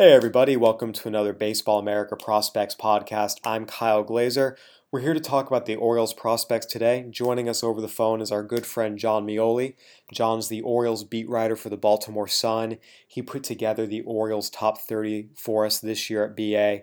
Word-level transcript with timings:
Hey, 0.00 0.12
everybody, 0.12 0.56
welcome 0.56 0.94
to 0.94 1.08
another 1.08 1.34
Baseball 1.34 1.78
America 1.78 2.16
Prospects 2.16 2.74
podcast. 2.74 3.36
I'm 3.44 3.66
Kyle 3.66 4.02
Glaser. 4.02 4.56
We're 4.90 5.00
here 5.00 5.12
to 5.12 5.20
talk 5.20 5.46
about 5.46 5.66
the 5.66 5.76
Orioles 5.76 6.14
prospects 6.14 6.64
today. 6.64 7.04
Joining 7.10 7.50
us 7.50 7.62
over 7.62 7.82
the 7.82 7.86
phone 7.86 8.22
is 8.22 8.32
our 8.32 8.42
good 8.42 8.64
friend 8.64 8.96
Jon 8.96 9.26
Meoli. 9.26 9.74
Jon's 10.10 10.48
the 10.48 10.62
Orioles 10.62 11.04
beat 11.04 11.28
writer 11.28 11.54
for 11.54 11.68
the 11.68 11.76
Baltimore 11.76 12.28
Sun. 12.28 12.78
He 13.06 13.20
put 13.20 13.44
together 13.44 13.86
the 13.86 14.00
Orioles 14.00 14.48
top 14.48 14.80
30 14.80 15.32
for 15.36 15.66
us 15.66 15.80
this 15.80 16.08
year 16.08 16.24
at 16.24 16.34
BA. 16.34 16.80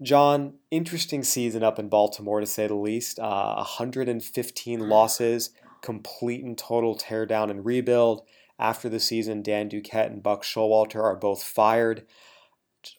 Jon, 0.00 0.54
interesting 0.70 1.24
season 1.24 1.62
up 1.62 1.78
in 1.78 1.90
Baltimore 1.90 2.40
to 2.40 2.46
say 2.46 2.66
the 2.66 2.74
least. 2.74 3.18
Uh, 3.18 3.56
115 3.56 4.88
losses, 4.88 5.50
complete 5.82 6.42
and 6.42 6.56
total 6.56 6.96
teardown 6.96 7.50
and 7.50 7.66
rebuild. 7.66 8.22
After 8.58 8.88
the 8.88 8.98
season, 8.98 9.42
Dan 9.42 9.68
Duquette 9.68 10.06
and 10.06 10.22
Buck 10.22 10.42
Showalter 10.42 11.02
are 11.02 11.16
both 11.16 11.42
fired 11.42 12.06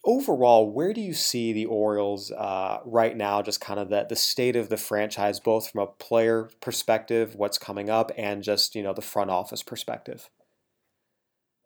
overall, 0.03 0.69
where 0.69 0.93
do 0.93 1.01
you 1.01 1.13
see 1.13 1.53
the 1.53 1.65
Orioles 1.65 2.31
uh, 2.31 2.79
right 2.85 3.15
now? 3.15 3.41
Just 3.41 3.61
kind 3.61 3.79
of 3.79 3.89
the 3.89 4.05
the 4.07 4.15
state 4.15 4.55
of 4.55 4.69
the 4.69 4.77
franchise, 4.77 5.39
both 5.39 5.69
from 5.69 5.81
a 5.81 5.87
player 5.87 6.49
perspective, 6.61 7.35
what's 7.35 7.57
coming 7.57 7.89
up, 7.89 8.11
and 8.17 8.43
just 8.43 8.75
you 8.75 8.83
know 8.83 8.93
the 8.93 9.01
front 9.01 9.29
office 9.29 9.63
perspective. 9.63 10.29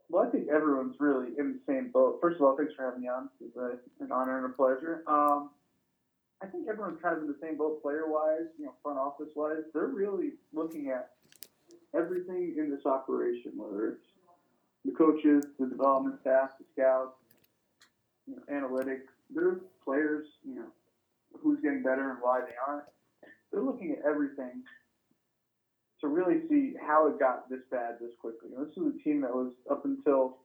Well, 0.10 0.28
I 0.28 0.30
think 0.30 0.50
everyone's 0.50 0.96
really 1.00 1.30
in 1.38 1.54
the 1.54 1.60
same 1.66 1.90
boat. 1.92 2.20
First 2.22 2.36
of 2.36 2.42
all, 2.42 2.58
thanks 2.58 2.74
for 2.76 2.84
having 2.84 3.02
me 3.02 3.08
on. 3.08 3.30
It's 3.40 3.56
an 4.02 4.12
honor 4.12 4.44
and 4.44 4.54
a 4.54 4.56
pleasure. 4.56 5.04
Um, 5.08 5.52
I 6.44 6.48
think 6.48 6.68
everyone's 6.68 7.00
kind 7.02 7.16
of 7.16 7.24
in 7.24 7.28
the 7.28 7.38
same 7.42 7.56
boat, 7.56 7.82
player 7.82 8.06
wise, 8.08 8.50
you 8.58 8.66
know, 8.66 8.74
front 8.84 8.98
office 8.98 9.30
wise. 9.36 9.64
They're 9.74 9.88
really 9.88 10.32
looking 10.54 10.90
at 10.90 11.12
everything 11.96 12.56
in 12.58 12.70
this 12.70 12.86
operation, 12.86 13.54
whether 13.56 13.90
it's 13.90 14.06
the 14.84 14.92
coaches, 14.92 15.46
the 15.60 15.68
development 15.68 16.20
staff, 16.22 16.52
the 16.60 16.66
scouts, 16.74 17.21
you. 18.28 18.42
There's 19.34 19.60
players, 19.84 20.28
you 20.46 20.56
know, 20.56 20.68
who's 21.42 21.60
getting 21.62 21.84
better 21.84 22.12
and 22.12 22.20
why 22.22 22.42
they 22.42 22.56
aren't. 22.68 22.86
They're 23.52 23.64
looking 23.64 23.92
at 23.92 24.06
everything 24.06 24.64
to 26.02 26.08
really 26.08 26.42
see 26.50 26.74
how 26.82 27.08
it 27.08 27.20
got 27.20 27.50
this 27.50 27.62
bad 27.70 27.96
this 28.02 28.12
quickly. 28.20 28.50
You 28.52 28.58
know, 28.58 28.66
this 28.66 28.76
was 28.76 28.94
a 29.00 29.04
team 29.04 29.22
that 29.22 29.34
was 29.34 29.52
up 29.70 29.86
until 29.86 30.38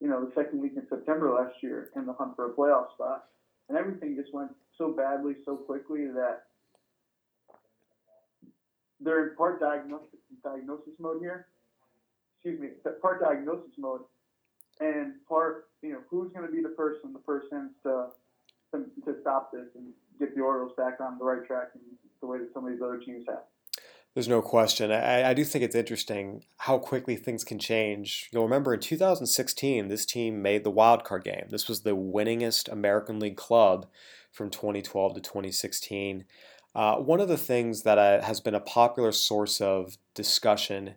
you 0.00 0.08
know 0.08 0.24
the 0.24 0.32
second 0.34 0.60
week 0.60 0.72
in 0.76 0.86
September 0.88 1.32
last 1.32 1.54
year 1.62 1.90
in 1.96 2.06
the 2.06 2.12
hunt 2.12 2.36
for 2.36 2.50
a 2.50 2.54
playoff 2.54 2.92
spot, 2.94 3.24
and 3.68 3.76
everything 3.76 4.16
just 4.16 4.32
went 4.34 4.50
so 4.76 4.92
badly 4.92 5.34
so 5.44 5.56
quickly 5.56 6.06
that 6.06 6.44
they're 9.00 9.30
in 9.30 9.36
part 9.36 9.60
diagnosis 9.60 10.18
diagnosis 10.44 10.94
mode 10.98 11.20
here. 11.20 11.46
Excuse 12.36 12.60
me, 12.60 12.68
part 13.02 13.20
diagnosis 13.20 13.72
mode 13.78 14.02
and 14.80 15.14
part, 15.28 15.68
you 15.82 15.92
know, 15.92 16.00
who's 16.08 16.32
going 16.32 16.46
to 16.46 16.52
be 16.52 16.62
the 16.62 16.70
person, 16.70 17.12
the 17.12 17.18
person 17.20 17.70
to, 17.82 18.06
to, 18.72 18.84
to 19.04 19.20
stop 19.20 19.52
this 19.52 19.66
and 19.74 19.92
get 20.18 20.34
the 20.34 20.40
Orioles 20.40 20.72
back 20.76 21.00
on 21.00 21.18
the 21.18 21.24
right 21.24 21.44
track 21.46 21.68
and 21.74 21.82
the 22.20 22.26
way 22.26 22.38
that 22.38 22.52
some 22.52 22.64
of 22.64 22.72
these 22.72 22.82
other 22.82 22.98
teams 22.98 23.24
have. 23.28 23.42
There's 24.14 24.28
no 24.28 24.42
question. 24.42 24.90
I, 24.90 25.30
I, 25.30 25.34
do 25.34 25.44
think 25.44 25.62
it's 25.62 25.76
interesting 25.76 26.44
how 26.56 26.78
quickly 26.78 27.14
things 27.14 27.44
can 27.44 27.58
change. 27.58 28.28
You'll 28.32 28.42
remember 28.42 28.74
in 28.74 28.80
2016, 28.80 29.86
this 29.86 30.06
team 30.06 30.42
made 30.42 30.64
the 30.64 30.70
wild 30.70 31.04
card 31.04 31.24
game. 31.24 31.46
This 31.50 31.68
was 31.68 31.82
the 31.82 31.94
winningest 31.94 32.72
American 32.72 33.20
League 33.20 33.36
club 33.36 33.86
from 34.32 34.50
2012 34.50 35.14
to 35.14 35.20
2016. 35.20 36.24
Uh, 36.74 36.96
one 36.96 37.20
of 37.20 37.28
the 37.28 37.36
things 37.36 37.82
that 37.82 37.98
uh, 37.98 38.22
has 38.22 38.40
been 38.40 38.54
a 38.54 38.60
popular 38.60 39.12
source 39.12 39.60
of 39.60 39.98
discussion 40.14 40.96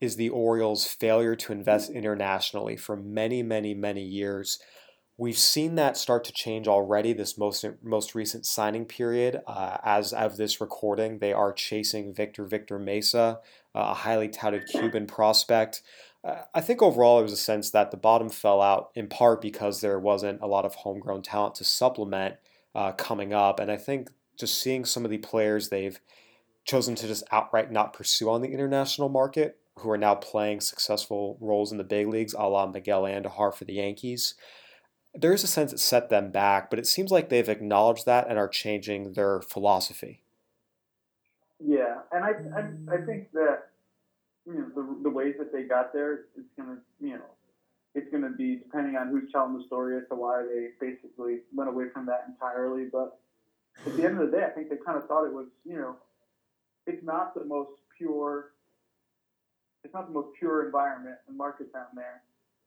is 0.00 0.16
the 0.16 0.28
Orioles' 0.28 0.86
failure 0.86 1.34
to 1.36 1.52
invest 1.52 1.90
internationally 1.90 2.76
for 2.76 2.96
many, 2.96 3.42
many, 3.42 3.74
many 3.74 4.02
years. 4.02 4.58
We've 5.16 5.38
seen 5.38 5.74
that 5.74 5.96
start 5.96 6.22
to 6.24 6.32
change 6.32 6.68
already 6.68 7.12
this 7.12 7.36
most 7.36 7.64
most 7.82 8.14
recent 8.14 8.46
signing 8.46 8.84
period. 8.84 9.42
Uh, 9.48 9.78
as 9.82 10.12
of 10.12 10.36
this 10.36 10.60
recording, 10.60 11.18
they 11.18 11.32
are 11.32 11.52
chasing 11.52 12.14
Victor 12.14 12.44
Victor 12.44 12.78
Mesa, 12.78 13.40
uh, 13.74 13.88
a 13.90 13.94
highly 13.94 14.28
touted 14.28 14.68
Cuban 14.68 15.08
prospect. 15.08 15.82
Uh, 16.22 16.42
I 16.54 16.60
think 16.60 16.82
overall 16.82 17.16
there 17.16 17.24
was 17.24 17.32
a 17.32 17.36
sense 17.36 17.70
that 17.70 17.90
the 17.90 17.96
bottom 17.96 18.28
fell 18.28 18.62
out 18.62 18.90
in 18.94 19.08
part 19.08 19.40
because 19.40 19.80
there 19.80 19.98
wasn't 19.98 20.40
a 20.40 20.46
lot 20.46 20.64
of 20.64 20.76
homegrown 20.76 21.22
talent 21.22 21.56
to 21.56 21.64
supplement 21.64 22.36
uh, 22.76 22.92
coming 22.92 23.32
up, 23.32 23.58
and 23.58 23.72
I 23.72 23.76
think 23.76 24.10
just 24.38 24.60
seeing 24.60 24.84
some 24.84 25.04
of 25.04 25.10
the 25.10 25.18
players 25.18 25.68
they've 25.68 26.00
chosen 26.64 26.94
to 26.94 27.08
just 27.08 27.24
outright 27.32 27.72
not 27.72 27.92
pursue 27.92 28.30
on 28.30 28.40
the 28.40 28.52
international 28.52 29.08
market 29.08 29.57
who 29.78 29.90
are 29.90 29.98
now 29.98 30.14
playing 30.14 30.60
successful 30.60 31.38
roles 31.40 31.72
in 31.72 31.78
the 31.78 31.84
big 31.84 32.08
leagues, 32.08 32.34
a 32.34 32.48
la 32.48 32.66
Miguel 32.66 33.02
Andujar 33.02 33.54
for 33.54 33.64
the 33.64 33.74
Yankees. 33.74 34.34
There 35.14 35.32
is 35.32 35.42
a 35.42 35.48
sense 35.48 35.72
it 35.72 35.80
set 35.80 36.10
them 36.10 36.30
back, 36.30 36.70
but 36.70 36.78
it 36.78 36.86
seems 36.86 37.10
like 37.10 37.28
they've 37.28 37.48
acknowledged 37.48 38.06
that 38.06 38.28
and 38.28 38.38
are 38.38 38.48
changing 38.48 39.14
their 39.14 39.40
philosophy. 39.40 40.22
Yeah, 41.64 41.98
and 42.12 42.24
I 42.24 42.30
I, 42.56 42.94
I 42.94 43.04
think 43.04 43.32
that 43.32 43.70
you 44.46 44.54
know 44.54 44.68
the, 44.74 45.02
the 45.04 45.10
ways 45.10 45.34
that 45.38 45.52
they 45.52 45.62
got 45.62 45.92
there, 45.92 46.26
it's 46.36 46.48
gonna 46.56 46.78
you 47.00 47.14
know 47.14 47.24
it's 47.94 48.10
gonna 48.12 48.30
be 48.30 48.56
depending 48.56 48.96
on 48.96 49.08
who's 49.08 49.30
telling 49.32 49.58
the 49.58 49.64
story 49.64 49.96
as 49.96 50.04
to 50.08 50.14
why 50.14 50.42
they 50.42 50.68
basically 50.80 51.38
went 51.52 51.68
away 51.68 51.86
from 51.92 52.06
that 52.06 52.26
entirely. 52.28 52.84
But 52.92 53.18
at 53.86 53.96
the 53.96 54.04
end 54.04 54.20
of 54.20 54.30
the 54.30 54.36
day, 54.36 54.44
I 54.44 54.50
think 54.50 54.70
they 54.70 54.76
kind 54.84 54.98
of 54.98 55.08
thought 55.08 55.24
it 55.24 55.32
was 55.32 55.46
you 55.64 55.76
know 55.76 55.96
it's 56.86 57.04
not 57.04 57.34
the 57.34 57.44
most 57.44 57.72
pure 57.96 58.52
it's 59.84 59.94
not 59.94 60.06
the 60.06 60.12
most 60.12 60.28
pure 60.38 60.66
environment 60.66 61.16
and 61.28 61.36
market 61.36 61.72
down 61.72 61.86
there 61.94 62.22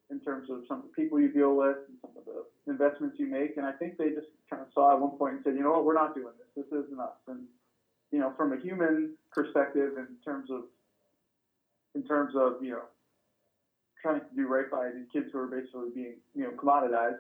in 0.10 0.20
terms 0.20 0.50
of 0.50 0.64
some 0.68 0.80
of 0.80 0.84
the 0.84 0.90
people 0.90 1.20
you 1.20 1.32
deal 1.32 1.56
with 1.56 1.78
and 1.88 1.98
some 2.02 2.12
of 2.18 2.26
the 2.26 2.72
investments 2.72 3.16
you 3.18 3.28
make. 3.28 3.58
And 3.58 3.66
I 3.66 3.72
think 3.72 3.98
they 3.98 4.10
just 4.10 4.28
kind 4.50 4.62
of 4.62 4.68
saw 4.74 4.94
at 4.94 5.00
one 5.00 5.12
point 5.18 5.36
and 5.36 5.44
said, 5.44 5.56
you 5.56 5.64
know 5.64 5.72
what, 5.72 5.86
we're 5.86 5.94
not 5.94 6.14
doing 6.14 6.34
this. 6.38 6.66
This 6.66 6.86
isn't 6.86 7.00
us. 7.00 7.16
And 7.28 7.46
you 8.12 8.20
know, 8.20 8.34
from 8.36 8.52
a 8.52 8.58
human 8.58 9.16
perspective, 9.32 9.94
in 9.98 10.08
terms 10.24 10.50
of 10.52 10.64
in 11.96 12.04
terms 12.04 12.34
of 12.36 12.62
you 12.62 12.72
know 12.72 12.84
trying 14.02 14.20
to 14.20 14.26
do 14.36 14.48
right 14.48 14.70
by 14.70 14.90
these 14.94 15.08
kids 15.14 15.32
who 15.32 15.40
are 15.40 15.48
basically 15.48 15.90
being 15.96 16.16
you 16.36 16.44
know 16.44 16.52
commoditized, 16.52 17.20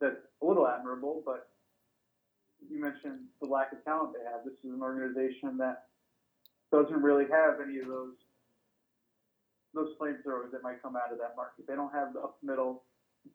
that's 0.00 0.16
a 0.42 0.44
little 0.44 0.66
admirable. 0.66 1.22
But 1.24 1.48
you 2.68 2.80
mentioned 2.80 3.20
the 3.40 3.46
lack 3.46 3.72
of 3.72 3.84
talent 3.84 4.12
they 4.12 4.24
have. 4.24 4.44
This 4.44 4.54
is 4.64 4.74
an 4.74 4.82
organization 4.82 5.56
that 5.58 5.84
doesn't 6.72 7.00
really 7.00 7.26
have 7.30 7.60
any 7.62 7.78
of 7.78 7.86
those 7.86 8.14
those 9.74 9.90
flamethrowers 10.00 10.50
that 10.52 10.62
might 10.62 10.82
come 10.82 10.96
out 10.96 11.12
of 11.12 11.18
that 11.18 11.34
market. 11.36 11.66
They 11.66 11.74
don't 11.74 11.92
have 11.92 12.12
the 12.12 12.20
up 12.20 12.36
middle 12.42 12.82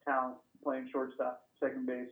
talent 0.06 0.36
playing 0.64 0.90
shortstop, 0.92 1.42
second 1.60 1.86
base, 1.86 2.10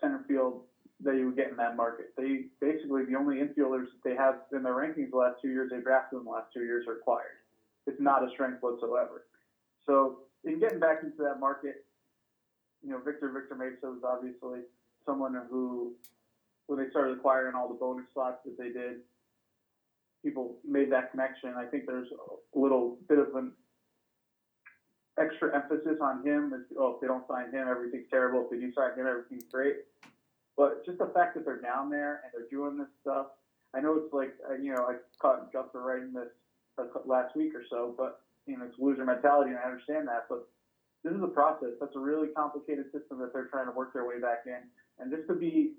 center 0.00 0.24
field 0.26 0.62
that 1.00 1.16
you 1.16 1.26
would 1.26 1.36
get 1.36 1.50
in 1.50 1.56
that 1.56 1.76
market. 1.76 2.14
They 2.16 2.46
basically 2.60 3.04
the 3.04 3.16
only 3.16 3.36
infielders 3.36 3.92
that 3.92 4.02
they 4.04 4.16
have 4.16 4.36
in 4.52 4.62
their 4.62 4.74
rankings 4.74 5.10
the 5.10 5.16
last 5.16 5.36
two 5.42 5.48
years 5.48 5.70
they 5.70 5.80
drafted 5.80 6.20
in 6.20 6.24
the 6.24 6.30
last 6.30 6.48
two 6.52 6.64
years 6.64 6.86
are 6.88 6.96
acquired. 6.96 7.44
It's 7.86 8.00
not 8.00 8.26
a 8.26 8.30
strength 8.30 8.62
whatsoever. 8.62 9.26
So 9.84 10.20
in 10.44 10.58
getting 10.58 10.80
back 10.80 11.02
into 11.02 11.22
that 11.22 11.38
market, 11.38 11.84
you 12.82 12.90
know, 12.90 12.98
Victor 13.04 13.30
Victor 13.30 13.54
Mesa 13.54 13.92
was 13.92 14.02
obviously 14.04 14.60
someone 15.04 15.36
who 15.50 15.94
when 16.66 16.78
they 16.82 16.90
started 16.90 17.18
acquiring 17.18 17.54
all 17.54 17.68
the 17.68 17.74
bonus 17.74 18.06
slots 18.12 18.38
that 18.44 18.58
they 18.58 18.70
did, 18.70 18.98
people 20.24 20.56
made 20.66 20.90
that 20.90 21.10
connection. 21.10 21.54
I 21.56 21.64
think 21.66 21.86
there's 21.86 22.08
a 22.10 22.58
little 22.58 22.98
bit 23.08 23.18
of 23.18 23.34
an 23.34 23.52
extra 25.18 25.54
emphasis 25.54 25.98
on 26.00 26.26
him 26.26 26.52
is 26.52 26.66
oh 26.78 26.94
if 26.94 27.00
they 27.00 27.06
don't 27.06 27.26
sign 27.26 27.50
him 27.52 27.68
everything's 27.68 28.08
terrible. 28.10 28.44
If 28.44 28.50
they 28.50 28.58
do 28.58 28.72
sign 28.72 28.98
him 28.98 29.06
everything's 29.06 29.50
great. 29.50 29.76
But 30.56 30.84
just 30.86 30.98
the 30.98 31.10
fact 31.14 31.34
that 31.34 31.44
they're 31.44 31.60
down 31.60 31.90
there 31.90 32.22
and 32.24 32.32
they're 32.32 32.50
doing 32.50 32.78
this 32.78 32.88
stuff 33.00 33.26
I 33.74 33.80
know 33.80 33.96
it's 33.96 34.12
like 34.12 34.34
you 34.60 34.74
know 34.74 34.86
I 34.88 34.96
caught 35.20 35.50
for 35.72 35.82
writing 35.82 36.12
this 36.12 36.28
uh, 36.78 36.84
last 37.04 37.36
week 37.36 37.54
or 37.54 37.62
so 37.68 37.94
but 37.96 38.20
you 38.46 38.56
know 38.56 38.64
it's 38.64 38.78
loser 38.78 39.04
mentality 39.04 39.50
and 39.50 39.58
I 39.58 39.64
understand 39.64 40.08
that 40.08 40.26
but 40.28 40.48
this 41.04 41.14
is 41.14 41.22
a 41.22 41.28
process. 41.28 41.70
That's 41.78 41.94
a 41.94 42.00
really 42.00 42.28
complicated 42.28 42.86
system 42.90 43.18
that 43.20 43.32
they're 43.32 43.46
trying 43.46 43.66
to 43.66 43.72
work 43.72 43.92
their 43.92 44.08
way 44.08 44.18
back 44.18 44.42
in. 44.46 44.58
And 44.98 45.12
just 45.14 45.28
to 45.28 45.34
be 45.34 45.74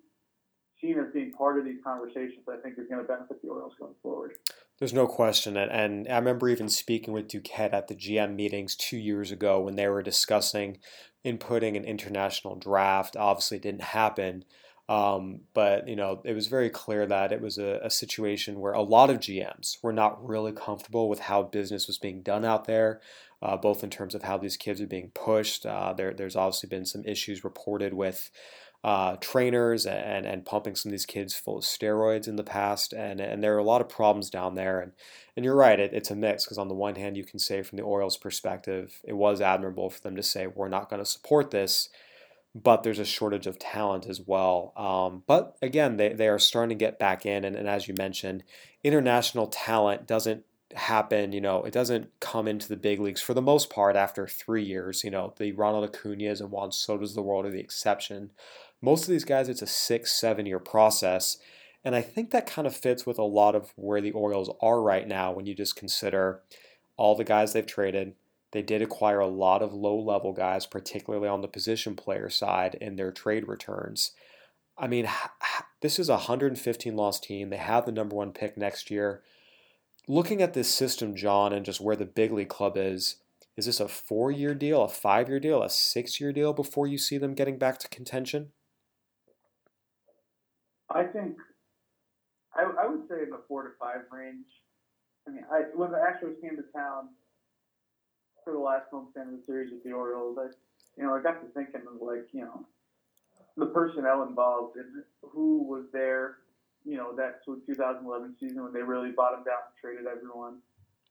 seen 0.79 0.99
as 0.99 1.11
being 1.13 1.33
part 1.33 1.59
of 1.59 1.65
these 1.65 1.79
conversations 1.83 2.47
I 2.47 2.57
think 2.63 2.79
is 2.79 2.87
going 2.87 3.01
to 3.01 3.07
benefit 3.07 3.41
the 3.41 3.49
Orioles 3.49 3.73
going 3.79 3.95
forward. 4.01 4.33
There's 4.79 4.93
no 4.93 5.07
question. 5.07 5.57
And 5.57 6.07
I 6.07 6.17
remember 6.17 6.49
even 6.49 6.69
speaking 6.69 7.13
with 7.13 7.27
Duquette 7.27 7.73
at 7.73 7.87
the 7.87 7.95
GM 7.95 8.35
meetings 8.35 8.75
two 8.75 8.97
years 8.97 9.31
ago 9.31 9.59
when 9.59 9.75
they 9.75 9.87
were 9.87 10.03
discussing 10.03 10.77
inputting 11.25 11.75
an 11.75 11.83
international 11.83 12.55
draft. 12.55 13.17
Obviously, 13.17 13.57
didn't 13.59 13.81
happen. 13.81 14.45
Um, 14.89 15.41
but 15.53 15.87
you 15.87 15.97
know, 15.97 16.21
it 16.23 16.33
was 16.33 16.47
very 16.47 16.69
clear 16.69 17.05
that 17.07 17.33
it 17.33 17.41
was 17.41 17.57
a, 17.57 17.81
a, 17.83 17.89
situation 17.89 18.61
where 18.61 18.71
a 18.71 18.81
lot 18.81 19.09
of 19.09 19.19
GMs 19.19 19.83
were 19.83 19.91
not 19.91 20.25
really 20.25 20.53
comfortable 20.53 21.09
with 21.09 21.19
how 21.19 21.43
business 21.43 21.87
was 21.87 21.97
being 21.97 22.21
done 22.21 22.45
out 22.45 22.65
there, 22.67 23.01
uh, 23.41 23.57
both 23.57 23.83
in 23.83 23.89
terms 23.89 24.15
of 24.15 24.23
how 24.23 24.37
these 24.37 24.55
kids 24.55 24.79
are 24.79 24.87
being 24.87 25.11
pushed. 25.13 25.65
Uh, 25.65 25.91
there, 25.91 26.13
there's 26.13 26.37
obviously 26.37 26.69
been 26.69 26.85
some 26.85 27.03
issues 27.03 27.43
reported 27.43 27.93
with 27.93 28.31
uh, 28.83 29.17
trainers 29.17 29.85
and, 29.85 30.25
and 30.25 30.45
pumping 30.45 30.75
some 30.75 30.89
of 30.89 30.91
these 30.91 31.05
kids 31.05 31.35
full 31.35 31.57
of 31.57 31.63
steroids 31.63 32.27
in 32.27 32.35
the 32.35 32.43
past. 32.43 32.93
And, 32.93 33.19
and 33.19 33.43
there 33.43 33.55
are 33.55 33.59
a 33.59 33.63
lot 33.63 33.81
of 33.81 33.89
problems 33.89 34.29
down 34.29 34.55
there. 34.55 34.79
And, 34.79 34.93
and 35.35 35.43
you're 35.43 35.55
right, 35.55 35.79
it, 35.79 35.93
it's 35.93 36.11
a 36.11 36.15
mix 36.15 36.45
because 36.45 36.57
on 36.57 36.67
the 36.67 36.73
one 36.73 36.95
hand, 36.95 37.17
you 37.17 37.25
can 37.25 37.39
say 37.39 37.63
from 37.63 37.77
the 37.77 37.83
Orioles' 37.83 38.17
perspective, 38.17 39.01
it 39.03 39.13
was 39.13 39.41
admirable 39.41 39.89
for 39.89 39.99
them 40.01 40.15
to 40.15 40.23
say, 40.23 40.47
we're 40.47 40.69
not 40.69 40.89
going 40.89 41.01
to 41.01 41.05
support 41.05 41.51
this. 41.51 41.89
but 42.63 42.83
there's 42.83 42.99
a 42.99 43.05
shortage 43.05 43.47
of 43.47 43.59
talent 43.59 44.05
as 44.07 44.21
well. 44.21 44.73
Um, 44.75 45.23
but 45.27 45.57
again, 45.61 45.97
they, 45.97 46.13
they 46.13 46.27
are 46.27 46.39
starting 46.39 46.77
to 46.77 46.85
get 46.85 46.99
back 46.99 47.25
in. 47.25 47.43
And, 47.43 47.55
and 47.55 47.67
as 47.67 47.87
you 47.87 47.93
mentioned, 47.97 48.43
international 48.83 49.47
talent 49.47 50.07
doesn't 50.07 50.43
happen, 50.75 51.31
you 51.31 51.41
know, 51.41 51.63
it 51.63 51.71
doesn't 51.73 52.11
come 52.19 52.47
into 52.47 52.67
the 52.67 52.75
big 52.75 52.99
leagues 52.99 53.21
for 53.21 53.33
the 53.33 53.41
most 53.41 53.69
part 53.69 53.95
after 53.95 54.27
three 54.27 54.63
years. 54.63 55.03
You 55.03 55.11
know, 55.11 55.33
the 55.37 55.51
Ronald 55.51 55.83
Acuna's 55.83 56.41
and 56.41 56.51
Juan 56.51 56.71
Soto's 56.71 57.15
the 57.15 57.21
world 57.21 57.45
are 57.45 57.51
the 57.51 57.59
exception. 57.59 58.31
Most 58.81 59.03
of 59.03 59.09
these 59.09 59.25
guys, 59.25 59.49
it's 59.49 59.61
a 59.61 59.67
six, 59.67 60.11
seven 60.11 60.45
year 60.45 60.59
process. 60.59 61.37
And 61.83 61.95
I 61.95 62.01
think 62.01 62.31
that 62.31 62.47
kind 62.47 62.67
of 62.67 62.75
fits 62.75 63.05
with 63.05 63.17
a 63.17 63.23
lot 63.23 63.55
of 63.55 63.71
where 63.75 64.01
the 64.01 64.11
Orioles 64.11 64.51
are 64.61 64.81
right 64.81 65.07
now 65.07 65.31
when 65.31 65.45
you 65.45 65.55
just 65.55 65.75
consider 65.75 66.41
all 66.97 67.15
the 67.15 67.23
guys 67.23 67.53
they've 67.53 67.65
traded. 67.65 68.15
They 68.51 68.61
did 68.61 68.81
acquire 68.81 69.19
a 69.19 69.27
lot 69.27 69.61
of 69.61 69.73
low 69.73 69.97
level 69.97 70.33
guys, 70.33 70.65
particularly 70.65 71.27
on 71.27 71.41
the 71.41 71.47
position 71.47 71.95
player 71.95 72.29
side 72.29 72.75
in 72.79 72.95
their 72.95 73.11
trade 73.11 73.47
returns. 73.47 74.11
I 74.77 74.87
mean, 74.87 75.07
this 75.81 75.99
is 75.99 76.09
a 76.09 76.13
115 76.13 76.95
loss 76.95 77.19
team. 77.19 77.49
They 77.49 77.57
have 77.57 77.85
the 77.85 77.91
number 77.91 78.15
one 78.15 78.31
pick 78.31 78.57
next 78.57 78.89
year 78.89 79.23
looking 80.07 80.41
at 80.41 80.53
this 80.53 80.73
system, 80.73 81.15
Jon, 81.15 81.53
and 81.53 81.65
just 81.65 81.81
where 81.81 81.95
the 81.95 82.05
big 82.05 82.31
league 82.31 82.49
club 82.49 82.77
is, 82.77 83.17
is 83.55 83.65
this 83.65 83.79
a 83.79 83.87
four 83.87 84.31
year 84.31 84.55
deal, 84.55 84.83
a 84.83 84.89
five 84.89 85.29
year 85.29 85.39
deal, 85.39 85.61
a 85.61 85.69
six 85.69 86.19
year 86.21 86.31
deal 86.31 86.53
before 86.53 86.87
you 86.87 86.97
see 86.97 87.17
them 87.17 87.33
getting 87.33 87.57
back 87.57 87.77
to 87.79 87.89
contention? 87.89 88.51
I 90.89 91.03
think 91.03 91.37
I, 92.55 92.63
I 92.83 92.87
would 92.87 93.07
say 93.09 93.23
in 93.23 93.29
the 93.29 93.41
four 93.47 93.63
to 93.63 93.69
five 93.79 94.01
range. 94.11 94.45
I 95.27 95.31
mean, 95.31 95.43
I, 95.51 95.63
when 95.75 95.91
the 95.91 95.97
Astros 95.97 96.39
came 96.41 96.55
to 96.55 96.63
town 96.73 97.09
for 98.43 98.53
the 98.53 98.59
last 98.59 98.85
home 98.91 99.09
stand 99.11 99.33
of 99.33 99.39
the 99.39 99.43
series 99.45 99.71
with 99.71 99.83
the 99.83 99.91
Orioles, 99.91 100.37
I, 100.39 100.47
you 100.95 101.03
know, 101.03 101.13
I 101.13 101.21
got 101.21 101.41
to 101.41 101.47
thinking 101.53 101.81
of 101.81 102.01
like, 102.01 102.27
you 102.31 102.41
know, 102.41 102.65
the 103.57 103.65
personnel 103.67 104.23
involved 104.23 104.77
and 104.77 105.03
who 105.21 105.63
was 105.63 105.83
there 105.91 106.37
you 106.87 106.95
know, 106.95 107.13
that 107.17 107.43
2011 107.45 108.35
season 108.39 108.63
when 108.63 108.71
they 108.71 108.81
really 108.81 109.11
bottomed 109.11 109.47
out 109.47 109.67
and 109.67 109.75
traded 109.79 110.07
everyone, 110.07 110.59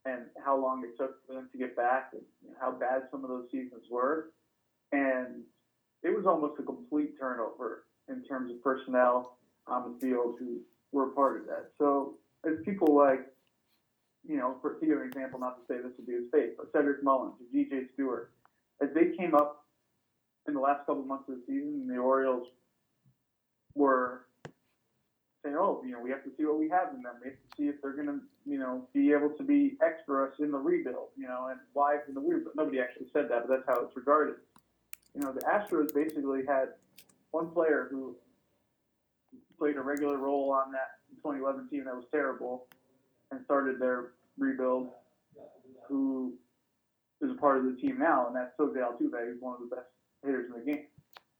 and 0.06 0.22
how 0.43 0.58
long 0.58 0.82
it 0.82 0.96
took 0.96 1.25
for 1.26 1.34
them 1.34 1.49
to 1.52 1.58
get 1.58 1.76
back, 1.76 2.11
and 2.12 2.22
how 2.58 2.72
bad 2.72 3.02
some 3.11 3.22
of 3.22 3.29
those 3.29 3.44
seasons 3.52 3.84
were, 3.90 4.31
and 4.93 5.43
it 6.02 6.17
was 6.17 6.25
almost 6.25 6.58
a 6.58 6.62
complete 6.62 7.19
turnover 7.20 7.84
in 8.08 8.25
terms 8.25 8.50
of 8.50 8.62
personnel 8.62 9.37
on 9.66 9.92
the 9.92 10.06
field 10.06 10.36
who 10.38 10.60
were 10.92 11.08
a 11.10 11.12
part 11.12 11.40
of 11.40 11.46
that. 11.46 11.70
So 11.78 12.14
as 12.46 12.54
people 12.64 12.94
like, 12.94 13.20
you 14.26 14.36
know, 14.36 14.56
for 14.60 14.74
to 14.74 14.86
give 14.86 14.98
an 14.98 15.06
example, 15.06 15.38
not 15.38 15.56
to 15.56 15.62
say 15.72 15.80
this 15.80 15.92
would 15.96 16.06
be 16.06 16.14
his 16.14 16.24
fate, 16.32 16.56
but 16.56 16.70
Cedric 16.72 17.02
Mullins 17.02 17.34
DJ 17.54 17.92
Stewart, 17.94 18.32
as 18.82 18.88
they 18.94 19.16
came 19.16 19.34
up 19.34 19.64
in 20.48 20.54
the 20.54 20.60
last 20.60 20.86
couple 20.86 21.04
months 21.04 21.28
of 21.28 21.36
the 21.36 21.42
season, 21.46 21.86
the 21.88 21.96
Orioles 21.96 22.48
were 23.74 24.26
saying, 25.44 25.56
oh, 25.58 25.82
you 25.84 25.92
know, 25.92 26.00
we 26.00 26.10
have 26.10 26.24
to 26.24 26.30
see 26.36 26.44
what 26.44 26.58
we 26.58 26.69
have 26.69 26.94
in 26.94 27.02
them. 27.02 27.14
We 27.22 27.30
have 27.30 27.38
to 27.38 27.56
see 27.56 27.69
if 27.69 27.80
they're 27.82 27.92
going 27.92 28.06
to, 28.06 28.20
you 28.44 28.58
know, 28.58 28.86
be 28.92 29.12
able 29.12 29.30
to 29.30 29.42
be 29.42 29.76
extra 29.84 30.26
us 30.26 30.34
in 30.38 30.50
the 30.50 30.58
rebuild, 30.58 31.08
you 31.16 31.26
know, 31.26 31.48
and 31.50 31.60
why 31.72 31.98
in 32.08 32.14
the 32.14 32.20
rebuild. 32.20 32.54
Nobody 32.56 32.80
actually 32.80 33.06
said 33.12 33.28
that, 33.30 33.46
but 33.46 33.48
that's 33.48 33.69
how 33.69 33.84
it's 33.84 33.96
regarded. 33.96 34.36
You 35.14 35.22
know, 35.22 35.32
the 35.32 35.40
Astros 35.40 35.94
basically 35.94 36.44
had 36.46 36.70
one 37.30 37.50
player 37.50 37.88
who 37.90 38.16
played 39.58 39.76
a 39.76 39.81
regular 39.81 40.19
role 40.19 40.53
on 40.53 40.73
that 40.73 41.00
2011 41.23 41.69
team 41.69 41.85
that 41.85 41.94
was 41.94 42.05
terrible 42.12 42.67
and 43.31 43.41
started 43.44 43.81
their 43.81 44.12
rebuild, 44.38 44.91
who 45.88 46.35
is 47.23 47.31
a 47.31 47.35
part 47.35 47.58
of 47.58 47.64
the 47.64 47.81
team 47.81 47.99
now, 47.99 48.26
and 48.26 48.37
that's 48.37 48.53
Jose 48.58 48.79
Altuve, 48.79 49.32
who's 49.32 49.41
one 49.41 49.55
of 49.55 49.69
the 49.69 49.75
best 49.75 49.88
hitters 50.25 50.47
in 50.53 50.61
the 50.61 50.73
game. 50.73 50.85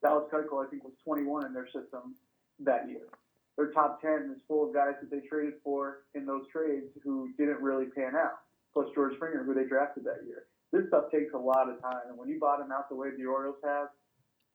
Dallas 0.03 0.25
Keuchel, 0.33 0.67
I 0.67 0.71
think, 0.71 0.85
was 0.85 0.95
21 1.05 1.47
in 1.47 1.53
their 1.53 1.67
system 1.67 2.15
that 2.61 2.89
year 2.89 3.09
their 3.57 3.71
top 3.73 4.01
10 4.03 4.33
is 4.37 4.43
full 4.47 4.69
of 4.69 4.75
guys 4.75 4.95
that 5.01 5.11
they 5.11 5.27
traded 5.27 5.55
for 5.65 6.05
in 6.15 6.27
those 6.27 6.45
trades 6.53 6.93
who 7.03 7.31
didn't 7.39 7.61
really 7.61 7.87
pan 7.87 8.15
out, 8.15 8.45
plus 8.73 8.87
George 8.95 9.15
Springer, 9.17 9.45
who 9.45 9.55
they 9.55 9.65
drafted 9.65 10.05
that 10.05 10.21
year. 10.27 10.45
This 10.73 10.87
stuff 10.89 11.05
takes 11.11 11.33
a 11.33 11.39
lot 11.39 11.71
of 11.71 11.81
time. 11.81 12.05
And 12.09 12.19
when 12.19 12.29
you 12.29 12.39
bottom 12.39 12.71
out 12.71 12.89
the 12.89 12.97
way 12.97 13.09
the 13.17 13.25
Orioles 13.25 13.57
have, 13.65 13.89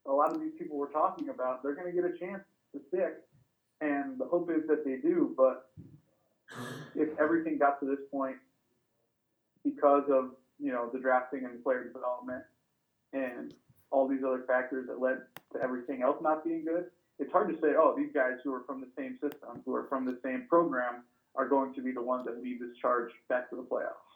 a 0.06 0.12
lot 0.12 0.34
of 0.34 0.40
these 0.40 0.54
people 0.58 0.78
we're 0.78 0.92
talking 0.92 1.30
about, 1.30 1.64
they're 1.64 1.76
going 1.76 1.90
to 1.90 1.94
get 1.94 2.06
a 2.06 2.18
chance 2.18 2.44
to 2.74 2.82
stick. 2.90 3.26
And 3.82 4.18
the 4.20 4.26
hope 4.26 4.50
is 4.52 4.68
that 4.68 4.86
they 4.86 4.98
do. 4.98 5.34
But 5.36 5.70
if 6.96 7.10
everything 7.20 7.58
got 7.58 7.80
to 7.80 7.86
this 7.86 8.00
point 8.12 8.38
because 9.64 10.04
of, 10.10 10.32
you 10.60 10.72
know, 10.72 10.90
the 10.94 11.00
drafting 11.00 11.46
and 11.46 11.64
player 11.64 11.84
development 11.84 12.44
and 13.14 13.54
all 13.92 14.08
these 14.08 14.24
other 14.26 14.44
factors 14.48 14.88
that 14.88 15.02
led 15.02 15.22
to 15.54 15.62
everything 15.62 16.02
else 16.04 16.18
not 16.22 16.44
being 16.44 16.64
good, 16.64 16.86
it's 17.20 17.32
hard 17.32 17.50
to 17.50 17.56
say, 17.62 17.74
oh, 17.78 17.94
these 17.98 18.12
guys 18.14 18.38
who 18.44 18.54
are 18.54 18.64
from 18.66 18.82
the 18.82 18.88
same 18.98 19.18
system, 19.22 19.62
who 19.66 19.76
are 19.76 19.86
from 19.90 20.06
the 20.06 20.18
same 20.24 20.46
program, 20.48 21.04
are 21.36 21.48
going 21.48 21.74
to 21.74 21.82
be 21.82 21.92
the 21.92 22.02
ones 22.02 22.26
that 22.26 22.42
lead 22.42 22.60
this 22.60 22.76
charge 22.82 23.12
back 23.30 23.50
to 23.50 23.56
the 23.56 23.64
playoffs. 23.64 24.11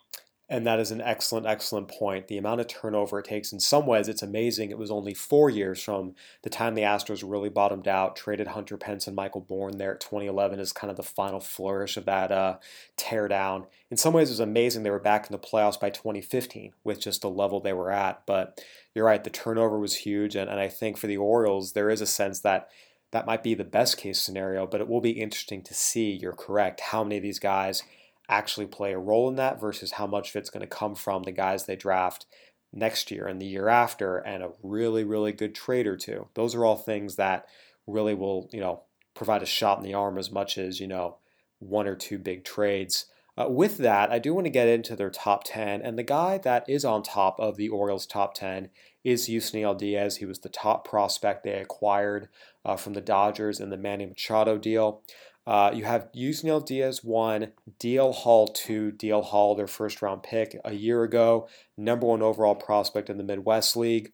And 0.48 0.68
that 0.68 0.80
is 0.80 0.92
an 0.92 1.02
excellent, 1.02 1.48
excellent 1.48 1.88
point. 1.88 2.28
The 2.28 2.38
amount 2.38 2.62
of 2.62 2.68
turnover 2.68 3.18
it 3.18 3.26
takes, 3.26 3.52
in 3.52 3.60
some 3.60 3.88
ways, 3.88 4.08
it's 4.08 4.22
amazing. 4.22 4.70
It 4.70 4.78
was 4.78 4.92
only 4.92 5.16
four 5.16 5.50
years 5.50 5.82
from 5.82 6.14
the 6.44 6.52
time 6.52 6.76
the 6.76 6.84
Astros 6.84 7.24
really 7.28 7.50
bottomed 7.50 7.88
out, 7.88 8.16
traded 8.16 8.50
Hunter 8.50 8.78
Pence 8.78 9.08
and 9.08 9.16
Michael 9.16 9.42
Bourn 9.42 9.80
there 9.80 9.96
at 9.96 10.02
2011 10.02 10.60
as 10.60 10.72
kind 10.72 10.92
of 10.92 10.98
the 10.98 11.04
final 11.04 11.40
flourish 11.40 11.98
of 11.98 12.06
that 12.06 12.32
uh, 12.32 12.58
tear 12.96 13.28
down. 13.28 13.66
In 13.90 13.98
some 13.98 14.14
ways, 14.14 14.30
it 14.30 14.34
was 14.34 14.40
amazing 14.40 14.84
they 14.84 14.92
were 14.92 15.00
back 15.00 15.26
in 15.26 15.32
the 15.32 15.40
playoffs 15.40 15.80
by 15.80 15.90
2015 15.90 16.74
with 16.84 17.02
just 17.02 17.24
the 17.24 17.30
level 17.30 17.60
they 17.60 17.74
were 17.74 17.92
at. 17.92 18.22
But 18.28 18.64
you're 18.94 19.06
right, 19.06 19.24
the 19.24 19.32
turnover 19.32 19.80
was 19.80 19.96
huge. 19.96 20.36
And, 20.36 20.48
and 20.48 20.60
I 20.60 20.68
think 20.68 20.98
for 20.98 21.08
the 21.08 21.18
Orioles, 21.18 21.74
there 21.74 21.90
is 21.90 22.02
a 22.02 22.08
sense 22.08 22.42
that 22.42 22.70
that 23.10 23.26
might 23.26 23.44
be 23.44 23.56
the 23.56 23.64
best 23.64 23.98
case 23.98 24.22
scenario, 24.22 24.68
but 24.68 24.82
it 24.82 24.88
will 24.88 25.02
be 25.02 25.12
interesting 25.12 25.64
to 25.64 25.74
see, 25.74 26.12
you're 26.12 26.34
correct, 26.34 26.82
how 26.82 27.04
many 27.04 27.18
of 27.18 27.24
these 27.24 27.40
guys 27.40 27.82
actually 28.30 28.68
play 28.68 28.94
a 28.94 29.00
role 29.00 29.30
in 29.30 29.36
that 29.36 29.60
versus 29.60 29.94
how 29.94 30.08
much 30.08 30.30
of 30.30 30.36
it's 30.38 30.50
going 30.50 30.62
to 30.62 30.68
come 30.68 30.96
from 30.96 31.24
the 31.24 31.32
guys 31.32 31.66
they 31.66 31.76
draft 31.76 32.26
next 32.74 33.10
year 33.12 33.28
and 33.28 33.42
the 33.42 33.46
year 33.46 33.70
after 33.70 34.18
and 34.18 34.44
a 34.44 34.52
really, 34.62 35.04
really 35.04 35.32
good 35.32 35.56
trade 35.56 35.88
or 35.88 35.96
two. 35.96 36.28
Those 36.34 36.56
are 36.56 36.66
all 36.66 36.76
things 36.76 37.16
that 37.16 37.48
really 37.88 38.14
will, 38.14 38.50
you 38.52 38.60
know, 38.60 38.82
provide 39.14 39.42
a 39.42 39.48
shot 39.48 39.78
in 39.78 39.84
the 39.84 39.94
arm 39.94 40.18
as 40.18 40.32
much 40.32 40.58
as, 40.58 40.80
you 40.80 40.88
know, 40.88 41.18
one 41.60 41.88
or 41.88 41.96
two 41.96 42.18
big 42.18 42.44
trades. 42.44 43.06
Uh, 43.38 43.50
with 43.50 43.78
that, 43.78 44.12
I 44.12 44.20
do 44.20 44.34
want 44.34 44.46
to 44.46 44.52
get 44.52 44.68
into 44.68 44.96
their 44.96 45.10
top 45.10 45.44
10, 45.44 45.82
and 45.82 45.98
the 45.98 46.04
guy 46.04 46.38
that 46.38 46.70
is 46.70 46.86
on 46.86 47.04
top 47.04 47.38
of 47.38 47.58
the 47.58 47.68
Orioles' 47.68 48.06
top 48.06 48.34
10 48.34 48.70
is 49.04 49.28
Yusniel 49.28 49.78
Diaz. 49.78 50.18
He 50.18 50.26
was 50.26 50.40
the 50.40 50.50
top 50.50 50.88
prospect 50.88 51.44
they 51.44 51.54
acquired 51.54 52.30
uh, 52.64 52.78
from 52.78 52.94
the 52.94 53.02
Dodgers 53.02 53.60
in 53.60 53.70
the 53.70 53.78
Manny 53.78 54.06
Machado 54.06 54.58
deal. 54.58 55.02
Uh, 55.48 55.72
you 55.74 55.86
have 55.86 56.12
Yusniel 56.16 56.66
Diaz 56.66 57.04
1, 57.04 57.52
DL 57.80 58.14
Hall 58.14 58.48
2, 58.48 58.94
DL 58.94 59.24
Hall, 59.24 59.54
their 59.54 59.68
first 59.68 60.02
round 60.02 60.24
pick 60.24 60.60
a 60.66 60.74
year 60.74 61.04
ago, 61.04 61.48
number 61.78 62.08
one 62.08 62.24
overall 62.24 62.56
prospect 62.56 63.10
in 63.10 63.18
the 63.18 63.24
Midwest 63.24 63.78
League. 63.78 64.12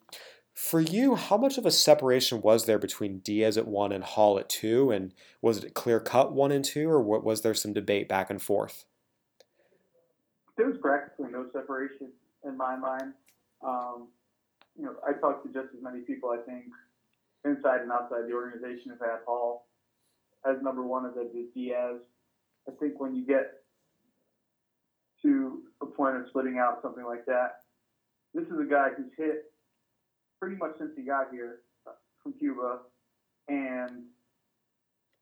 For 0.54 0.82
you, 0.82 1.16
how 1.16 1.38
much 1.38 1.58
of 1.58 1.66
a 1.66 1.72
separation 1.72 2.42
was 2.42 2.66
there 2.66 2.78
between 2.78 3.20
Diaz 3.20 3.58
at 3.58 3.68
1 3.68 3.94
and 3.94 4.04
Hall 4.04 4.38
at 4.38 4.50
2? 4.50 4.92
And 4.92 5.14
was 5.42 5.64
it 5.64 5.74
clear 5.74 6.02
cut 6.02 6.34
1 6.34 6.52
and 6.52 6.66
2, 6.66 6.90
or 6.90 7.02
was 7.02 7.42
there 7.42 7.54
some 7.54 7.72
debate 7.72 8.10
back 8.10 8.30
and 8.30 8.42
forth? 8.42 8.84
There 10.58 10.68
was 10.68 10.78
practically 10.82 11.32
no 11.32 11.46
separation 11.54 12.10
in 12.44 12.58
my 12.58 12.76
mind. 12.76 13.14
Um, 13.66 14.10
you 14.78 14.84
know, 14.84 14.96
I 15.08 15.14
talked 15.14 15.46
to 15.46 15.54
just 15.54 15.74
as 15.74 15.82
many 15.82 16.02
people, 16.02 16.30
I 16.30 16.44
think, 16.46 16.66
inside 17.46 17.82
and 17.82 17.92
outside 17.92 18.28
the 18.28 18.34
organization 18.34 18.92
as 18.92 19.02
I 19.02 19.12
have 19.12 19.24
Hall 19.26 19.68
as 20.46 20.62
number 20.62 20.84
one 20.84 21.06
as 21.06 21.14
I 21.18 21.24
did 21.24 21.54
Diaz. 21.54 21.98
I 22.68 22.72
think 22.80 23.00
when 23.00 23.16
you 23.16 23.26
get 23.26 23.52
to 25.24 25.62
a 25.82 25.86
point 25.86 26.16
of 26.16 26.28
splitting 26.30 26.58
out 26.58 26.82
something 26.82 27.06
like 27.06 27.26
that, 27.26 27.62
this 28.34 28.46
is 28.48 28.60
a 28.60 28.70
guy 28.70 28.90
who's 28.96 29.12
hit 29.18 29.52
pretty 30.40 30.56
much 30.56 30.72
since 30.78 30.92
he 30.96 31.04
got 31.04 31.28
here 31.32 31.60
from 32.24 32.34
Cuba 32.34 32.80
and 33.48 34.04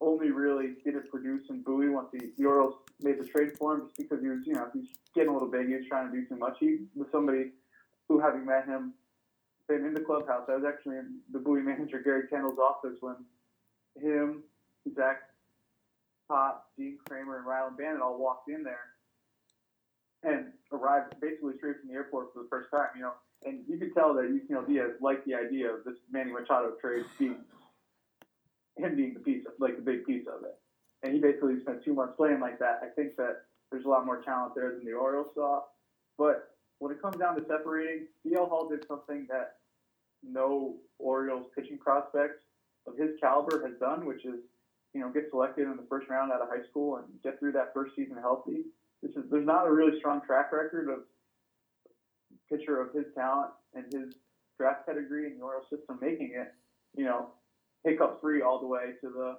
only 0.01 0.31
really 0.31 0.75
did 0.85 0.95
it 0.95 1.09
produce 1.09 1.43
in 1.49 1.61
Bowie 1.61 1.89
once 1.89 2.07
the, 2.13 2.31
the 2.37 2.45
Orioles 2.45 2.75
made 3.01 3.19
the 3.19 3.25
trade 3.25 3.57
for 3.57 3.75
him 3.75 3.87
just 3.87 3.97
because 3.97 4.21
he 4.21 4.29
was, 4.29 4.39
you 4.45 4.53
know, 4.53 4.67
he's 4.73 4.87
getting 5.13 5.29
a 5.29 5.33
little 5.33 5.49
big. 5.49 5.67
He 5.67 5.73
was 5.73 5.85
trying 5.89 6.09
to 6.09 6.17
do 6.17 6.25
too 6.25 6.37
much. 6.37 6.55
He 6.59 6.85
was 6.95 7.07
somebody 7.11 7.51
who, 8.07 8.19
having 8.19 8.45
met 8.45 8.65
him 8.65 8.93
been 9.69 9.85
in 9.85 9.93
the 9.93 10.01
clubhouse. 10.01 10.49
I 10.49 10.55
was 10.55 10.65
actually 10.67 10.97
in 10.97 11.19
the 11.31 11.39
Bowie 11.39 11.61
manager 11.61 12.01
Gary 12.03 12.23
Kendall's 12.27 12.57
office 12.57 12.97
when 13.01 13.15
him, 14.01 14.43
Zach 14.95 15.21
Pop, 16.27 16.67
Dean 16.77 16.97
Kremer, 17.07 17.37
and 17.37 17.45
Rylan 17.45 17.77
Bannon 17.77 18.01
all 18.01 18.19
walked 18.19 18.49
in 18.49 18.63
there 18.63 18.93
and 20.23 20.47
arrived 20.71 21.15
basically 21.21 21.53
straight 21.57 21.79
from 21.79 21.89
the 21.89 21.95
airport 21.95 22.33
for 22.33 22.43
the 22.43 22.49
first 22.49 22.69
time. 22.71 22.89
You 22.95 23.03
know, 23.03 23.13
and 23.45 23.63
you 23.67 23.77
could 23.77 23.93
tell 23.93 24.13
that 24.15 24.29
Yusniel 24.29 24.67
Diaz 24.67 24.91
liked 25.01 25.25
the 25.25 25.35
idea 25.35 25.71
of 25.71 25.83
this 25.85 25.95
Manny 26.11 26.31
Machado 26.31 26.73
trade 26.81 27.05
being 27.17 27.37
him 28.77 28.95
being 28.95 29.13
the 29.13 29.19
piece, 29.19 29.45
of, 29.45 29.53
like 29.59 29.75
the 29.75 29.81
big 29.81 30.05
piece 30.05 30.25
of 30.27 30.43
it. 30.43 30.55
And 31.03 31.13
he 31.13 31.19
basically 31.19 31.59
spent 31.61 31.83
two 31.83 31.93
months 31.93 32.13
playing 32.17 32.39
like 32.39 32.59
that. 32.59 32.79
I 32.83 32.87
think 32.95 33.15
that 33.17 33.43
there's 33.71 33.85
a 33.85 33.89
lot 33.89 34.05
more 34.05 34.21
talent 34.21 34.55
there 34.55 34.71
than 34.71 34.85
the 34.85 34.93
Orioles 34.93 35.27
saw. 35.35 35.61
But 36.17 36.49
when 36.79 36.91
it 36.91 37.01
comes 37.01 37.17
down 37.17 37.35
to 37.35 37.45
separating, 37.47 38.07
DL 38.25 38.49
Hall 38.49 38.67
did 38.69 38.85
something 38.87 39.27
that 39.29 39.55
no 40.23 40.75
Orioles 40.97 41.47
pitching 41.55 41.77
prospect 41.77 42.41
of 42.87 42.97
his 42.97 43.11
caliber 43.21 43.65
has 43.65 43.77
done, 43.79 44.05
which 44.05 44.25
is, 44.25 44.39
you 44.93 45.01
know, 45.01 45.09
get 45.09 45.29
selected 45.29 45.63
in 45.63 45.75
the 45.77 45.85
first 45.89 46.09
round 46.09 46.31
out 46.31 46.41
of 46.41 46.49
high 46.49 46.65
school 46.69 46.97
and 46.97 47.05
get 47.23 47.39
through 47.39 47.51
that 47.53 47.73
first 47.73 47.95
season 47.95 48.17
healthy. 48.19 48.63
This 49.01 49.11
is 49.11 49.29
there's 49.29 49.45
not 49.45 49.67
a 49.67 49.71
really 49.71 49.97
strong 49.99 50.21
track 50.25 50.51
record 50.51 50.89
of 50.89 50.99
pitcher 52.49 52.81
of 52.81 52.93
his 52.93 53.05
talent 53.15 53.51
and 53.75 53.85
his 53.85 54.15
draft 54.57 54.85
pedigree 54.85 55.27
in 55.27 55.37
the 55.37 55.43
Orioles 55.43 55.67
system 55.69 55.99
making 56.01 56.31
it, 56.35 56.53
you 56.97 57.05
know, 57.05 57.29
hiccup 57.83 58.19
free 58.19 58.41
all 58.41 58.59
the 58.59 58.67
way 58.67 58.93
to 59.01 59.09
the 59.09 59.37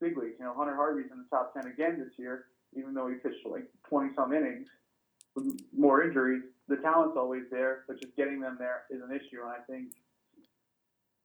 big 0.00 0.16
leagues. 0.16 0.36
You 0.38 0.46
know, 0.46 0.54
Hunter 0.56 0.74
Harvey's 0.74 1.10
in 1.10 1.18
the 1.18 1.36
top 1.36 1.52
ten 1.52 1.70
again 1.70 1.98
this 1.98 2.18
year, 2.18 2.46
even 2.74 2.94
though 2.94 3.08
he 3.08 3.16
pitched 3.16 3.44
like 3.46 3.66
twenty 3.88 4.14
some 4.14 4.32
innings 4.32 4.68
with 5.34 5.60
more 5.76 6.02
injuries. 6.02 6.42
The 6.68 6.76
talent's 6.76 7.16
always 7.16 7.42
there, 7.50 7.84
but 7.88 8.00
just 8.00 8.16
getting 8.16 8.40
them 8.40 8.56
there 8.58 8.84
is 8.90 9.02
an 9.02 9.10
issue. 9.14 9.42
And 9.42 9.50
I 9.50 9.58
think 9.68 9.92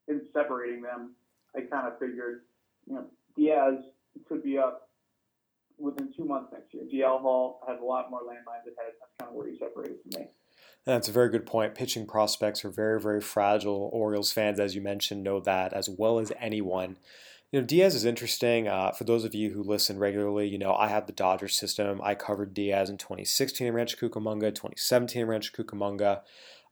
in 0.08 0.22
separating 0.34 0.82
them, 0.82 1.14
I 1.56 1.62
kind 1.62 1.88
of 1.88 2.00
figured, 2.00 2.42
you 2.88 2.96
know, 2.96 3.06
Diaz 3.38 3.76
could 4.28 4.44
be 4.44 4.58
up 4.58 4.90
within 5.78 6.14
two 6.16 6.26
months 6.26 6.52
next 6.54 6.74
year. 6.74 6.84
DL 6.84 7.22
Hall 7.22 7.62
has 7.68 7.80
a 7.82 7.84
lot 7.84 8.10
more 8.10 8.22
landmines 8.22 8.64
ahead. 8.64 8.94
That's 9.00 9.12
kind 9.20 9.30
of 9.30 9.36
where 9.36 9.48
he 9.48 9.58
separated 9.58 9.98
from 10.02 10.22
me. 10.22 10.28
That's 10.86 11.10
a 11.10 11.12
very 11.12 11.30
good 11.30 11.46
point. 11.46 11.76
Pitching 11.76 12.06
prospects 12.06 12.64
are 12.64 12.70
very, 12.70 13.02
very 13.02 13.22
fragile. 13.22 13.90
Orioles 13.92 14.32
fans, 14.32 14.60
as 14.60 14.76
you 14.76 14.82
mentioned, 14.82 15.24
know 15.24 15.40
that 15.40 15.74
as 15.74 15.90
well 15.90 16.20
as 16.20 16.32
anyone. 16.40 16.98
You 17.52 17.62
know, 17.62 17.68
Diaz 17.68 17.96
is 17.96 18.06
interesting. 18.06 18.68
Uh, 18.68 18.92
for 18.92 19.04
those 19.04 19.24
of 19.24 19.34
you 19.34 19.52
who 19.52 19.64
listen 19.64 19.98
regularly, 19.98 20.48
you 20.48 20.58
know, 20.58 20.76
I 20.76 20.88
have 20.90 21.08
the 21.08 21.14
Dodgers 21.14 21.58
system. 21.58 22.02
I 22.04 22.14
covered 22.14 22.54
Diaz 22.54 22.90
in 22.90 22.98
2016 22.98 23.66
in 23.66 23.74
Rancho 23.74 23.98
Cucamonga, 23.98 24.54
2017 24.54 25.22
in 25.22 25.28
Rancho 25.28 25.64
Cucamonga. 25.64 26.22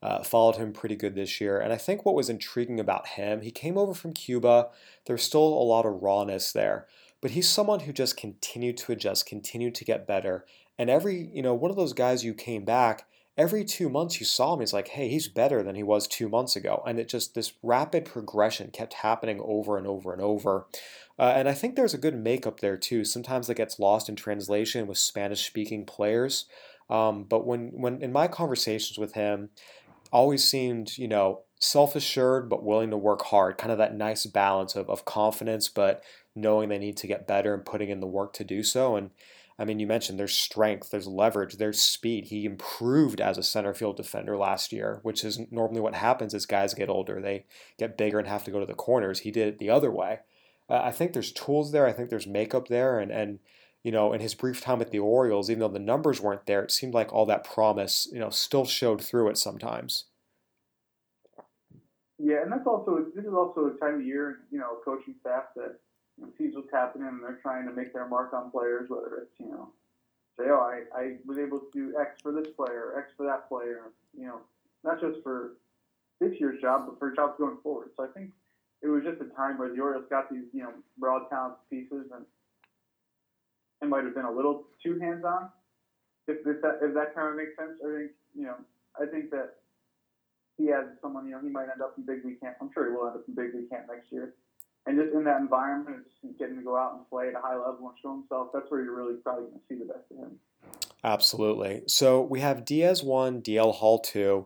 Uh, 0.04 0.22
followed 0.22 0.58
him 0.58 0.74
pretty 0.74 0.98
good 0.98 1.16
this 1.16 1.40
year. 1.40 1.58
And 1.58 1.72
I 1.72 1.78
think 1.78 2.04
what 2.04 2.14
was 2.14 2.30
intriguing 2.30 2.78
about 2.78 3.08
him, 3.08 3.40
he 3.40 3.52
came 3.52 3.78
over 3.78 3.94
from 3.94 4.12
Cuba. 4.12 4.68
There's 5.06 5.24
still 5.24 5.40
a 5.40 5.70
lot 5.74 5.86
of 5.86 6.04
rawness 6.04 6.52
there, 6.52 6.88
but 7.22 7.32
he's 7.32 7.48
someone 7.48 7.80
who 7.80 7.94
just 7.94 8.18
continued 8.18 8.76
to 8.80 8.92
adjust, 8.92 9.26
continued 9.26 9.76
to 9.76 9.86
get 9.86 10.06
better. 10.06 10.44
And 10.78 10.90
every, 10.90 11.30
you 11.34 11.42
know, 11.42 11.54
one 11.54 11.72
of 11.72 11.78
those 11.78 11.94
guys 11.94 12.26
you 12.26 12.34
came 12.34 12.66
back, 12.66 13.08
every 13.38 13.64
two 13.64 13.88
months 13.88 14.20
you 14.20 14.26
saw 14.26 14.54
him, 14.54 14.60
he's 14.60 14.74
like, 14.74 14.90
hey, 14.90 15.08
he's 15.08 15.30
better 15.30 15.64
than 15.64 15.76
he 15.76 15.84
was 15.84 16.06
two 16.06 16.28
months 16.28 16.58
ago. 16.58 16.84
And 16.86 17.00
it 17.00 17.08
just, 17.08 17.34
this 17.34 17.54
rapid 17.64 18.04
progression 18.04 18.72
kept 18.72 18.96
happening 18.96 19.40
over 19.42 19.78
and 19.78 19.88
over 19.88 20.12
and 20.12 20.22
over. 20.22 20.68
Uh, 21.18 21.32
and 21.34 21.48
I 21.48 21.54
think 21.54 21.78
there's 21.78 21.94
a 21.94 21.98
good 21.98 22.16
makeup 22.16 22.60
there 22.60 22.76
too. 22.76 23.06
Sometimes 23.06 23.50
it 23.50 23.56
gets 23.56 23.80
lost 23.80 24.10
in 24.10 24.18
translation 24.18 24.86
with 24.86 24.98
Spanish 24.98 25.46
speaking 25.46 25.86
players. 25.86 26.46
Um, 26.90 27.24
but 27.24 27.46
when, 27.46 27.70
when 27.70 28.02
in 28.02 28.12
my 28.12 28.28
conversations 28.28 29.00
with 29.00 29.14
him, 29.14 29.50
always 30.14 30.44
seemed, 30.44 30.98
you 30.98 31.08
know, 31.08 31.42
self 31.60 31.96
assured 31.96 32.50
but 32.50 32.64
willing 32.64 32.92
to 32.92 32.98
work 32.98 33.24
hard, 33.24 33.58
kind 33.58 33.72
of 33.72 33.80
that 33.80 33.96
nice 33.96 34.26
balance 34.26 34.76
of, 34.76 34.90
of 34.90 35.04
confidence, 35.04 35.68
but 35.68 36.04
knowing 36.36 36.70
they 36.70 36.78
need 36.78 36.98
to 36.98 37.08
get 37.08 37.28
better 37.28 37.54
and 37.54 37.66
putting 37.66 37.90
in 37.90 38.00
the 38.00 38.08
work 38.08 38.32
to 38.34 38.44
do 38.44 38.64
so. 38.64 38.96
And 38.96 39.10
I 39.58 39.66
mean, 39.66 39.80
you 39.80 39.88
mentioned 39.88 40.18
there's 40.18 40.38
strength, 40.38 40.90
there's 40.92 41.08
leverage, 41.08 41.58
there's 41.58 41.82
speed. 41.82 42.26
He 42.26 42.46
improved 42.46 43.20
as 43.20 43.38
a 43.38 43.44
center 43.44 43.74
field 43.74 43.98
defender 43.98 44.38
last 44.38 44.72
year, 44.72 45.00
which 45.04 45.24
is 45.24 45.40
normally 45.52 45.82
what 45.82 45.96
happens 45.96 46.34
as 46.34 46.46
guys 46.46 46.74
get 46.74 46.90
older. 46.90 47.20
They 47.20 47.46
get 47.78 47.98
bigger 47.98 48.20
and 48.20 48.28
have 48.28 48.44
to 48.46 48.52
go 48.52 48.60
to 48.60 48.66
the 48.66 48.74
corners. 48.74 49.20
He 49.20 49.32
did 49.32 49.48
it 49.48 49.60
the 49.60 49.70
other 49.70 49.92
way. 49.92 50.20
Uh, 50.70 50.82
I 50.84 50.92
think 50.92 51.14
there's 51.14 51.32
tools 51.32 51.72
there. 51.72 51.86
I 51.86 51.92
think 51.92 52.10
there's 52.10 52.28
makeup 52.28 52.68
there. 52.68 53.00
And, 53.00 53.12
and, 53.12 53.40
you 53.84 53.92
know, 53.92 54.14
in 54.14 54.22
his 54.22 54.34
brief 54.34 54.62
time 54.62 54.82
at 54.82 54.92
the 54.92 55.00
Orioles, 55.00 55.50
even 55.50 55.60
though 55.60 55.68
the 55.68 55.80
numbers 55.80 56.22
weren't 56.22 56.46
there, 56.46 56.64
it 56.64 56.72
seemed 56.72 56.94
like 56.94 57.12
all 57.12 57.26
that 57.26 57.44
promise, 57.44 58.08
you 58.12 58.20
know, 58.20 58.30
still 58.30 58.66
showed 58.66 59.02
through 59.02 59.30
it 59.30 59.38
sometimes. 59.38 60.06
Yeah, 62.18 62.42
and 62.42 62.52
that's 62.52 62.66
also 62.66 63.06
this 63.14 63.26
is 63.26 63.34
also 63.34 63.68
a 63.68 63.80
time 63.80 63.96
of 63.96 64.06
year, 64.06 64.40
you 64.50 64.58
know, 64.58 64.78
coaching 64.86 65.16
staff 65.20 65.46
that 65.58 65.80
you 66.18 66.24
know, 66.24 66.32
sees 66.38 66.56
what's 66.56 66.72
happening 66.72 67.08
and 67.08 67.22
they're 67.22 67.40
trying 67.42 67.68
to 67.68 67.74
make 67.74 67.92
their 67.92 68.08
mark 68.08 68.34
on 68.34 68.50
players, 68.52 68.90
whether 68.90 69.18
it's 69.18 69.38
you 69.40 69.52
know, 69.52 69.70
say, 70.40 70.46
oh, 70.48 70.62
I, 70.62 70.98
I 70.98 71.16
was 71.26 71.38
able 71.38 71.60
to 71.60 71.68
do 71.74 71.94
X 72.00 72.22
for 72.22 72.32
this 72.32 72.48
player, 72.56 72.98
X 72.98 73.12
for 73.18 73.26
that 73.26 73.50
player, 73.50 73.92
you 74.18 74.26
know, 74.26 74.40
not 74.86 75.02
just 75.02 75.22
for 75.24 75.58
this 76.22 76.40
year's 76.40 76.62
job, 76.62 76.86
but 76.88 76.98
for 77.00 77.12
jobs 77.12 77.34
going 77.38 77.58
forward. 77.62 77.90
So 77.98 78.06
I 78.06 78.08
think 78.08 78.32
it 78.82 78.88
was 78.88 79.04
just 79.04 79.20
a 79.22 79.36
time 79.36 79.58
where 79.58 79.74
the 79.74 79.82
Orioles 79.82 80.06
got 80.10 80.32
these, 80.32 80.46
you 80.54 80.64
know, 80.64 80.72
broad 80.98 81.30
talent 81.30 81.56
pieces 81.70 82.08
and 82.16 82.26
it 83.84 83.90
might 83.90 84.04
have 84.04 84.16
been 84.16 84.26
a 84.26 84.32
little 84.32 84.66
too 84.82 85.00
hands 85.00 85.24
on. 85.26 85.50
If, 86.28 86.38
if 86.48 86.62
that 86.62 86.80
if 86.82 86.94
that 86.96 87.14
kind 87.14 87.30
of 87.30 87.36
makes 87.36 87.56
sense, 87.60 87.76
I 87.84 87.90
think 87.92 88.12
you 88.34 88.46
know, 88.48 88.56
I 89.00 89.06
think 89.06 89.30
that 89.32 89.60
he 90.58 90.68
has 90.68 90.86
someone, 91.02 91.26
you 91.26 91.32
know, 91.32 91.42
he 91.42 91.50
might 91.50 91.70
end 91.70 91.82
up 91.82 91.96
in 91.98 92.06
big 92.06 92.24
league 92.24 92.40
camp. 92.40 92.58
I'm 92.62 92.70
sure 92.74 92.90
he 92.90 92.96
will 92.96 93.08
end 93.08 93.18
up 93.18 93.26
in 93.28 93.36
big 93.36 93.54
league 93.54 93.70
camp 93.70 93.86
next 93.90 94.12
year. 94.12 94.34
And 94.86 95.00
just 95.00 95.14
in 95.14 95.24
that 95.24 95.40
environment, 95.40 96.04
just 96.22 96.38
getting 96.38 96.58
to 96.58 96.62
go 96.62 96.76
out 96.78 96.94
and 96.94 97.10
play 97.10 97.30
at 97.30 97.36
a 97.36 97.42
high 97.42 97.56
level 97.56 97.88
and 97.88 97.98
show 98.02 98.12
himself, 98.12 98.50
that's 98.54 98.70
where 98.70 98.84
you're 98.84 98.96
really 98.96 99.16
probably 99.24 99.46
going 99.46 99.60
to 99.60 99.66
see 99.70 99.80
the 99.80 99.86
best 99.86 100.12
of 100.12 100.18
him. 100.18 100.40
Absolutely. 101.04 101.84
So 101.88 102.22
we 102.22 102.42
have 102.42 102.66
Diaz 102.66 103.04
1, 103.04 103.42
DL 103.42 103.74
Hall 103.76 104.00
2. 104.00 104.46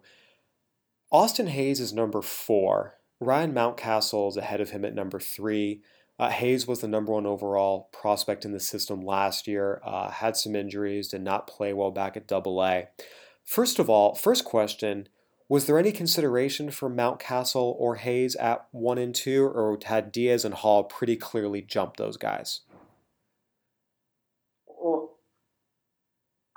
Austin 1.12 1.48
Hays 1.48 1.80
is 1.80 1.94
number 1.94 2.22
4. 2.22 2.96
Ryan 3.20 3.54
Mountcastle 3.54 4.30
is 4.30 4.38
ahead 4.38 4.62
of 4.62 4.70
him 4.70 4.86
at 4.86 4.94
number 4.94 5.20
3. 5.20 5.82
Uh, 6.20 6.30
Hays 6.30 6.68
was 6.68 6.82
the 6.82 6.88
number 6.88 7.12
one 7.12 7.28
overall 7.28 7.90
prospect 7.92 8.44
in 8.44 8.52
the 8.52 8.60
system 8.60 9.02
last 9.02 9.48
year, 9.48 9.82
uh, 9.86 10.10
had 10.10 10.36
some 10.36 10.56
injuries, 10.56 11.10
did 11.10 11.22
not 11.22 11.46
play 11.46 11.74
well 11.74 11.92
back 11.92 12.18
at 12.18 12.28
Double 12.28 12.64
A. 12.64 12.88
First 13.44 13.78
of 13.78 13.90
all, 13.90 14.16
first 14.16 14.44
question 14.44 15.10
was 15.50 15.66
there 15.66 15.78
any 15.80 15.94
consideration 15.94 16.72
for 16.72 16.90
Mountcastle 16.90 17.76
or 17.78 17.96
Hays 17.96 18.36
at 18.36 18.68
one 18.72 18.98
and 18.98 19.16
two, 19.16 19.46
or 19.46 19.80
had 19.86 20.12
Diaz 20.12 20.44
and 20.44 20.54
Hall 20.54 20.84
pretty 20.84 21.16
clearly 21.16 21.62
jumped 21.62 21.96
those 21.96 22.18
guys? 22.18 22.62
Well, 24.66 25.20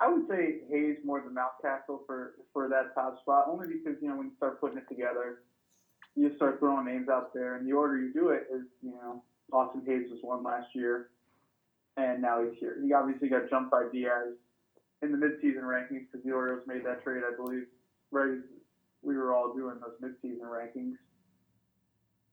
I 0.01 0.11
would 0.11 0.27
say 0.27 0.59
Hays 0.69 0.97
more 1.05 1.21
than 1.21 1.33
Mountcastle 1.33 1.99
for 2.05 2.33
for 2.51 2.67
that 2.67 2.93
top 2.93 3.21
spot, 3.21 3.45
only 3.47 3.67
because 3.67 3.95
you 4.01 4.09
know 4.09 4.17
when 4.17 4.27
you 4.27 4.33
start 4.35 4.59
putting 4.59 4.79
it 4.79 4.89
together, 4.89 5.43
you 6.17 6.35
start 6.35 6.59
throwing 6.59 6.85
names 6.85 7.07
out 7.07 7.33
there, 7.33 7.55
and 7.55 7.65
the 7.65 7.71
order 7.71 7.97
you 7.97 8.11
do 8.11 8.29
it 8.29 8.47
is 8.53 8.63
you 8.81 8.91
know 8.91 9.23
Austin 9.51 9.83
Hays 9.85 10.09
was 10.09 10.19
one 10.21 10.43
last 10.43 10.73
year, 10.73 11.09
and 11.97 12.21
now 12.21 12.43
he's 12.43 12.57
here. 12.59 12.77
He 12.83 12.93
obviously 12.93 13.29
got 13.29 13.49
jumped 13.49 13.71
by 13.71 13.85
Diaz 13.91 14.33
in 15.01 15.11
the 15.11 15.17
midseason 15.17 15.63
rankings 15.63 16.05
because 16.11 16.23
the 16.25 16.31
Orioles 16.31 16.61
made 16.67 16.85
that 16.85 17.03
trade, 17.03 17.23
I 17.25 17.35
believe, 17.35 17.65
right 18.11 18.37
we 19.03 19.17
were 19.17 19.33
all 19.33 19.53
doing 19.53 19.75
those 19.81 19.97
midseason 20.01 20.43
rankings. 20.43 20.95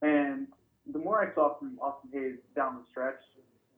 And 0.03 0.49
the 0.93 0.99
more 0.99 1.21
I 1.21 1.35
saw 1.35 1.59
from 1.59 1.79
Austin 1.81 2.11
Hays 2.13 2.37
down 2.55 2.77
the 2.77 2.85
stretch, 2.91 3.21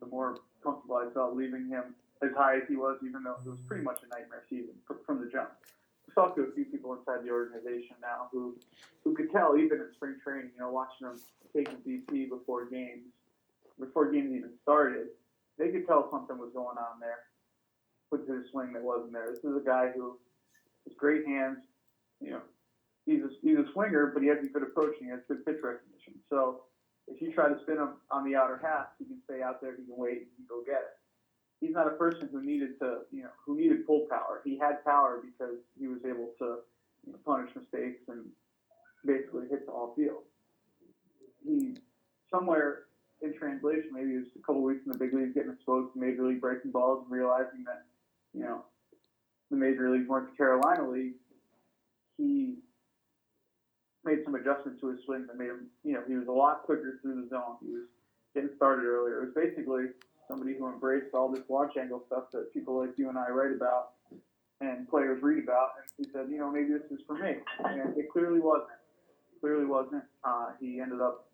the 0.01 0.07
more 0.07 0.39
comfortable 0.63 0.97
I 0.97 1.09
felt 1.13 1.37
leaving 1.37 1.69
him 1.69 1.95
as 2.23 2.31
high 2.37 2.57
as 2.57 2.63
he 2.69 2.77
was, 2.77 2.99
even 3.05 3.23
though 3.23 3.37
it 3.45 3.49
was 3.49 3.61
pretty 3.67 3.83
much 3.83 4.01
a 4.05 4.09
nightmare 4.09 4.43
season 4.49 4.75
from 5.07 5.21
the 5.21 5.31
jump. 5.31 5.51
I've 6.09 6.15
talked 6.15 6.37
to 6.37 6.43
a 6.43 6.53
few 6.53 6.65
people 6.65 6.93
inside 6.95 7.25
the 7.25 7.31
organization 7.31 7.97
now 8.03 8.29
who 8.33 8.57
who 9.05 9.15
could 9.15 9.31
tell, 9.31 9.57
even 9.57 9.79
in 9.79 9.87
spring 9.95 10.17
training, 10.23 10.51
you 10.55 10.61
know, 10.61 10.71
watching 10.71 11.07
them 11.07 11.17
take 11.57 11.69
a 11.69 11.77
BP 11.77 12.29
before 12.29 12.67
games, 12.67 13.07
before 13.81 14.11
games 14.11 14.33
even 14.33 14.51
started, 14.63 15.09
they 15.59 15.69
could 15.69 15.87
tell 15.87 16.09
something 16.11 16.39
was 16.39 16.53
going 16.55 16.79
on 16.79 17.01
there 17.01 17.25
with 18.11 18.29
his 18.29 18.51
swing 18.51 18.73
that 18.73 18.83
wasn't 18.83 19.13
there. 19.13 19.27
This 19.31 19.45
is 19.45 19.57
a 19.57 19.65
guy 19.65 19.91
who 19.95 20.19
has 20.87 20.97
great 20.97 21.27
hands, 21.27 21.59
you 22.21 22.31
know, 22.31 22.43
he's 23.07 23.23
a, 23.23 23.31
he's 23.43 23.59
a 23.59 23.67
swinger, 23.73 24.11
but 24.13 24.23
he 24.23 24.29
has 24.29 24.39
good 24.53 24.63
approach 24.63 24.95
and 25.01 25.07
he 25.07 25.11
has 25.11 25.21
good 25.29 25.45
pitch 25.45 25.59
recognition. 25.63 26.15
So 26.29 26.63
if 27.09 27.21
you 27.21 27.33
try 27.33 27.49
to 27.49 27.59
spin 27.63 27.77
him 27.77 27.95
on 28.11 28.25
the 28.25 28.37
outer 28.37 28.61
half, 28.63 28.87
he 28.99 29.05
can 29.05 29.19
stay 29.25 29.43
out 29.43 29.61
there, 29.61 29.77
he 29.77 29.85
can 29.85 29.97
wait, 29.97 30.29
he 30.31 30.37
can 30.37 30.47
go 30.49 30.63
get 30.65 30.81
it. 30.81 30.97
He's 31.61 31.75
not 31.75 31.87
a 31.87 31.97
person 31.97 32.29
who 32.33 32.43
needed 32.43 32.79
to, 32.81 33.01
you 33.11 33.23
know, 33.23 33.35
who 33.45 33.57
needed 33.57 33.87
pull 33.87 34.07
power. 34.09 34.41
He 34.45 34.59
had 34.59 34.85
power 34.85 35.21
because 35.23 35.59
he 35.79 35.89
was 35.89 36.01
able 36.07 36.33
to 36.39 36.65
you 37.05 37.13
know, 37.13 37.19
punish 37.25 37.51
mistakes 37.55 38.01
and 38.09 38.25
basically 39.05 39.49
hit 39.51 39.67
the 39.67 39.73
all 39.73 39.95
field. 39.95 40.23
He 41.45 41.77
somewhere 42.33 42.85
in 43.23 43.35
translation, 43.37 43.91
maybe 43.93 44.12
it 44.12 44.25
was 44.25 44.33
a 44.37 44.43
couple 44.47 44.62
weeks 44.62 44.83
in 44.87 44.93
the 44.93 44.99
big 44.99 45.12
leagues, 45.12 45.35
getting 45.35 45.53
exposed 45.53 45.93
to 45.93 46.00
major 46.00 46.27
league 46.27 46.41
breaking 46.41 46.71
balls 46.71 47.05
and 47.05 47.12
realizing 47.12 47.65
that, 47.67 47.85
you 48.33 48.41
know, 48.41 48.65
the 49.50 49.57
major 49.57 49.91
leagues 49.91 50.09
weren't 50.09 50.31
the 50.31 50.37
Carolina 50.37 50.89
League. 50.89 51.15
He 52.17 52.57
made 54.05 54.25
some 54.25 54.35
adjustments 54.35 54.81
to 54.81 54.89
his 54.89 55.00
swing 55.05 55.27
that 55.27 55.37
made 55.37 55.50
him, 55.50 55.69
you 55.85 55.93
know, 55.93 56.03
he 56.07 56.15
was 56.15 56.29
a 56.29 56.33
lot 56.33 56.62
quicker 56.62 56.99
through 57.03 57.23
the 57.23 57.29
zone. 57.29 57.57
He 57.61 57.69
was 57.69 57.85
getting 58.35 58.50
started 58.57 58.85
earlier. 58.87 59.23
It 59.23 59.27
was 59.27 59.35
basically 59.35 59.93
somebody 60.29 60.55
who 60.57 60.69
embraced 60.69 61.12
all 61.15 61.31
this 61.31 61.45
launch 61.49 61.77
angle 61.77 62.05
stuff 62.07 62.31
that 62.33 62.53
people 62.55 62.79
like 62.79 62.97
you 62.97 63.09
and 63.09 63.19
I 63.19 63.29
write 63.29 63.53
about 63.53 63.93
and 64.61 64.89
players 64.89 65.23
read 65.23 65.43
about. 65.43 65.71
And 65.77 66.07
he 66.07 66.12
said, 66.12 66.27
you 66.31 66.39
know, 66.39 66.50
maybe 66.50 66.73
this 66.73 66.91
is 66.91 67.05
for 67.07 67.15
me. 67.15 67.37
And 67.65 67.97
it 67.99 68.11
clearly 68.11 68.41
wasn't. 68.41 68.69
Clearly 69.41 69.65
wasn't. 69.65 70.05
Uh, 70.23 70.50
he 70.61 70.81
ended 70.81 71.00
up 71.00 71.30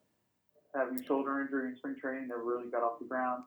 having 0.77 1.03
shoulder 1.05 1.41
injury 1.41 1.71
in 1.71 1.77
spring 1.77 1.97
training. 2.01 2.29
Never 2.29 2.45
really 2.45 2.71
got 2.71 2.83
off 2.83 2.99
the 2.99 3.07
ground. 3.07 3.45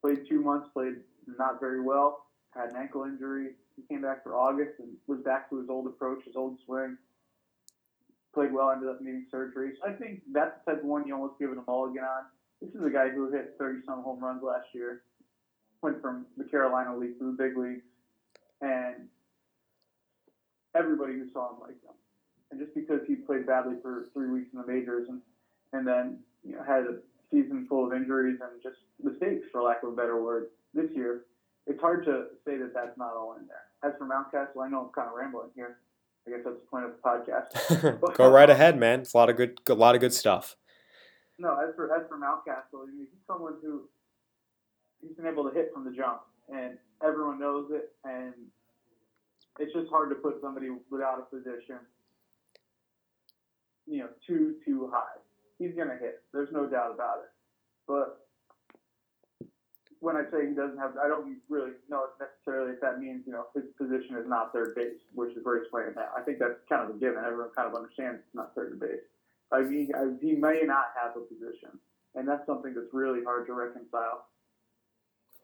Played 0.00 0.28
two 0.28 0.40
months, 0.40 0.68
played 0.72 0.96
not 1.38 1.60
very 1.60 1.80
well. 1.80 2.26
Had 2.54 2.70
an 2.70 2.76
ankle 2.76 3.04
injury. 3.04 3.52
He 3.76 3.82
came 3.82 4.02
back 4.02 4.22
for 4.22 4.34
August 4.34 4.72
and 4.78 4.88
was 5.06 5.20
back 5.20 5.48
to 5.50 5.58
his 5.58 5.68
old 5.70 5.86
approach, 5.86 6.24
his 6.24 6.36
old 6.36 6.58
swing 6.66 6.96
played 8.34 8.52
well, 8.52 8.70
ended 8.70 8.88
up 8.88 9.00
needing 9.00 9.26
surgery. 9.30 9.72
So 9.80 9.88
I 9.88 9.92
think 9.92 10.22
that's 10.32 10.52
the 10.64 10.72
type 10.72 10.82
of 10.82 10.88
one 10.88 11.06
you 11.06 11.14
almost 11.14 11.38
give 11.38 11.50
it 11.50 11.58
a 11.58 11.70
mulligan 11.70 12.04
on. 12.04 12.24
This 12.60 12.70
is 12.74 12.84
a 12.84 12.90
guy 12.90 13.08
who 13.08 13.30
hit 13.30 13.54
30 13.58 13.80
some 13.86 14.02
home 14.02 14.20
runs 14.22 14.42
last 14.42 14.66
year, 14.72 15.02
went 15.82 16.00
from 16.00 16.26
the 16.36 16.44
Carolina 16.44 16.96
League 16.96 17.18
to 17.18 17.24
the 17.26 17.36
big 17.36 17.56
leagues, 17.56 17.84
and 18.60 19.08
everybody 20.74 21.14
who 21.14 21.28
saw 21.32 21.50
him 21.50 21.60
liked 21.60 21.84
him. 21.84 21.94
And 22.50 22.60
just 22.60 22.74
because 22.74 23.00
he 23.06 23.16
played 23.16 23.46
badly 23.46 23.74
for 23.82 24.08
three 24.14 24.30
weeks 24.30 24.48
in 24.52 24.60
the 24.60 24.66
majors 24.66 25.08
and 25.08 25.20
and 25.74 25.88
then 25.88 26.18
you 26.44 26.56
know 26.56 26.62
had 26.66 26.84
a 26.84 26.98
season 27.30 27.66
full 27.68 27.86
of 27.86 27.92
injuries 27.92 28.38
and 28.40 28.62
just 28.62 28.76
mistakes, 29.02 29.46
for 29.50 29.62
lack 29.62 29.82
of 29.82 29.92
a 29.92 29.96
better 29.96 30.22
word, 30.22 30.48
this 30.74 30.90
year, 30.94 31.24
it's 31.66 31.80
hard 31.80 32.04
to 32.04 32.26
say 32.44 32.56
that 32.58 32.72
that's 32.74 32.96
not 32.98 33.14
all 33.14 33.36
in 33.38 33.46
there. 33.46 33.64
As 33.84 33.96
for 33.98 34.06
Mountcastle, 34.06 34.64
I 34.64 34.68
know 34.68 34.86
I'm 34.86 34.92
kind 34.92 35.08
of 35.08 35.14
rambling 35.14 35.50
here. 35.54 35.78
I 36.26 36.30
guess 36.30 36.40
that's 36.44 36.56
the 36.56 36.66
point 36.70 36.84
of 36.84 36.92
the 36.92 37.02
podcast. 37.02 38.14
Go 38.16 38.30
right 38.30 38.48
ahead, 38.48 38.78
man. 38.78 39.00
It's 39.00 39.14
a 39.14 39.16
lot 39.16 39.28
of 39.28 39.36
good, 39.36 39.60
a 39.68 39.74
lot 39.74 39.94
of 39.94 40.00
good 40.00 40.12
stuff. 40.12 40.56
No, 41.38 41.58
as 41.58 41.74
for 41.74 41.92
as 41.92 42.06
for 42.08 42.18
Mountcastle, 42.18 42.86
he's 42.96 43.08
someone 43.26 43.54
who 43.60 43.88
he's 45.00 45.16
been 45.16 45.26
able 45.26 45.48
to 45.48 45.54
hit 45.54 45.70
from 45.74 45.84
the 45.84 45.90
jump, 45.90 46.20
and 46.48 46.78
everyone 47.04 47.40
knows 47.40 47.70
it, 47.72 47.90
and 48.04 48.34
it's 49.58 49.72
just 49.72 49.88
hard 49.90 50.10
to 50.10 50.16
put 50.16 50.40
somebody 50.40 50.68
without 50.90 51.18
a 51.18 51.34
position, 51.34 51.78
you 53.86 53.98
know, 53.98 54.08
too 54.26 54.54
too 54.64 54.90
high. 54.92 55.18
He's 55.58 55.74
gonna 55.76 55.96
hit. 56.00 56.22
There's 56.32 56.52
no 56.52 56.66
doubt 56.66 56.92
about 56.94 57.18
it. 57.24 57.30
But 57.86 58.26
when 60.00 60.16
I 60.16 60.24
say 60.30 60.48
he 60.48 60.54
doesn't 60.54 60.78
have, 60.78 60.96
I 60.98 61.06
don't 61.06 61.38
really 61.48 61.72
know 61.88 62.06
necessarily 62.18 62.72
if 62.72 62.80
that 62.80 62.98
means 62.98 63.22
you 63.26 63.32
know 63.32 63.46
his 63.54 63.64
position 63.78 64.16
is 64.16 64.26
not 64.26 64.52
third 64.52 64.74
base, 64.74 64.98
which 65.14 65.36
is 65.36 65.44
where 65.44 65.60
he's 65.60 65.70
playing 65.70 65.94
now. 65.94 66.10
I 66.16 66.22
think 66.22 66.38
that's 66.38 66.58
kind 66.68 66.82
of 66.82 66.96
a 66.96 66.98
given. 66.98 67.22
Everyone 67.24 67.50
kind 67.54 67.68
of 67.68 67.74
understands 67.74 68.18
it's 68.18 68.34
not 68.34 68.54
third 68.54 68.80
base. 68.80 69.06
I 69.52 69.60
mean, 69.60 69.92
he 70.20 70.32
may 70.32 70.62
not 70.64 70.96
have 70.96 71.14
a 71.14 71.20
position, 71.20 71.78
and 72.14 72.26
that's 72.26 72.44
something 72.46 72.74
that's 72.74 72.92
really 72.92 73.22
hard 73.22 73.46
to 73.46 73.52
reconcile 73.52 74.26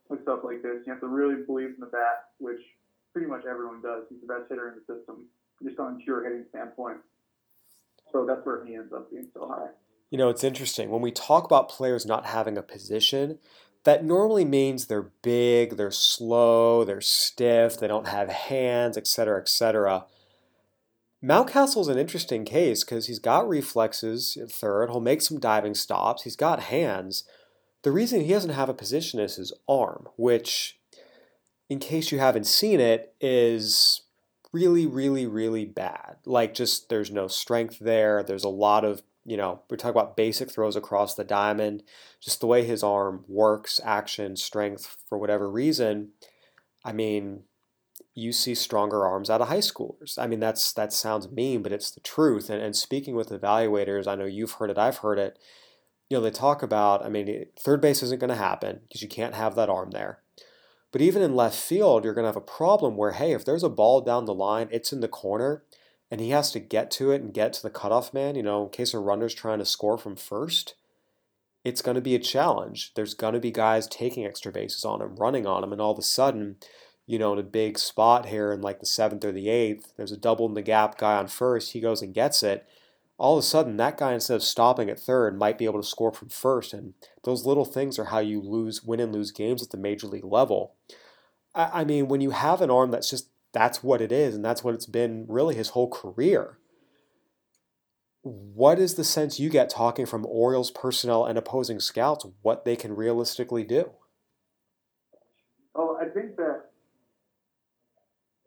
with 0.09 0.23
stuff 0.23 0.39
like 0.43 0.63
this. 0.63 0.81
You 0.85 0.91
have 0.91 1.01
to 1.01 1.07
really 1.07 1.45
believe 1.45 1.77
in 1.77 1.79
the 1.79 1.85
bat, 1.85 2.33
which 2.39 2.59
pretty 3.13 3.27
much 3.27 3.45
everyone 3.49 3.81
does. 3.81 4.03
He's 4.09 4.19
the 4.19 4.27
best 4.27 4.49
hitter 4.49 4.67
in 4.69 4.75
the 4.75 4.85
system, 4.93 5.25
just 5.63 5.79
on 5.79 5.95
a 5.95 6.03
pure 6.03 6.23
hitting 6.23 6.45
standpoint. 6.49 6.97
So 8.11 8.25
that's 8.25 8.43
where 8.45 8.65
he 8.65 8.75
ends 8.75 8.91
up 8.91 9.11
being 9.11 9.29
so 9.33 9.47
high. 9.47 9.69
You 10.09 10.17
know, 10.17 10.29
it's 10.29 10.43
interesting. 10.43 10.89
When 10.89 11.01
we 11.01 11.11
talk 11.11 11.45
about 11.45 11.69
players 11.69 12.05
not 12.05 12.25
having 12.25 12.57
a 12.57 12.63
position, 12.63 13.37
that 13.83 14.03
normally 14.03 14.45
means 14.45 14.85
they're 14.85 15.11
big, 15.21 15.77
they're 15.77 15.91
slow, 15.91 16.83
they're 16.83 17.01
stiff, 17.01 17.79
they 17.79 17.87
don't 17.87 18.07
have 18.07 18.29
hands, 18.29 18.97
etc., 18.97 19.39
etc. 19.39 20.05
Mountcastle's 21.23 21.89
an 21.89 21.97
interesting 21.97 22.45
case 22.45 22.83
because 22.83 23.07
he's 23.07 23.19
got 23.19 23.47
reflexes 23.47 24.37
at 24.41 24.51
third. 24.51 24.89
He'll 24.89 25.01
make 25.01 25.21
some 25.21 25.39
diving 25.39 25.75
stops. 25.75 26.23
He's 26.23 26.37
got 26.37 26.61
hands. 26.63 27.25
The 27.83 27.91
reason 27.91 28.21
he 28.21 28.31
doesn't 28.31 28.51
have 28.51 28.69
a 28.69 28.73
position 28.73 29.19
is 29.19 29.35
his 29.35 29.53
arm, 29.67 30.07
which, 30.17 30.79
in 31.69 31.79
case 31.79 32.11
you 32.11 32.19
haven't 32.19 32.45
seen 32.45 32.79
it, 32.79 33.13
is 33.21 34.01
really, 34.51 34.85
really, 34.85 35.25
really 35.25 35.65
bad. 35.65 36.17
Like, 36.25 36.53
just 36.53 36.89
there's 36.89 37.11
no 37.11 37.27
strength 37.27 37.79
there. 37.79 38.23
There's 38.23 38.43
a 38.45 38.49
lot 38.49 38.83
of, 38.83 39.01
you 39.29 39.37
know, 39.37 39.61
we 39.69 39.77
talk 39.77 39.91
about 39.91 40.17
basic 40.17 40.49
throws 40.49 40.75
across 40.75 41.13
the 41.13 41.23
diamond, 41.23 41.83
just 42.19 42.39
the 42.39 42.47
way 42.47 42.65
his 42.65 42.81
arm 42.81 43.25
works, 43.27 43.79
action, 43.83 44.35
strength, 44.35 44.97
for 45.07 45.19
whatever 45.19 45.49
reason. 45.49 46.09
I 46.83 46.93
mean, 46.93 47.43
you 48.15 48.31
see 48.31 48.55
stronger 48.55 49.05
arms 49.05 49.29
out 49.29 49.39
of 49.39 49.49
high 49.49 49.59
schoolers. 49.59 50.17
I 50.17 50.25
mean, 50.25 50.39
that's 50.39 50.73
that 50.73 50.91
sounds 50.91 51.29
mean, 51.29 51.61
but 51.61 51.71
it's 51.71 51.91
the 51.91 51.99
truth. 51.99 52.49
And, 52.49 52.59
and 52.59 52.75
speaking 52.75 53.15
with 53.15 53.29
evaluators, 53.29 54.07
I 54.07 54.15
know 54.15 54.25
you've 54.25 54.53
heard 54.53 54.71
it, 54.71 54.79
I've 54.79 54.97
heard 54.97 55.19
it. 55.19 55.37
You 56.09 56.17
know, 56.17 56.23
they 56.23 56.31
talk 56.31 56.63
about, 56.63 57.05
I 57.05 57.09
mean, 57.09 57.45
third 57.59 57.81
base 57.81 58.01
isn't 58.01 58.19
going 58.19 58.31
to 58.31 58.35
happen 58.35 58.79
because 58.81 59.03
you 59.03 59.07
can't 59.07 59.35
have 59.35 59.53
that 59.55 59.69
arm 59.69 59.91
there. 59.91 60.23
But 60.91 61.01
even 61.01 61.21
in 61.21 61.35
left 61.35 61.55
field, 61.55 62.03
you're 62.03 62.15
going 62.15 62.23
to 62.23 62.29
have 62.29 62.35
a 62.35 62.41
problem 62.41 62.97
where, 62.97 63.11
hey, 63.11 63.33
if 63.33 63.45
there's 63.45 63.61
a 63.61 63.69
ball 63.69 64.01
down 64.01 64.25
the 64.25 64.33
line, 64.33 64.69
it's 64.71 64.91
in 64.91 65.01
the 65.01 65.07
corner, 65.07 65.63
and 66.11 66.19
he 66.19 66.29
has 66.29 66.51
to 66.51 66.59
get 66.59 66.89
to 66.91 67.11
it 67.11 67.21
and 67.21 67.33
get 67.33 67.53
to 67.53 67.61
the 67.61 67.69
cutoff 67.69 68.13
man, 68.13 68.35
you 68.35 68.43
know, 68.43 68.63
in 68.63 68.69
case 68.69 68.93
a 68.93 68.99
runner's 68.99 69.33
trying 69.33 69.59
to 69.59 69.65
score 69.65 69.97
from 69.97 70.15
first, 70.15 70.75
it's 71.63 71.81
going 71.81 71.95
to 71.95 72.01
be 72.01 72.15
a 72.15 72.19
challenge. 72.19 72.93
There's 72.95 73.13
going 73.13 73.33
to 73.33 73.39
be 73.39 73.51
guys 73.51 73.87
taking 73.87 74.25
extra 74.25 74.51
bases 74.51 74.85
on 74.85 75.01
him, 75.01 75.15
running 75.17 75.45
on 75.45 75.63
him, 75.63 75.71
and 75.71 75.81
all 75.81 75.91
of 75.91 75.99
a 75.99 76.03
sudden, 76.03 76.55
you 77.05 77.19
know, 77.19 77.33
in 77.33 77.39
a 77.39 77.43
big 77.43 77.77
spot 77.77 78.27
here 78.27 78.51
in 78.51 78.61
like 78.61 78.79
the 78.79 78.85
seventh 78.85 79.25
or 79.25 79.31
the 79.31 79.49
eighth, 79.49 79.93
there's 79.97 80.11
a 80.11 80.17
double 80.17 80.45
in 80.45 80.53
the 80.53 80.61
gap 80.61 80.97
guy 80.97 81.15
on 81.15 81.27
first, 81.27 81.73
he 81.73 81.81
goes 81.81 82.01
and 82.01 82.13
gets 82.13 82.43
it. 82.43 82.65
All 83.17 83.37
of 83.37 83.43
a 83.43 83.45
sudden, 83.45 83.75
that 83.77 83.97
guy, 83.97 84.13
instead 84.13 84.35
of 84.35 84.43
stopping 84.43 84.89
at 84.89 84.99
third, 84.99 85.37
might 85.37 85.57
be 85.57 85.65
able 85.65 85.81
to 85.81 85.87
score 85.87 86.13
from 86.13 86.29
first. 86.29 86.73
And 86.73 86.93
those 87.25 87.45
little 87.45 87.65
things 87.65 87.99
are 87.99 88.05
how 88.05 88.19
you 88.19 88.41
lose, 88.41 88.81
win 88.81 89.01
and 89.01 89.11
lose 89.11 89.31
games 89.31 89.61
at 89.61 89.71
the 89.71 89.77
major 89.77 90.07
league 90.07 90.23
level. 90.23 90.75
I, 91.53 91.81
I 91.81 91.83
mean, 91.83 92.07
when 92.07 92.21
you 92.21 92.29
have 92.29 92.61
an 92.61 92.71
arm 92.71 92.91
that's 92.91 93.09
just, 93.09 93.27
that's 93.51 93.83
what 93.83 94.01
it 94.01 94.11
is, 94.11 94.35
and 94.35 94.45
that's 94.45 94.63
what 94.63 94.73
it's 94.73 94.85
been 94.85 95.25
really 95.27 95.55
his 95.55 95.69
whole 95.69 95.89
career. 95.89 96.57
What 98.21 98.79
is 98.79 98.95
the 98.95 99.03
sense 99.03 99.39
you 99.39 99.49
get 99.49 99.69
talking 99.69 100.05
from 100.05 100.25
Orioles 100.25 100.71
personnel 100.71 101.25
and 101.25 101.37
opposing 101.37 101.79
scouts 101.79 102.25
what 102.41 102.65
they 102.65 102.75
can 102.75 102.95
realistically 102.95 103.63
do? 103.63 103.91
Oh, 105.73 105.97
I 105.99 106.09
think 106.09 106.35
that 106.35 106.65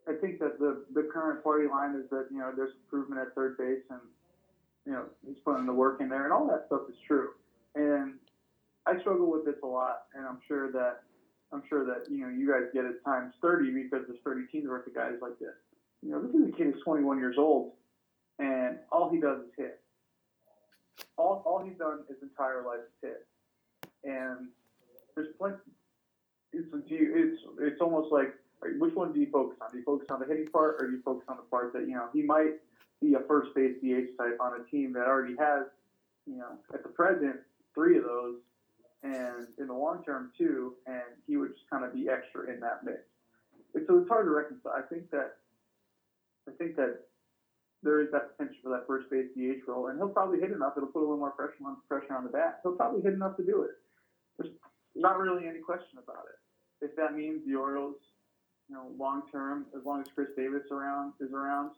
I 0.06 0.12
think 0.20 0.38
that 0.40 0.58
the 0.58 0.84
the 0.92 1.08
current 1.12 1.42
party 1.42 1.68
line 1.68 1.94
is 1.96 2.08
that 2.10 2.26
you 2.30 2.38
know 2.38 2.52
there's 2.54 2.72
improvement 2.84 3.20
at 3.20 3.34
third 3.34 3.56
base 3.56 3.82
and 3.90 4.00
you 4.84 4.92
know 4.92 5.04
he's 5.26 5.38
putting 5.44 5.66
the 5.66 5.72
work 5.72 6.00
in 6.00 6.08
there 6.08 6.24
and 6.24 6.32
all 6.32 6.46
that 6.48 6.64
stuff 6.66 6.82
is 6.88 6.96
true. 7.06 7.30
And 7.74 8.14
I 8.86 9.00
struggle 9.00 9.30
with 9.30 9.44
this 9.44 9.54
a 9.62 9.66
lot, 9.66 10.02
and 10.14 10.26
I'm 10.26 10.40
sure 10.46 10.70
that 10.72 11.02
I'm 11.52 11.62
sure 11.68 11.84
that 11.84 12.10
you 12.10 12.20
know 12.20 12.28
you 12.28 12.50
guys 12.50 12.70
get 12.72 12.84
it 12.84 13.04
times 13.04 13.34
30 13.42 13.70
because 13.70 14.06
there's 14.06 14.20
30 14.24 14.46
teams 14.50 14.68
worth 14.68 14.86
of 14.86 14.94
guys 14.94 15.14
like 15.20 15.38
this. 15.38 15.54
You 16.02 16.10
know, 16.10 16.22
this 16.22 16.34
is 16.34 16.48
a 16.48 16.52
kid 16.52 16.72
who's 16.72 16.82
21 16.82 17.18
years 17.18 17.36
old, 17.38 17.72
and 18.38 18.78
all 18.90 19.10
he 19.10 19.20
does 19.20 19.40
is 19.40 19.52
hit. 19.56 19.80
All, 21.16 21.42
all 21.46 21.64
he's 21.64 21.78
done 21.78 22.00
his 22.08 22.18
entire 22.22 22.64
life 22.64 22.80
is 22.80 23.10
hit, 23.10 23.26
and 24.04 24.48
there's 25.14 25.28
plenty. 25.38 25.56
It's 26.52 26.68
it's 26.72 27.42
it's 27.60 27.80
almost 27.80 28.12
like 28.12 28.34
which 28.78 28.94
one 28.94 29.12
do 29.12 29.20
you 29.20 29.30
focus 29.30 29.58
on? 29.60 29.70
Do 29.72 29.78
you 29.78 29.84
focus 29.84 30.06
on 30.10 30.20
the 30.20 30.26
hitting 30.26 30.48
part, 30.48 30.76
or 30.78 30.86
do 30.86 30.92
you 30.92 31.02
focus 31.02 31.24
on 31.28 31.36
the 31.36 31.42
part 31.44 31.72
that 31.74 31.82
you 31.82 31.94
know 31.94 32.08
he 32.12 32.22
might 32.22 32.60
be 33.00 33.14
a 33.14 33.20
first 33.26 33.54
base 33.54 33.74
DH 33.82 34.16
type 34.16 34.38
on 34.40 34.60
a 34.60 34.64
team 34.70 34.92
that 34.92 35.06
already 35.06 35.34
has, 35.38 35.66
you 36.26 36.36
know, 36.36 36.58
at 36.72 36.82
the 36.82 36.88
present 36.88 37.36
three 37.74 37.98
of 37.98 38.04
those, 38.04 38.36
and 39.02 39.48
in 39.58 39.66
the 39.66 39.74
long 39.74 40.02
term 40.04 40.32
too, 40.36 40.74
and 40.86 41.02
he 41.26 41.36
would 41.36 41.54
just 41.54 41.68
kind 41.70 41.84
of 41.84 41.92
be 41.92 42.08
extra 42.08 42.52
in 42.52 42.60
that 42.60 42.84
mix. 42.84 43.00
And 43.74 43.84
so 43.86 43.98
it's 43.98 44.08
hard 44.08 44.26
to 44.26 44.30
reconcile. 44.30 44.72
I 44.76 44.82
think 44.82 45.10
that 45.10 45.36
I 46.48 46.52
think 46.52 46.76
that 46.76 47.06
there 47.82 48.00
is 48.00 48.08
that 48.12 48.36
potential 48.36 48.58
for 48.62 48.70
that 48.70 48.86
first 48.86 49.10
base 49.10 49.26
DH 49.34 49.66
role, 49.66 49.88
and 49.88 49.98
he'll 49.98 50.08
probably 50.08 50.38
hit 50.38 50.52
enough. 50.52 50.74
It'll 50.76 50.88
put 50.88 51.00
a 51.00 51.06
little 51.06 51.18
more 51.18 51.32
pressure 51.32 51.66
on 51.66 51.76
pressure 51.88 52.14
on 52.14 52.24
the 52.24 52.30
bat. 52.30 52.60
He'll 52.62 52.78
probably 52.78 53.02
hit 53.02 53.14
enough 53.14 53.36
to 53.36 53.44
do 53.44 53.62
it. 53.62 53.74
There's 54.38 54.54
not 54.94 55.18
really 55.18 55.48
any 55.48 55.58
question 55.58 55.98
about 56.02 56.24
it. 56.30 56.84
If 56.84 56.96
that 56.96 57.14
means 57.14 57.42
the 57.46 57.54
Orioles 57.54 57.96
you 58.68 58.76
know, 58.76 58.86
long 58.98 59.22
term, 59.30 59.66
as 59.76 59.84
long 59.84 60.00
as 60.00 60.06
Chris 60.14 60.28
Davis 60.36 60.62
around 60.70 61.12
is 61.20 61.32
around, 61.32 61.72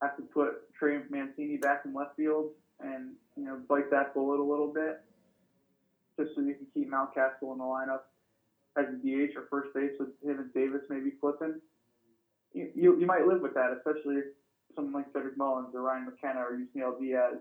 have 0.00 0.16
to 0.16 0.22
put 0.22 0.72
Trey 0.74 0.98
Mancini 1.10 1.56
back 1.56 1.82
in 1.84 1.94
left 1.94 2.16
field 2.16 2.50
and 2.80 3.12
you 3.36 3.44
know 3.44 3.60
bite 3.68 3.90
that 3.90 4.14
bullet 4.14 4.40
a 4.40 4.42
little 4.42 4.72
bit, 4.72 5.00
just 6.18 6.34
so 6.34 6.42
you 6.42 6.54
can 6.54 6.66
keep 6.74 6.90
Mountcastle 6.90 7.52
in 7.52 7.58
the 7.58 7.64
lineup 7.64 8.08
as 8.76 8.86
a 8.88 8.96
DH 9.00 9.36
or 9.36 9.46
first 9.50 9.74
base 9.74 9.92
with 9.98 10.08
him 10.22 10.38
and 10.38 10.52
Davis 10.54 10.82
maybe 10.88 11.12
flipping. 11.20 11.54
You, 12.52 12.70
you, 12.74 13.00
you 13.00 13.06
might 13.06 13.26
live 13.26 13.40
with 13.40 13.54
that, 13.54 13.72
especially 13.76 14.16
if 14.16 14.24
someone 14.74 14.94
like 14.94 15.06
Cedric 15.12 15.36
Mullins 15.36 15.74
or 15.74 15.82
Ryan 15.82 16.06
McKenna 16.06 16.40
or 16.40 16.56
Yusniel 16.56 16.98
Diaz 16.98 17.36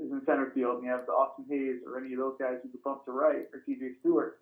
is 0.00 0.10
in 0.10 0.22
center 0.26 0.50
field 0.54 0.76
and 0.76 0.84
you 0.84 0.90
have 0.90 1.06
the 1.06 1.12
Austin 1.12 1.44
Hays 1.48 1.82
or 1.86 1.98
any 1.98 2.12
of 2.12 2.18
those 2.18 2.34
guys 2.38 2.56
who 2.62 2.68
could 2.68 2.82
bump 2.82 3.04
to 3.04 3.12
right 3.12 3.46
or 3.52 3.62
DJ 3.68 3.98
Stewart 4.00 4.38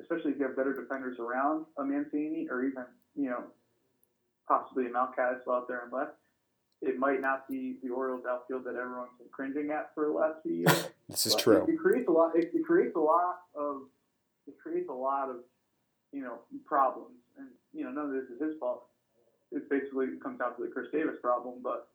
especially 0.00 0.32
if 0.32 0.38
you 0.38 0.46
have 0.46 0.56
better 0.56 0.74
defenders 0.74 1.18
around 1.18 1.64
a 1.78 1.84
Mancini 1.84 2.46
or 2.50 2.64
even, 2.64 2.84
you 3.16 3.30
know, 3.30 3.44
possibly 4.46 4.86
a 4.86 4.90
Mountcastle 4.90 5.48
out 5.48 5.68
there 5.68 5.82
and 5.84 5.92
left, 5.92 6.12
it 6.82 6.98
might 6.98 7.20
not 7.20 7.48
be 7.48 7.76
the 7.82 7.90
Orioles 7.90 8.24
outfield 8.28 8.64
that 8.64 8.74
everyone's 8.74 9.10
been 9.18 9.28
cringing 9.30 9.70
at 9.70 9.94
for 9.94 10.06
the 10.06 10.12
last 10.12 10.42
few 10.42 10.52
years. 10.52 10.88
this 11.08 11.26
is 11.26 11.34
but 11.34 11.42
true. 11.42 11.64
It, 11.68 11.74
it, 11.74 11.78
creates 11.78 12.08
a 12.08 12.10
lot. 12.10 12.32
It, 12.34 12.50
it, 12.52 12.64
creates 12.64 12.96
a 12.96 13.00
lot 13.00 13.36
of. 13.54 13.82
It 14.48 14.54
creates 14.60 14.88
a 14.88 14.92
lot 14.92 15.30
of, 15.30 15.36
you 16.12 16.22
know, 16.22 16.40
problems, 16.66 17.14
and 17.38 17.46
you 17.72 17.84
know, 17.84 17.90
none 17.90 18.06
of 18.06 18.12
this 18.12 18.24
is 18.24 18.40
his 18.40 18.58
fault. 18.58 18.86
It 19.52 19.70
basically 19.70 20.06
comes 20.22 20.40
down 20.40 20.56
to 20.56 20.62
the 20.62 20.68
Chris 20.68 20.88
Davis 20.92 21.16
problem, 21.22 21.60
but 21.62 21.88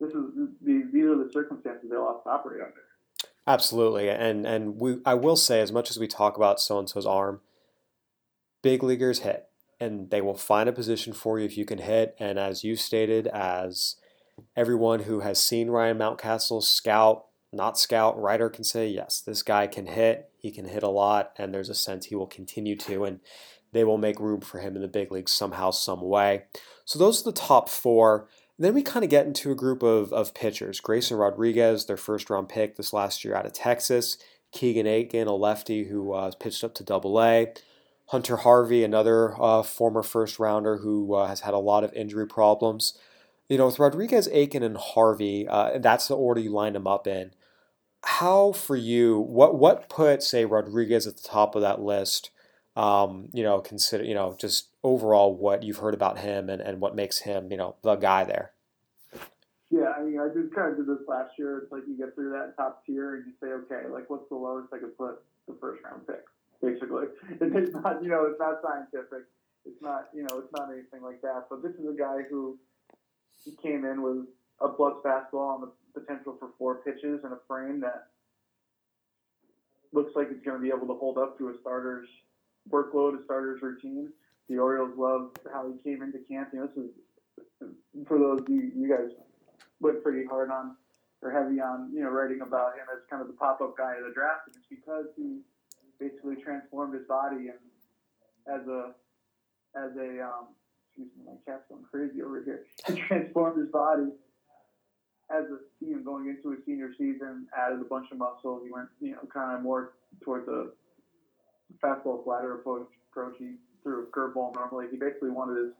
this 0.00 0.10
is 0.10 0.24
these, 0.60 0.84
these 0.92 1.04
are 1.04 1.16
the 1.16 1.30
circumstances 1.32 1.88
they'll 1.88 2.06
have 2.06 2.24
to 2.24 2.30
operate 2.30 2.62
under. 2.62 2.82
Absolutely, 3.46 4.08
and 4.08 4.44
and 4.44 4.78
we 4.78 4.98
I 5.06 5.14
will 5.14 5.36
say 5.36 5.60
as 5.60 5.70
much 5.70 5.90
as 5.90 5.98
we 5.98 6.08
talk 6.08 6.36
about 6.36 6.60
so 6.60 6.80
and 6.80 6.88
so's 6.88 7.06
arm, 7.06 7.40
big 8.62 8.82
leaguers 8.82 9.20
hit, 9.20 9.48
and 9.78 10.10
they 10.10 10.20
will 10.20 10.36
find 10.36 10.68
a 10.68 10.72
position 10.72 11.12
for 11.12 11.38
you 11.38 11.44
if 11.44 11.56
you 11.56 11.64
can 11.64 11.78
hit. 11.78 12.16
And 12.18 12.38
as 12.38 12.64
you 12.64 12.74
stated, 12.74 13.28
as 13.28 13.96
everyone 14.56 15.00
who 15.00 15.20
has 15.20 15.42
seen 15.42 15.70
Ryan 15.70 15.98
Mountcastle 15.98 16.62
scout, 16.62 17.26
not 17.52 17.78
scout, 17.78 18.20
writer 18.20 18.48
can 18.48 18.64
say, 18.64 18.88
yes, 18.88 19.20
this 19.20 19.42
guy 19.42 19.66
can 19.66 19.86
hit. 19.86 20.30
He 20.38 20.50
can 20.50 20.66
hit 20.66 20.82
a 20.82 20.88
lot, 20.88 21.32
and 21.36 21.52
there's 21.52 21.68
a 21.68 21.74
sense 21.74 22.06
he 22.06 22.14
will 22.14 22.26
continue 22.26 22.76
to, 22.76 23.04
and 23.04 23.20
they 23.72 23.84
will 23.84 23.98
make 23.98 24.20
room 24.20 24.40
for 24.40 24.58
him 24.58 24.74
in 24.76 24.82
the 24.82 24.88
big 24.88 25.12
leagues 25.12 25.32
somehow, 25.32 25.70
some 25.70 26.02
way. 26.02 26.44
So 26.84 26.98
those 26.98 27.20
are 27.20 27.30
the 27.30 27.32
top 27.32 27.68
four. 27.68 28.28
Then 28.58 28.74
we 28.74 28.82
kind 28.82 29.04
of 29.04 29.10
get 29.10 29.26
into 29.26 29.50
a 29.50 29.56
group 29.56 29.82
of, 29.82 30.12
of 30.12 30.34
pitchers. 30.34 30.80
Grayson 30.80 31.16
Rodriguez, 31.16 31.86
their 31.86 31.96
first 31.96 32.28
round 32.30 32.48
pick 32.48 32.76
this 32.76 32.92
last 32.92 33.24
year 33.24 33.34
out 33.34 33.46
of 33.46 33.52
Texas. 33.52 34.18
Keegan 34.52 34.86
Akin, 34.86 35.26
a 35.26 35.34
lefty 35.34 35.84
who 35.84 36.12
uh, 36.12 36.30
pitched 36.38 36.62
up 36.62 36.74
to 36.74 36.84
double 36.84 37.20
A. 37.22 37.52
Hunter 38.06 38.36
Harvey, 38.38 38.84
another 38.84 39.40
uh, 39.40 39.62
former 39.62 40.02
first 40.02 40.38
rounder 40.38 40.78
who 40.78 41.14
uh, 41.14 41.26
has 41.26 41.40
had 41.40 41.54
a 41.54 41.58
lot 41.58 41.82
of 41.82 41.94
injury 41.94 42.26
problems. 42.26 42.98
You 43.52 43.58
know, 43.58 43.66
with 43.66 43.78
Rodriguez, 43.78 44.28
Akin, 44.28 44.62
and 44.62 44.78
Harvey, 44.78 45.46
uh, 45.46 45.78
that's 45.78 46.08
the 46.08 46.16
order 46.16 46.40
you 46.40 46.50
line 46.50 46.72
them 46.72 46.86
up 46.86 47.06
in. 47.06 47.32
How 48.02 48.52
for 48.52 48.76
you? 48.76 49.20
What 49.20 49.58
what 49.58 49.90
put 49.90 50.22
say 50.22 50.46
Rodriguez 50.46 51.06
at 51.06 51.18
the 51.18 51.28
top 51.28 51.54
of 51.54 51.60
that 51.60 51.80
list? 51.80 52.30
Um, 52.76 53.28
you 53.34 53.42
know, 53.42 53.60
consider 53.60 54.04
you 54.04 54.14
know 54.14 54.34
just 54.38 54.68
overall 54.82 55.36
what 55.36 55.62
you've 55.62 55.76
heard 55.76 55.92
about 55.92 56.18
him 56.18 56.48
and, 56.48 56.62
and 56.62 56.80
what 56.80 56.96
makes 56.96 57.18
him 57.18 57.50
you 57.50 57.58
know 57.58 57.76
the 57.82 57.96
guy 57.96 58.24
there. 58.24 58.52
Yeah, 59.70 59.92
I 59.98 60.02
mean, 60.02 60.18
I 60.18 60.28
just 60.28 60.54
kind 60.54 60.70
of 60.70 60.78
did 60.78 60.86
this 60.86 61.06
last 61.06 61.32
year. 61.38 61.58
It's 61.58 61.70
like 61.70 61.82
you 61.86 61.98
get 61.98 62.14
through 62.14 62.32
that 62.32 62.54
top 62.56 62.86
tier 62.86 63.16
and 63.16 63.26
you 63.26 63.32
say, 63.38 63.52
okay, 63.52 63.86
like 63.88 64.08
what's 64.08 64.28
the 64.30 64.34
lowest 64.34 64.72
I 64.72 64.78
could 64.78 64.96
put 64.96 65.22
the 65.46 65.54
first 65.60 65.84
round 65.84 66.06
pick? 66.06 66.24
basically. 66.62 67.06
It's 67.40 67.74
not, 67.74 68.02
you 68.02 68.08
know, 68.08 68.24
it's 68.30 68.38
not 68.38 68.62
scientific. 68.62 69.26
It's 69.66 69.82
not, 69.82 70.08
you 70.14 70.22
know, 70.22 70.38
it's 70.38 70.52
not 70.56 70.70
anything 70.72 71.02
like 71.02 71.20
that. 71.22 71.46
But 71.50 71.62
this 71.62 71.72
is 71.72 71.84
a 71.90 71.98
guy 71.98 72.22
who 72.30 72.56
he 73.44 73.56
came 73.62 73.84
in 73.84 74.02
with 74.02 74.26
a 74.60 74.68
blood 74.68 74.94
fastball 75.04 75.56
and 75.56 75.64
the 75.64 76.00
potential 76.00 76.36
for 76.38 76.50
four 76.58 76.76
pitches 76.76 77.20
and 77.24 77.32
a 77.32 77.38
frame 77.48 77.80
that 77.80 78.08
looks 79.92 80.12
like 80.14 80.28
it's 80.30 80.44
going 80.44 80.56
to 80.56 80.62
be 80.62 80.68
able 80.68 80.86
to 80.86 80.98
hold 80.98 81.18
up 81.18 81.36
to 81.38 81.48
a 81.48 81.54
starter's 81.60 82.08
workload, 82.70 83.20
a 83.20 83.24
starter's 83.24 83.60
routine. 83.62 84.10
The 84.48 84.58
Orioles 84.58 84.92
love 84.96 85.30
how 85.52 85.70
he 85.70 85.90
came 85.90 86.02
into 86.02 86.18
camp. 86.28 86.48
You 86.52 86.60
know, 86.60 86.66
this 86.66 86.84
is 86.84 86.90
for 88.06 88.18
those 88.18 88.40
you, 88.48 88.72
you 88.74 88.88
guys 88.88 89.10
went 89.80 90.02
pretty 90.02 90.26
hard 90.26 90.50
on 90.50 90.76
or 91.22 91.30
heavy 91.30 91.60
on, 91.60 91.90
you 91.94 92.02
know, 92.02 92.10
writing 92.10 92.40
about 92.40 92.74
him 92.74 92.86
as 92.92 93.02
kind 93.08 93.22
of 93.22 93.28
the 93.28 93.34
pop-up 93.34 93.76
guy 93.76 93.94
of 93.94 94.04
the 94.08 94.12
draft. 94.12 94.48
And 94.48 94.56
it's 94.56 94.66
because 94.68 95.06
he 95.16 95.38
basically 96.00 96.36
transformed 96.42 96.94
his 96.94 97.06
body 97.06 97.50
and 97.50 97.62
as 98.46 98.66
a 98.66 98.92
as 99.76 99.96
a 99.96 100.20
um, 100.22 100.48
excuse 100.96 101.10
me, 101.16 101.24
my 101.26 101.38
cat's 101.46 101.64
going 101.68 101.84
crazy 101.90 102.22
over 102.22 102.42
here. 102.44 102.64
He 102.86 103.00
transformed 103.00 103.58
his 103.58 103.70
body 103.70 104.10
as 105.30 105.44
a 105.44 105.58
you 105.84 105.96
know 105.96 106.02
going 106.02 106.28
into 106.28 106.50
his 106.50 106.64
senior 106.66 106.92
season, 106.98 107.46
added 107.56 107.80
a 107.80 107.84
bunch 107.84 108.10
of 108.12 108.18
muscle. 108.18 108.60
He 108.64 108.70
went 108.70 108.88
you 109.00 109.12
know 109.12 109.24
kind 109.32 109.56
of 109.56 109.62
more 109.62 109.94
towards 110.22 110.48
a 110.48 110.68
fastball 111.82 112.22
slider 112.24 112.54
approach. 112.54 112.88
approach. 113.10 113.34
He 113.38 113.54
threw 113.82 114.04
a 114.04 114.06
curveball 114.06 114.54
normally. 114.54 114.86
He 114.90 114.96
basically 114.96 115.30
wanted 115.30 115.64
his 115.64 115.72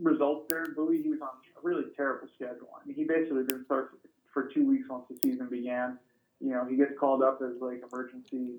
results 0.00 0.46
there 0.48 0.64
in 0.64 0.74
Bowie, 0.74 1.02
he 1.02 1.10
was 1.10 1.20
on 1.20 1.28
a 1.28 1.60
really 1.62 1.84
terrible 1.96 2.28
schedule. 2.34 2.68
I 2.74 2.86
mean, 2.86 2.96
he 2.96 3.04
basically 3.04 3.44
didn't 3.44 3.66
start 3.66 3.98
for 4.32 4.48
two 4.54 4.66
weeks 4.66 4.88
once 4.88 5.04
the 5.10 5.18
season 5.22 5.48
began 5.48 5.98
you 6.42 6.50
know, 6.50 6.66
he 6.68 6.76
gets 6.76 6.98
called 6.98 7.22
up 7.22 7.40
as 7.40 7.60
like 7.60 7.82
emergency, 7.90 8.56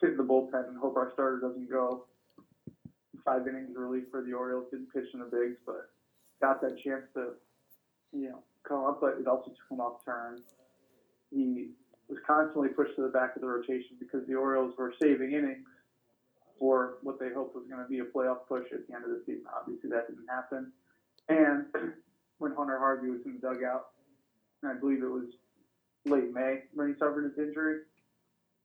sit 0.00 0.10
in 0.10 0.16
the 0.16 0.24
bullpen 0.24 0.68
and 0.68 0.76
hope 0.76 0.96
our 0.96 1.12
starter 1.12 1.38
doesn't 1.38 1.70
go. 1.70 2.04
Five 3.24 3.46
innings 3.46 3.76
relief 3.76 4.04
for 4.10 4.22
the 4.22 4.32
Orioles, 4.32 4.66
didn't 4.70 4.92
pitch 4.92 5.06
in 5.14 5.20
the 5.20 5.26
bigs, 5.26 5.56
but 5.64 5.88
got 6.40 6.60
that 6.62 6.78
chance 6.82 7.04
to, 7.14 7.30
you 8.12 8.28
know, 8.30 8.42
come 8.68 8.84
up, 8.84 9.00
but 9.00 9.16
it 9.20 9.26
also 9.26 9.50
took 9.50 9.70
him 9.70 9.80
off 9.80 10.04
turn. 10.04 10.40
He 11.30 11.70
was 12.08 12.18
constantly 12.26 12.68
pushed 12.68 12.96
to 12.96 13.02
the 13.02 13.08
back 13.08 13.34
of 13.36 13.42
the 13.42 13.48
rotation 13.48 13.96
because 13.98 14.26
the 14.26 14.34
Orioles 14.34 14.74
were 14.78 14.94
saving 15.00 15.32
innings 15.32 15.66
for 16.58 16.98
what 17.02 17.18
they 17.18 17.28
hoped 17.34 17.54
was 17.54 17.64
going 17.68 17.82
to 17.82 17.88
be 17.88 17.98
a 17.98 18.04
playoff 18.04 18.46
push 18.48 18.64
at 18.72 18.86
the 18.88 18.94
end 18.94 19.04
of 19.04 19.10
the 19.10 19.22
season. 19.26 19.44
Obviously, 19.54 19.90
that 19.90 20.08
didn't 20.08 20.26
happen. 20.28 20.72
And 21.28 21.66
when 22.38 22.52
Hunter 22.54 22.78
Harvey 22.78 23.10
was 23.10 23.20
in 23.26 23.38
the 23.40 23.40
dugout, 23.40 23.86
and 24.62 24.72
I 24.72 24.80
believe 24.80 25.02
it 25.02 25.10
was 25.10 25.28
late 26.06 26.32
May 26.32 26.62
when 26.74 26.88
he 26.88 26.94
suffered 26.98 27.24
his 27.24 27.38
injury. 27.38 27.80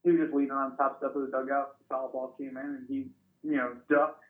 He 0.04 0.12
was 0.12 0.22
just 0.22 0.34
leaning 0.34 0.52
on 0.52 0.78
top 0.78 0.98
step 0.98 1.16
of 1.16 1.22
the 1.22 1.32
dugout. 1.32 1.78
The 1.80 1.86
foul 1.90 2.10
ball 2.12 2.36
came 2.38 2.58
in 2.58 2.82
and 2.82 2.86
he, 2.88 3.10
you 3.44 3.58
know, 3.58 3.76
ducked, 3.90 4.24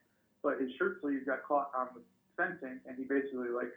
but 0.44 0.60
his 0.60 0.72
shirt 0.78 1.00
sleeve 1.02 1.26
got 1.26 1.44
caught 1.44 1.72
on 1.76 1.88
the 1.96 2.02
fencing 2.36 2.80
and 2.88 2.98
he 2.98 3.04
basically 3.04 3.52
like 3.54 3.72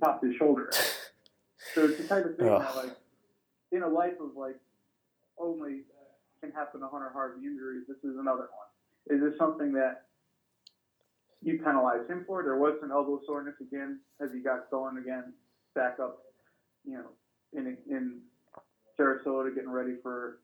popped 0.00 0.24
his 0.24 0.34
shoulder. 0.36 0.70
so 1.74 1.84
it's 1.84 1.98
the 1.98 2.08
type 2.08 2.24
of 2.24 2.36
thing 2.36 2.48
Ugh. 2.48 2.62
that 2.62 2.76
like 2.76 2.96
in 3.72 3.82
a 3.82 3.88
life 3.88 4.14
of 4.20 4.36
like 4.36 4.56
only 5.38 5.82
uh, 5.90 6.40
can 6.40 6.52
happen 6.52 6.80
to 6.80 6.88
Hunter 6.88 7.10
Harvey 7.12 7.46
injuries, 7.46 7.84
this 7.88 7.98
is 7.98 8.16
another 8.18 8.48
one. 8.52 8.68
Is 9.10 9.20
this 9.22 9.38
something 9.38 9.72
that 9.72 10.06
you 11.42 11.58
penalize 11.64 12.08
him 12.08 12.24
for? 12.26 12.42
There 12.42 12.56
was 12.56 12.74
some 12.80 12.92
elbow 12.92 13.20
soreness 13.26 13.54
again 13.60 14.00
as 14.20 14.30
he 14.32 14.40
got 14.40 14.70
going 14.70 14.98
again, 14.98 15.32
back 15.74 15.98
up, 16.00 16.22
you 16.84 16.94
know, 16.94 17.10
in 17.52 17.76
in 17.90 18.20
Sarasota 18.98 19.54
getting 19.54 19.70
ready 19.70 19.94
for 20.02 20.38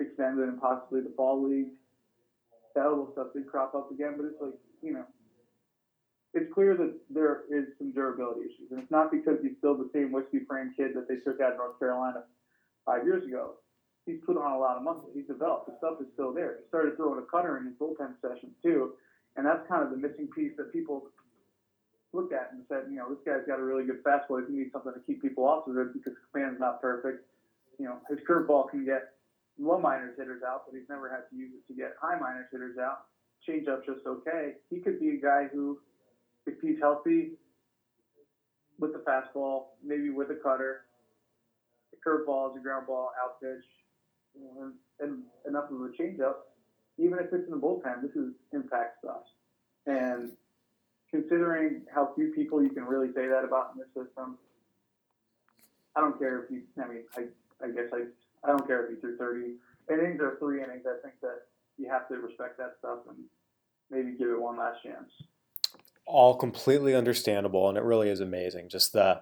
extended 0.00 0.48
and 0.48 0.60
possibly 0.60 1.00
the 1.00 1.12
fall 1.16 1.48
league. 1.48 1.72
That 2.74 2.88
little 2.88 3.10
stuff 3.12 3.28
did 3.34 3.46
crop 3.46 3.74
up 3.74 3.90
again, 3.90 4.14
but 4.16 4.26
it's 4.26 4.40
like, 4.40 4.54
you 4.82 4.92
know, 4.92 5.04
it's 6.34 6.52
clear 6.52 6.76
that 6.76 6.94
there 7.10 7.44
is 7.50 7.66
some 7.78 7.92
durability 7.92 8.42
issues. 8.42 8.70
And 8.70 8.80
it's 8.80 8.90
not 8.90 9.10
because 9.10 9.38
he's 9.42 9.56
still 9.58 9.76
the 9.76 9.88
same 9.92 10.12
whiskey 10.12 10.40
frame 10.46 10.74
kid 10.76 10.92
that 10.94 11.08
they 11.08 11.16
took 11.16 11.40
out 11.40 11.52
of 11.52 11.58
North 11.58 11.78
Carolina 11.78 12.24
five 12.84 13.04
years 13.04 13.24
ago. 13.24 13.54
He's 14.04 14.20
put 14.24 14.36
on 14.36 14.52
a 14.52 14.58
lot 14.58 14.76
of 14.76 14.82
muscle. 14.82 15.10
He's 15.12 15.26
developed. 15.26 15.68
The 15.68 15.76
stuff 15.78 16.00
is 16.00 16.06
still 16.12 16.32
there. 16.32 16.56
He 16.60 16.68
started 16.68 16.96
throwing 16.96 17.18
a 17.20 17.26
cutter 17.28 17.56
in 17.58 17.66
his 17.66 17.74
bullpen 17.76 18.16
sessions 18.20 18.52
too. 18.62 18.92
And 19.36 19.44
that's 19.44 19.66
kind 19.68 19.82
of 19.82 19.90
the 19.90 19.96
missing 19.96 20.28
piece 20.34 20.52
that 20.56 20.72
people 20.72 21.08
looked 22.12 22.32
at 22.32 22.50
and 22.52 22.64
said, 22.68 22.88
you 22.90 22.96
know, 22.96 23.08
this 23.08 23.20
guy's 23.24 23.46
got 23.46 23.60
a 23.60 23.64
really 23.64 23.84
good 23.84 24.02
fastball. 24.02 24.40
He 24.48 24.56
needs 24.56 24.72
something 24.72 24.92
to 24.92 25.00
keep 25.06 25.20
people 25.20 25.44
off 25.44 25.68
of 25.68 25.76
it 25.76 25.92
because 25.92 26.14
command's 26.32 26.60
not 26.60 26.80
perfect. 26.80 27.24
You 27.78 27.86
know, 27.86 27.96
his 28.08 28.18
curveball 28.28 28.70
can 28.70 28.84
get 28.84 29.12
low 29.58 29.78
minors 29.78 30.16
hitters 30.16 30.42
out, 30.42 30.64
but 30.66 30.76
he's 30.76 30.88
never 30.88 31.08
had 31.08 31.28
to 31.30 31.36
use 31.36 31.52
it 31.52 31.66
to 31.70 31.76
get 31.76 31.94
high 32.00 32.18
minors 32.18 32.46
hitters 32.50 32.78
out. 32.78 33.06
Changeup's 33.46 33.86
just 33.86 34.06
okay. 34.06 34.54
He 34.70 34.80
could 34.80 34.98
be 34.98 35.10
a 35.10 35.20
guy 35.20 35.48
who, 35.52 35.78
if 36.48 36.60
he's 36.60 36.78
healthy, 36.80 37.32
with 38.78 38.92
the 38.92 38.98
fastball, 39.00 39.66
maybe 39.84 40.10
with 40.10 40.30
a 40.30 40.36
cutter, 40.36 40.84
the 41.90 41.98
curveball 41.98 42.50
is 42.50 42.56
a 42.56 42.62
ground 42.62 42.86
ball, 42.86 43.10
out 43.22 43.40
pitch, 43.40 43.64
and, 44.60 44.72
and 45.00 45.22
enough 45.46 45.70
of 45.70 45.80
a 45.80 45.90
changeup. 46.00 46.34
Even 46.98 47.18
if 47.18 47.26
it's 47.32 47.44
in 47.44 47.50
the 47.50 47.56
bullpen, 47.56 48.02
this 48.02 48.12
is 48.12 48.32
impact 48.52 48.98
stuff. 49.02 49.22
And 49.86 50.32
considering 51.10 51.82
how 51.92 52.12
few 52.14 52.32
people 52.34 52.62
you 52.62 52.70
can 52.70 52.84
really 52.84 53.08
say 53.14 53.26
that 53.26 53.44
about 53.44 53.72
in 53.74 53.80
this 53.80 53.88
system, 53.88 54.38
I 55.96 56.00
don't 56.00 56.18
care 56.18 56.44
if 56.44 56.50
you. 56.50 56.62
I 56.80 56.86
mean, 56.86 57.04
I, 57.16 57.22
I 57.64 57.70
guess 57.70 57.90
I, 57.92 58.06
I 58.44 58.48
don't 58.50 58.66
care 58.66 58.84
if 58.84 58.90
you 58.90 59.00
threw 59.00 59.16
30 59.16 59.54
innings 59.90 60.20
or 60.20 60.36
three 60.38 60.62
innings. 60.62 60.84
I 60.86 61.00
think 61.02 61.18
that 61.22 61.46
you 61.76 61.88
have 61.88 62.06
to 62.08 62.14
respect 62.16 62.58
that 62.58 62.74
stuff 62.78 62.98
and 63.08 63.18
maybe 63.90 64.16
give 64.16 64.28
it 64.28 64.40
one 64.40 64.58
last 64.58 64.82
chance 64.82 65.10
all 66.08 66.34
completely 66.34 66.94
understandable, 66.94 67.68
and 67.68 67.78
it 67.78 67.84
really 67.84 68.08
is 68.08 68.20
amazing. 68.20 68.68
Just 68.68 68.92
the 68.92 69.20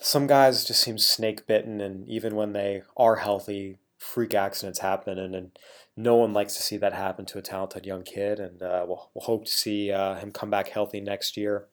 some 0.00 0.26
guys 0.26 0.64
just 0.64 0.82
seem 0.82 0.98
snake 0.98 1.46
bitten, 1.46 1.80
and 1.80 2.06
even 2.08 2.34
when 2.34 2.52
they 2.52 2.82
are 2.96 3.16
healthy, 3.16 3.78
freak 3.96 4.34
accidents 4.34 4.80
happen, 4.80 5.18
and, 5.18 5.34
and 5.34 5.58
no 5.96 6.16
one 6.16 6.32
likes 6.32 6.54
to 6.56 6.62
see 6.62 6.76
that 6.76 6.92
happen 6.92 7.24
to 7.26 7.38
a 7.38 7.42
talented 7.42 7.86
young 7.86 8.02
kid. 8.02 8.40
And 8.40 8.60
uh, 8.62 8.84
we'll, 8.86 9.10
we'll 9.14 9.24
hope 9.24 9.44
to 9.44 9.52
see 9.52 9.92
uh, 9.92 10.16
him 10.16 10.32
come 10.32 10.50
back 10.50 10.68
healthy 10.68 11.00
next 11.00 11.36
year. 11.36 11.66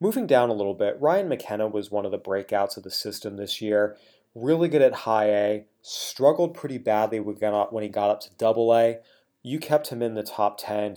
Moving 0.00 0.26
down 0.26 0.48
a 0.48 0.54
little 0.54 0.74
bit, 0.74 0.96
Ryan 0.98 1.28
McKenna 1.28 1.68
was 1.68 1.90
one 1.90 2.06
of 2.06 2.10
the 2.10 2.18
breakouts 2.18 2.76
of 2.76 2.84
the 2.84 2.90
system 2.90 3.36
this 3.36 3.60
year. 3.60 3.96
Really 4.34 4.68
good 4.68 4.82
at 4.82 4.94
high 4.94 5.30
A, 5.30 5.64
struggled 5.82 6.54
pretty 6.54 6.78
badly 6.78 7.20
when 7.20 7.82
he 7.82 7.88
got 7.88 8.10
up 8.10 8.20
to 8.20 8.30
double 8.38 8.74
A 8.74 9.00
you 9.42 9.58
kept 9.58 9.88
him 9.88 10.02
in 10.02 10.14
the 10.14 10.22
top 10.22 10.58
10, 10.58 10.96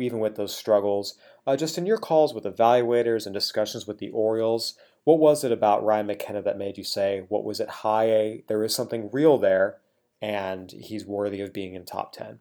even 0.00 0.18
with 0.18 0.36
those 0.36 0.54
struggles. 0.54 1.16
Uh, 1.46 1.56
just 1.56 1.78
in 1.78 1.86
your 1.86 1.98
calls 1.98 2.34
with 2.34 2.44
evaluators 2.44 3.24
and 3.24 3.32
discussions 3.32 3.86
with 3.86 3.98
the 3.98 4.10
Orioles, 4.10 4.74
what 5.04 5.20
was 5.20 5.44
it 5.44 5.52
about 5.52 5.84
Ryan 5.84 6.08
McKenna 6.08 6.42
that 6.42 6.58
made 6.58 6.76
you 6.76 6.82
say, 6.82 7.24
what 7.28 7.44
was 7.44 7.60
it, 7.60 7.68
high 7.68 8.06
A? 8.06 8.44
There 8.48 8.64
is 8.64 8.74
something 8.74 9.08
real 9.12 9.38
there, 9.38 9.76
and 10.20 10.72
he's 10.72 11.06
worthy 11.06 11.40
of 11.40 11.52
being 11.52 11.74
in 11.74 11.84
top 11.84 12.12
10? 12.12 12.40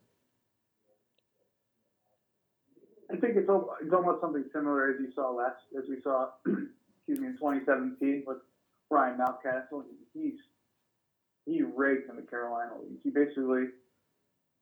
I 3.12 3.18
think 3.18 3.36
it's, 3.36 3.50
it's 3.84 3.94
almost 3.94 4.22
something 4.22 4.46
similar 4.52 4.90
as 4.90 4.96
you 5.00 5.12
saw 5.14 5.30
last, 5.30 5.58
as 5.78 5.84
we 5.88 6.02
saw, 6.02 6.30
excuse 6.48 7.20
me, 7.20 7.28
in 7.28 7.34
2017 7.38 8.24
with 8.26 8.38
Ryan 8.90 9.20
Mountcastle. 9.20 9.84
He's 10.14 10.34
he 11.46 11.62
raked 11.62 12.10
in 12.10 12.16
the 12.16 12.24
Carolina 12.24 12.72
League. 12.82 12.98
He 13.04 13.12
basically 13.12 13.66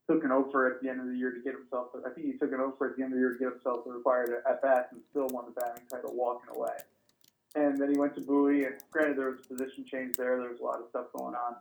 took 0.10 0.24
an 0.24 0.32
offer 0.32 0.68
at 0.68 0.82
the 0.82 0.90
end 0.90 1.00
of 1.00 1.08
the 1.08 1.16
year 1.16 1.32
to 1.32 1.42
get 1.42 1.54
himself. 1.54 1.88
I 2.06 2.10
think 2.10 2.28
he 2.28 2.34
took 2.34 2.52
an 2.52 2.60
offer 2.60 2.90
at 2.90 2.98
the 2.98 3.04
end 3.04 3.14
of 3.14 3.18
the 3.18 3.22
year 3.22 3.34
to 3.34 3.40
get 3.40 3.54
himself 3.54 3.86
the 3.86 3.92
required 3.92 4.44
at 4.48 4.62
bat 4.62 4.90
and 4.92 5.02
still 5.10 5.28
won 5.32 5.46
the 5.46 5.60
batting 5.60 5.84
title 5.90 6.14
walking 6.14 6.50
away. 6.56 6.76
And 7.56 7.80
then 7.80 7.92
he 7.92 7.98
went 7.98 8.16
to 8.16 8.22
Bowie, 8.22 8.66
and 8.66 8.76
granted 8.92 9.18
there 9.18 9.30
was 9.30 9.40
a 9.46 9.48
position 9.48 9.86
change 9.90 10.16
there. 10.18 10.40
There 10.40 10.50
was 10.50 10.60
a 10.60 10.64
lot 10.64 10.80
of 10.80 10.90
stuff 10.90 11.06
going 11.16 11.36
on 11.36 11.56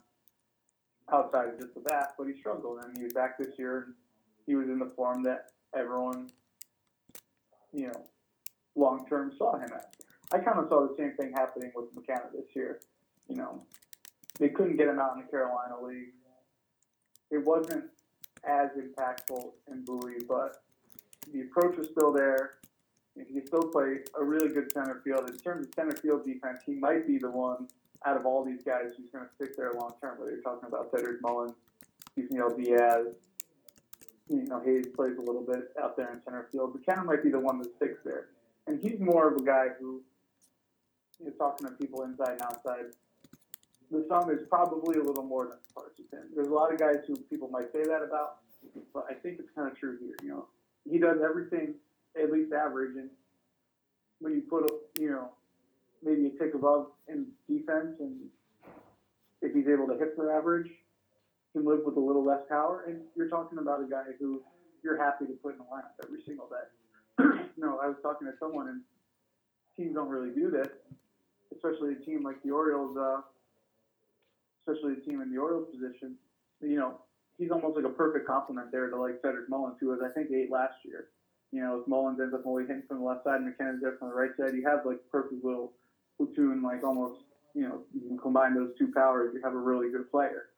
outside 1.13 1.49
of 1.49 1.61
just 1.61 1.75
the 1.75 1.81
bat, 1.81 2.15
but 2.17 2.27
he 2.27 2.35
struggled, 2.41 2.83
and 2.83 2.97
he 2.97 3.05
was 3.05 3.13
back 3.13 3.39
this 3.39 3.59
year. 3.59 3.85
And 3.85 3.95
he 4.47 4.55
was 4.55 4.69
in 4.69 4.79
the 4.79 4.91
form 4.97 5.23
that 5.25 5.51
everyone, 5.77 6.31
you 7.73 7.89
know, 7.89 8.05
long 8.75 9.07
term 9.07 9.33
saw 9.37 9.57
him 9.57 9.71
at. 9.75 9.95
I 10.33 10.39
kind 10.39 10.59
of 10.59 10.69
saw 10.69 10.89
the 10.89 10.95
same 10.97 11.13
thing 11.13 11.33
happening 11.33 11.71
with 11.75 11.95
McKenna 11.95 12.25
this 12.33 12.47
year. 12.57 12.81
You 13.29 13.37
know, 13.37 13.63
they 14.39 14.49
couldn't 14.49 14.79
get 14.79 14.89
him 14.89 14.99
out 14.99 15.17
in 15.17 15.23
the 15.23 15.31
Carolina 15.31 15.75
League. 15.83 16.15
It 17.31 17.45
wasn't 17.45 17.85
as 18.45 18.71
impactful 18.71 19.53
in 19.71 19.85
Bowie, 19.85 20.25
but 20.29 20.63
the 21.33 21.43
approach 21.43 21.77
was 21.77 21.89
still 21.89 22.13
there. 22.13 22.55
If 23.15 23.29
he 23.29 23.41
still 23.47 23.63
play 23.63 23.99
a 24.19 24.25
really 24.25 24.49
good 24.49 24.73
center 24.73 25.01
field, 25.05 25.29
in 25.29 25.37
terms 25.37 25.67
of 25.67 25.75
center 25.75 25.97
field 25.97 26.25
defense, 26.25 26.61
he 26.65 26.75
might 26.75 27.07
be 27.07 27.19
the 27.19 27.31
one 27.31 27.69
out 28.07 28.17
of 28.17 28.27
all 28.27 28.45
these 28.45 28.63
guys 28.65 28.93
who's 28.97 29.11
going 29.13 29.25
to 29.25 29.31
stick 29.35 29.57
there 29.57 29.73
long 29.75 29.93
term. 30.01 30.19
Whether 30.19 30.33
you're 30.33 30.41
talking 30.41 30.69
about 30.69 30.91
Cedric 30.91 31.21
Mullins, 31.23 31.53
Yusniel 32.19 32.57
Diaz, 32.57 33.07
you 34.29 34.45
know, 34.45 34.61
Hays 34.65 34.87
plays 34.97 35.17
a 35.19 35.21
little 35.21 35.43
bit 35.43 35.73
out 35.83 35.97
there 35.97 36.13
in 36.13 36.23
center 36.23 36.49
field. 36.51 36.73
But 36.73 36.87
Kenner 36.87 37.05
might 37.05 37.23
be 37.23 37.31
the 37.31 37.39
one 37.39 37.59
that 37.59 37.75
sticks 37.77 38.01
there. 38.05 38.29
And 38.67 38.81
he's 38.81 38.99
more 38.99 39.29
of 39.29 39.37
a 39.37 39.45
guy 39.45 39.67
who 39.79 40.01
is 41.25 41.35
talking 41.39 41.69
to 41.69 41.73
people 41.75 42.03
inside 42.03 42.33
and 42.33 42.43
outside 42.43 42.87
the 43.93 44.07
sum 44.09 44.31
is 44.31 44.41
probably 44.49 44.99
a 44.99 45.05
little 45.05 45.23
more 45.23 45.45
than 45.45 45.59
the 45.69 45.75
parts 45.75 46.01
of 46.01 46.07
him. 46.11 46.25
There's 46.35 46.49
a 46.49 46.55
lot 46.55 46.73
of 46.73 46.79
guys 46.79 47.05
who 47.07 47.15
people 47.29 47.49
might 47.49 47.71
say 47.73 47.85
that 47.85 48.03
about, 48.03 48.39
but 48.95 49.05
I 49.11 49.15
think 49.15 49.39
it's 49.39 49.51
kind 49.55 49.71
of 49.71 49.79
true 49.79 49.99
here. 50.01 50.17
You 50.23 50.29
know, 50.31 50.47
he 50.91 50.99
does 50.99 51.19
everything 51.23 51.75
at 52.21 52.33
least 52.33 52.53
average, 52.53 52.97
and 52.97 53.11
when 54.21 54.33
you 54.33 54.43
put, 54.49 54.65
you 54.99 55.11
know, 55.11 55.29
maybe 56.03 56.27
a 56.27 56.31
tick 56.31 56.55
above 56.55 56.87
in 57.07 57.27
defense, 57.49 58.01
and 58.01 58.17
if 59.43 59.55
he's 59.55 59.69
able 59.69 59.87
to 59.89 59.99
hit 59.99 60.15
for 60.17 60.33
average, 60.33 60.71
can 61.53 61.67
live 61.67 61.81
with 61.85 61.97
a 61.97 62.01
little 62.01 62.25
less 62.25 62.41
power, 62.49 62.85
and 62.89 63.03
you're 63.15 63.29
talking 63.29 63.59
about 63.59 63.83
a 63.83 63.87
guy 63.87 64.05
who 64.19 64.41
you're 64.83 64.97
happy 64.97 65.27
to 65.27 65.33
put 65.43 65.53
in 65.53 65.59
the 65.59 65.65
lineup 65.65 65.93
every 66.03 66.23
single 66.25 66.49
day. 66.49 67.25
no, 67.59 67.79
I 67.83 67.89
was 67.89 67.97
talking 68.03 68.27
to 68.27 68.33
someone, 68.41 68.69
and 68.69 68.81
teams 69.77 69.95
don't 69.95 70.09
really 70.09 70.35
do 70.35 70.51
this, 70.51 70.69
especially 71.55 71.93
a 71.93 71.97
team 71.97 72.23
like 72.23 72.43
the 72.43 72.51
Orioles. 72.51 72.97
Uh, 72.97 73.21
especially 74.67 74.95
a 74.95 75.01
team 75.01 75.21
in 75.21 75.33
the 75.33 75.39
Orioles 75.39 75.69
position, 75.71 76.17
you 76.61 76.77
know, 76.77 76.99
he's 77.39 77.51
almost 77.51 77.77
like 77.77 77.85
a 77.85 77.95
perfect 77.95 78.27
complement 78.27 78.71
there 78.71 78.89
to 78.91 78.97
like 78.97 79.19
Cedric 79.23 79.49
Mullins, 79.49 79.77
who 79.81 79.89
was 79.89 80.01
I 80.05 80.13
think 80.13 80.31
eight 80.31 80.51
last 80.51 80.75
year. 80.85 81.09
You 81.51 81.61
know, 81.61 81.81
if 81.81 81.89
Mullins 81.89 82.19
ends 82.21 82.35
up 82.35 82.47
only 82.47 82.65
hitting 82.65 82.85
from 82.89 83.01
the 83.01 83.05
left 83.05 83.25
side 83.25 83.41
and 83.41 83.47
McKenna's 83.47 83.81
there 83.83 83.97
from 83.99 84.09
the 84.09 84.15
right 84.15 84.31
side, 84.39 84.55
you 84.55 84.65
have 84.67 84.87
like 84.87 84.99
perfect 85.11 85.45
little 85.45 85.73
platoon, 86.17 86.63
like 86.63 86.83
almost, 86.83 87.21
you 87.55 87.63
know, 87.63 87.83
you 87.93 88.01
can 88.09 88.17
combine 88.19 88.55
those 88.55 88.71
two 88.79 88.91
powers, 88.95 89.33
you 89.35 89.41
have 89.43 89.53
a 89.53 89.59
really 89.59 89.91
good 89.91 90.11
player. 90.11 90.49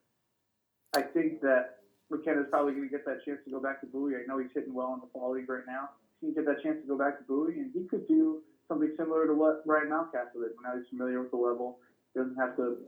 I 0.94 1.02
think 1.02 1.40
that 1.40 1.82
McKenna's 2.10 2.46
probably 2.50 2.72
going 2.74 2.88
to 2.88 2.92
get 2.92 3.04
that 3.06 3.24
chance 3.24 3.40
to 3.44 3.50
go 3.50 3.60
back 3.60 3.80
to 3.80 3.86
Bowie. 3.86 4.14
I 4.14 4.26
know 4.28 4.38
he's 4.38 4.52
hitting 4.54 4.74
well 4.74 4.94
in 4.94 5.00
the 5.00 5.10
fall 5.12 5.32
league 5.32 5.48
right 5.48 5.66
now. 5.66 5.90
He 6.20 6.30
can 6.30 6.34
get 6.34 6.46
that 6.46 6.62
chance 6.62 6.78
to 6.80 6.86
go 6.86 6.96
back 6.96 7.18
to 7.18 7.24
Bowie, 7.24 7.58
and 7.58 7.72
he 7.74 7.88
could 7.88 8.06
do 8.06 8.42
something 8.68 8.92
similar 8.96 9.26
to 9.26 9.34
what 9.34 9.62
Ryan 9.66 9.90
Mountcastle 9.90 10.38
did. 10.38 10.54
Now 10.62 10.78
he's 10.78 10.86
familiar 10.88 11.20
with 11.20 11.32
the 11.32 11.36
level, 11.36 11.78
doesn't 12.14 12.36
have 12.36 12.56
to 12.56 12.78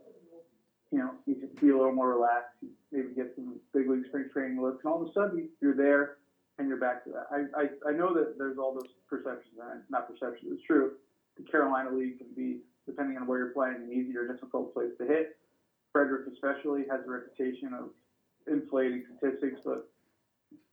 you 0.93 0.99
know, 0.99 1.11
you 1.27 1.35
can 1.35 1.51
be 1.61 1.71
a 1.71 1.77
little 1.77 1.93
more 1.93 2.15
relaxed, 2.15 2.55
maybe 2.93 3.09
get 3.15 3.33
some 3.35 3.59
big 3.75 3.89
league 3.89 4.07
spring 4.07 4.29
training 4.33 4.61
looks, 4.61 4.85
and 4.85 4.93
all 4.93 5.03
of 5.03 5.09
a 5.09 5.13
sudden 5.13 5.49
you're 5.61 5.75
there 5.75 6.19
and 6.59 6.69
you're 6.69 6.79
back 6.79 7.05
to 7.05 7.11
that. 7.11 7.27
I, 7.31 7.61
I, 7.61 7.91
I 7.91 7.93
know 7.93 8.15
that 8.15 8.39
there's 8.39 8.59
all 8.59 8.73
those 8.73 8.89
perceptions, 9.09 9.55
and 9.61 9.83
not 9.91 10.09
perceptions, 10.09 10.53
it's 10.53 10.63
true. 10.63 10.93
The 11.37 11.43
Carolina 11.43 11.91
League 11.91 12.19
can 12.19 12.29
be, 12.35 12.61
depending 12.87 13.17
on 13.19 13.27
where 13.27 13.39
you're 13.39 13.53
playing, 13.53 13.77
an 13.77 13.93
easy 13.93 14.17
or 14.17 14.27
difficult 14.27 14.73
place 14.73 14.91
to 14.99 15.07
hit. 15.07 15.37
Frederick 15.93 16.27
especially 16.33 16.85
has 16.91 17.01
a 17.07 17.11
reputation 17.11 17.75
of 17.75 17.91
inflating 18.47 19.05
statistics, 19.19 19.61
but 19.65 19.91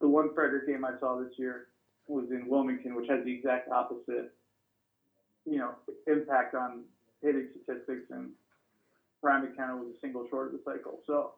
the 0.00 0.08
one 0.08 0.32
Frederick 0.34 0.66
game 0.66 0.84
I 0.84 0.98
saw 1.00 1.18
this 1.18 1.32
year 1.36 1.66
was 2.06 2.26
in 2.30 2.48
Wilmington, 2.48 2.94
which 2.94 3.08
has 3.08 3.24
the 3.24 3.32
exact 3.32 3.68
opposite, 3.70 4.32
you 5.44 5.58
know, 5.58 5.72
impact 6.06 6.54
on 6.54 6.84
hitting 7.20 7.48
statistics 7.50 8.04
and 8.10 8.30
Ryan 9.24 9.48
McKenna 9.48 9.76
was 9.76 9.96
a 9.96 10.00
single 10.00 10.26
short 10.28 10.52
of 10.52 10.52
the 10.52 10.62
cycle. 10.64 11.00
So 11.06 11.32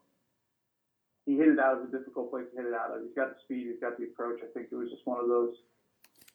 he 1.25 1.37
hit 1.37 1.49
it 1.49 1.59
out 1.59 1.79
of 1.79 1.88
a 1.88 1.90
difficult 1.96 2.31
place 2.31 2.44
to 2.51 2.57
hit 2.61 2.66
it 2.66 2.75
out 2.75 2.90
of. 2.90 3.03
He's 3.03 3.14
got 3.14 3.31
the 3.31 3.40
speed, 3.44 3.70
he's 3.70 3.81
got 3.81 3.96
the 3.96 4.05
approach. 4.05 4.40
I 4.42 4.51
think 4.53 4.68
it 4.70 4.77
was 4.77 4.90
just 4.90 5.07
one 5.07 5.20
of 5.20 5.29
those 5.29 5.55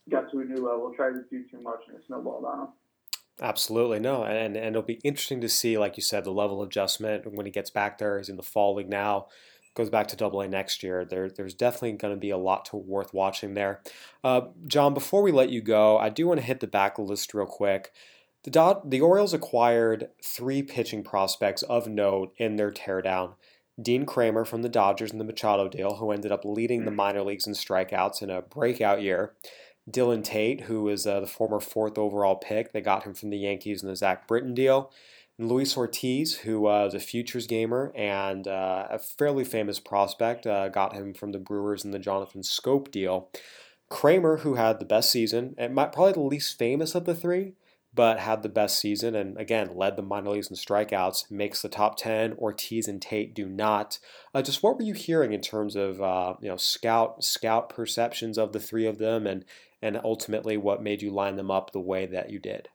got 0.09 0.31
to 0.31 0.39
a 0.39 0.45
new 0.45 0.65
level, 0.65 0.91
tried 0.95 1.11
to 1.11 1.23
do 1.29 1.43
too 1.51 1.61
much, 1.61 1.81
and 1.87 1.97
it 1.97 2.03
snowballed 2.07 2.45
on 2.45 2.59
him. 2.61 2.67
Absolutely 3.41 3.99
no, 3.99 4.23
and 4.23 4.55
and 4.55 4.75
it'll 4.75 4.81
be 4.81 4.99
interesting 5.03 5.41
to 5.41 5.49
see, 5.49 5.77
like 5.77 5.97
you 5.97 6.03
said, 6.03 6.23
the 6.23 6.31
level 6.31 6.61
adjustment 6.63 7.25
when 7.33 7.45
he 7.45 7.51
gets 7.51 7.69
back 7.69 7.97
there. 7.97 8.17
He's 8.17 8.29
in 8.29 8.37
the 8.37 8.43
fall 8.43 8.75
league 8.75 8.89
now, 8.89 9.27
goes 9.73 9.89
back 9.89 10.07
to 10.09 10.15
Double 10.15 10.41
A 10.41 10.47
next 10.47 10.83
year. 10.83 11.05
There, 11.05 11.29
there's 11.29 11.53
definitely 11.53 11.93
going 11.93 12.13
to 12.13 12.19
be 12.19 12.29
a 12.29 12.37
lot 12.37 12.65
to 12.65 12.75
worth 12.75 13.13
watching 13.13 13.53
there. 13.53 13.81
Uh, 14.23 14.41
Jon, 14.67 14.93
before 14.93 15.23
we 15.23 15.31
let 15.31 15.49
you 15.49 15.61
go, 15.61 15.97
I 15.97 16.09
do 16.09 16.27
want 16.27 16.39
to 16.39 16.45
hit 16.45 16.59
the 16.59 16.67
back 16.67 16.99
list 16.99 17.33
real 17.33 17.45
quick. 17.45 17.91
The, 18.43 18.51
Dod- 18.51 18.89
the 18.89 19.01
Orioles 19.01 19.33
acquired 19.33 20.09
three 20.23 20.63
pitching 20.63 21.03
prospects 21.03 21.61
of 21.63 21.87
note 21.87 22.33
in 22.37 22.55
their 22.55 22.71
teardown. 22.71 23.35
Dean 23.81 24.05
Kremer 24.05 24.45
from 24.45 24.63
the 24.63 24.69
Dodgers 24.69 25.11
in 25.11 25.17
the 25.17 25.23
Machado 25.23 25.67
deal, 25.67 25.95
who 25.95 26.11
ended 26.11 26.31
up 26.31 26.43
leading 26.43 26.85
the 26.85 26.91
minor 26.91 27.21
leagues 27.21 27.47
in 27.47 27.53
strikeouts 27.53 28.21
in 28.21 28.29
a 28.29 28.41
breakout 28.41 29.01
year. 29.01 29.33
Dillon 29.89 30.23
Tate, 30.23 30.61
who 30.61 30.83
was 30.83 31.07
uh, 31.07 31.19
the 31.19 31.27
former 31.27 31.59
fourth 31.59 31.97
overall 31.97 32.35
pick, 32.35 32.71
they 32.71 32.81
got 32.81 33.03
him 33.03 33.13
from 33.13 33.29
the 33.29 33.37
Yankees 33.37 33.81
in 33.81 33.89
the 33.89 33.95
Zach 33.95 34.27
Britton 34.27 34.53
deal. 34.53 34.91
And 35.37 35.47
Luis 35.47 35.75
Ortiz, 35.75 36.39
who 36.39 36.67
uh, 36.67 36.85
was 36.85 36.93
a 36.93 36.99
futures 36.99 37.47
gamer 37.47 37.91
and 37.95 38.47
uh, 38.47 38.87
a 38.89 38.99
fairly 38.99 39.43
famous 39.43 39.79
prospect, 39.79 40.45
uh, 40.45 40.69
got 40.69 40.93
him 40.93 41.13
from 41.13 41.31
the 41.31 41.39
Brewers 41.39 41.83
in 41.83 41.91
the 41.91 41.99
Jonathan 41.99 42.41
Schoop 42.41 42.91
deal. 42.91 43.29
Kremer, 43.89 44.37
who 44.37 44.55
had 44.55 44.79
the 44.79 44.85
best 44.85 45.11
season, 45.11 45.55
and 45.57 45.73
might, 45.73 45.91
probably 45.91 46.13
the 46.13 46.21
least 46.21 46.57
famous 46.57 46.95
of 46.95 47.05
the 47.05 47.15
three, 47.15 47.53
but 47.93 48.19
had 48.19 48.41
the 48.41 48.49
best 48.49 48.79
season 48.79 49.15
and 49.15 49.37
again 49.37 49.75
led 49.75 49.95
the 49.95 50.01
minor 50.01 50.31
leagues 50.31 50.49
in 50.49 50.55
strikeouts, 50.55 51.29
makes 51.29 51.61
the 51.61 51.69
top 51.69 51.97
10. 51.97 52.33
Ortiz 52.33 52.87
and 52.87 53.01
Tate 53.01 53.33
do 53.33 53.47
not. 53.47 53.99
Uh, 54.33 54.41
just 54.41 54.63
what 54.63 54.77
were 54.77 54.83
you 54.83 54.93
hearing 54.93 55.33
in 55.33 55.41
terms 55.41 55.75
of 55.75 56.01
uh, 56.01 56.35
you 56.41 56.49
know 56.49 56.57
scout 56.57 57.23
scout 57.23 57.69
perceptions 57.69 58.37
of 58.37 58.53
the 58.53 58.59
three 58.59 58.85
of 58.85 58.97
them 58.97 59.27
and 59.27 59.45
and 59.81 59.99
ultimately 60.03 60.57
what 60.57 60.83
made 60.83 61.01
you 61.01 61.11
line 61.11 61.35
them 61.35 61.51
up 61.51 61.71
the 61.71 61.79
way 61.79 62.05
that 62.05 62.29
you 62.29 62.39
did? 62.39 62.69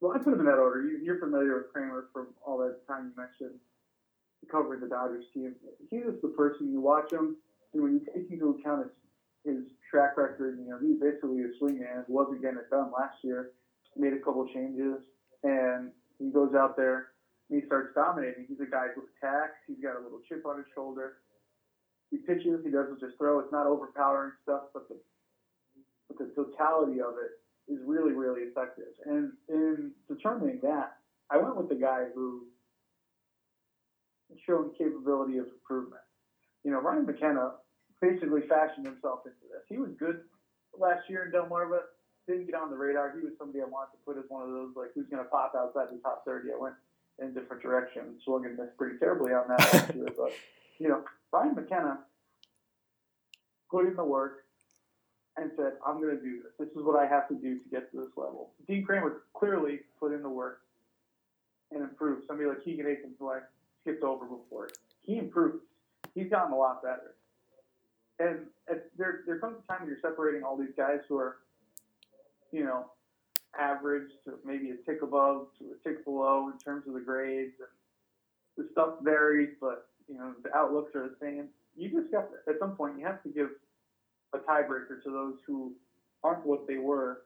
Well, 0.00 0.12
I 0.12 0.18
put 0.18 0.30
them 0.30 0.40
in 0.40 0.46
that 0.46 0.58
order. 0.58 0.82
You, 0.82 1.12
are 1.12 1.18
familiar 1.18 1.56
with 1.56 1.72
Kremer 1.72 2.08
from 2.12 2.28
all 2.46 2.58
that 2.58 2.86
time 2.86 3.12
you 3.16 3.22
mentioned 3.22 3.58
covering 4.50 4.80
the 4.80 4.88
Dodgers 4.88 5.24
team. 5.34 5.54
He 5.90 5.98
was 5.98 6.14
the 6.22 6.28
person 6.28 6.70
you 6.70 6.80
watch 6.80 7.12
him, 7.12 7.36
and 7.72 7.82
when 7.82 7.94
you 7.94 8.00
take 8.14 8.30
into 8.30 8.50
account 8.50 8.84
his, 8.84 8.92
his 9.46 9.62
track 9.88 10.18
record, 10.18 10.58
you 10.58 10.68
know, 10.68 10.78
he's 10.82 10.98
basically 10.98 11.46
a 11.46 11.50
swingman. 11.62 12.02
Wasn't 12.08 12.42
getting 12.42 12.58
it 12.58 12.68
done 12.70 12.90
last 12.90 13.22
year. 13.22 13.52
Made 13.96 14.12
a 14.12 14.18
couple 14.18 14.44
changes, 14.52 15.00
and 15.42 15.90
he 16.18 16.28
goes 16.28 16.52
out 16.54 16.76
there 16.76 17.16
and 17.48 17.62
he 17.62 17.66
starts 17.66 17.94
dominating. 17.94 18.44
He's 18.48 18.60
a 18.60 18.68
guy 18.68 18.92
who 18.94 19.08
attacks. 19.16 19.56
He's 19.66 19.80
got 19.80 19.96
a 19.96 20.02
little 20.02 20.20
chip 20.28 20.44
on 20.44 20.58
his 20.58 20.66
shoulder. 20.74 21.22
He 22.10 22.18
pitches. 22.18 22.60
He 22.64 22.70
doesn't 22.70 23.00
just 23.00 23.16
throw. 23.16 23.38
It's 23.38 23.52
not 23.52 23.66
overpowering 23.66 24.32
stuff, 24.42 24.68
but 24.74 24.88
the 24.88 24.96
but 26.08 26.18
the 26.18 26.30
totality 26.34 27.00
of 27.00 27.14
it 27.16 27.40
is 27.72 27.78
really, 27.86 28.12
really 28.12 28.42
effective. 28.42 28.94
And 29.06 29.32
in 29.48 29.92
determining 30.08 30.60
that, 30.62 30.98
I 31.30 31.38
went 31.38 31.56
with 31.56 31.68
the 31.68 31.74
guy 31.74 32.04
who 32.14 32.44
showed 34.46 34.76
capability 34.78 35.38
of 35.38 35.46
improvement. 35.46 36.02
You 36.64 36.72
know, 36.72 36.80
Ryan 36.80 37.06
McKenna 37.06 37.52
basically 38.06 38.42
fashioned 38.48 38.86
himself 38.86 39.26
into 39.26 39.46
this. 39.50 39.62
He 39.68 39.78
was 39.78 39.90
good 39.98 40.20
last 40.78 41.08
year 41.08 41.26
in 41.26 41.32
Delmarva, 41.32 41.80
didn't 42.26 42.46
get 42.46 42.54
on 42.54 42.70
the 42.70 42.76
radar. 42.76 43.14
He 43.16 43.24
was 43.24 43.34
somebody 43.38 43.62
I 43.62 43.68
wanted 43.68 43.92
to 43.92 44.00
put 44.04 44.18
as 44.18 44.24
one 44.28 44.42
of 44.42 44.50
those, 44.50 44.70
like, 44.76 44.90
who's 44.94 45.06
going 45.10 45.22
to 45.22 45.30
pop 45.30 45.54
outside 45.56 45.88
the 45.90 45.98
top 46.02 46.24
30. 46.24 46.48
I 46.52 46.60
went 46.60 46.74
in 47.18 47.28
a 47.28 47.30
different 47.30 47.62
direction, 47.62 48.18
swung 48.24 48.44
and 48.46 48.56
missed 48.56 48.76
pretty 48.76 48.98
terribly 48.98 49.32
on 49.32 49.48
that 49.48 49.60
last 49.60 49.94
year. 49.94 50.08
But, 50.16 50.32
you 50.78 50.88
know, 50.88 51.02
Ryan 51.32 51.54
McKenna 51.54 51.98
put 53.70 53.86
in 53.86 53.96
the 53.96 54.04
work 54.04 54.44
and 55.36 55.50
said, 55.56 55.72
I'm 55.86 56.00
going 56.00 56.16
to 56.16 56.22
do 56.22 56.42
this. 56.42 56.52
This 56.58 56.76
is 56.76 56.82
what 56.82 56.98
I 56.98 57.06
have 57.06 57.28
to 57.28 57.34
do 57.34 57.58
to 57.58 57.68
get 57.70 57.90
to 57.92 57.98
this 57.98 58.12
level. 58.16 58.50
Dean 58.66 58.84
Kremer 58.84 59.22
clearly 59.34 59.80
put 60.00 60.12
in 60.12 60.22
the 60.22 60.30
work 60.30 60.60
and 61.72 61.82
improved. 61.82 62.26
Somebody 62.26 62.48
like 62.48 62.64
Keegan 62.64 62.86
Akin, 62.86 63.12
who 63.18 63.30
I 63.30 63.40
skipped 63.82 64.02
over 64.02 64.24
before, 64.24 64.70
he 65.02 65.18
improved. 65.18 65.58
He's 66.14 66.30
gotten 66.30 66.52
a 66.52 66.56
lot 66.56 66.82
better. 66.82 67.15
And 68.18 68.46
there, 68.96 69.20
there 69.26 69.38
comes 69.38 69.56
a 69.62 69.66
time 69.66 69.82
when 69.82 69.90
you're 69.90 70.00
separating 70.00 70.42
all 70.42 70.56
these 70.56 70.74
guys 70.76 71.00
who 71.08 71.18
are, 71.18 71.36
you 72.52 72.64
know, 72.64 72.86
average 73.58 74.10
to 74.24 74.34
maybe 74.44 74.70
a 74.70 74.76
tick 74.90 75.02
above 75.02 75.48
to 75.58 75.64
a 75.64 75.88
tick 75.88 76.04
below 76.04 76.50
in 76.52 76.58
terms 76.58 76.86
of 76.86 76.94
the 76.94 77.00
grades. 77.00 77.54
And 77.58 77.68
the 78.66 78.72
stuff 78.72 78.94
varies, 79.02 79.50
but, 79.60 79.88
you 80.08 80.16
know, 80.16 80.32
the 80.42 80.54
outlooks 80.56 80.94
are 80.94 81.08
the 81.08 81.16
same. 81.20 81.48
You 81.76 81.90
just 81.90 82.10
got 82.10 82.28
to, 82.30 82.50
at 82.50 82.58
some 82.58 82.74
point, 82.74 82.98
you 82.98 83.04
have 83.04 83.22
to 83.24 83.28
give 83.28 83.50
a 84.32 84.38
tiebreaker 84.38 85.02
to 85.04 85.10
those 85.10 85.34
who 85.46 85.74
aren't 86.24 86.46
what 86.46 86.66
they 86.66 86.78
were 86.78 87.22